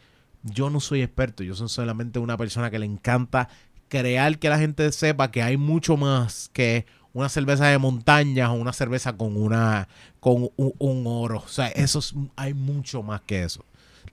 [0.43, 3.49] Yo no soy experto, yo soy solamente una persona que le encanta
[3.87, 8.55] crear que la gente sepa que hay mucho más que una cerveza de montaña o
[8.55, 9.87] una cerveza con una
[10.19, 11.43] con un, oro.
[11.45, 13.63] O sea, eso es- hay mucho más que eso.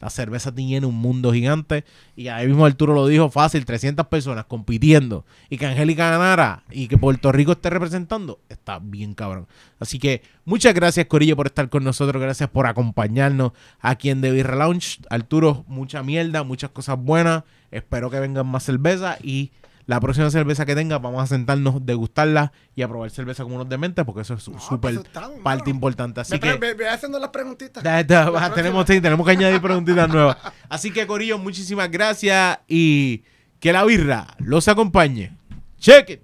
[0.00, 1.84] La cerveza tiene un mundo gigante
[2.16, 6.88] y ahí mismo Arturo lo dijo fácil, 300 personas compitiendo y que Angélica ganara y
[6.88, 9.46] que Puerto Rico esté representando, está bien cabrón.
[9.78, 14.30] Así que muchas gracias Corillo por estar con nosotros, gracias por acompañarnos aquí en The
[14.30, 15.00] Beer Lounge.
[15.10, 19.52] Arturo, mucha mierda, muchas cosas buenas, espero que vengan más cerveza y
[19.90, 23.68] la próxima cerveza que tenga vamos a sentarnos, degustarla y a probar cerveza como unos
[23.68, 25.70] dementes porque eso es No, súper pues, está, parte mano.
[25.70, 26.20] importante.
[26.20, 26.54] Así que...
[26.54, 27.82] ve- ve haciendo las preguntitas.
[27.82, 28.06] La
[28.54, 30.36] tenemos, sí, tenemos que añadir preguntitas nuevas.
[30.68, 33.24] Así que, Corillo, muchísimas gracias y
[33.58, 35.36] Que la birra los acompañe.
[35.80, 36.20] Check it.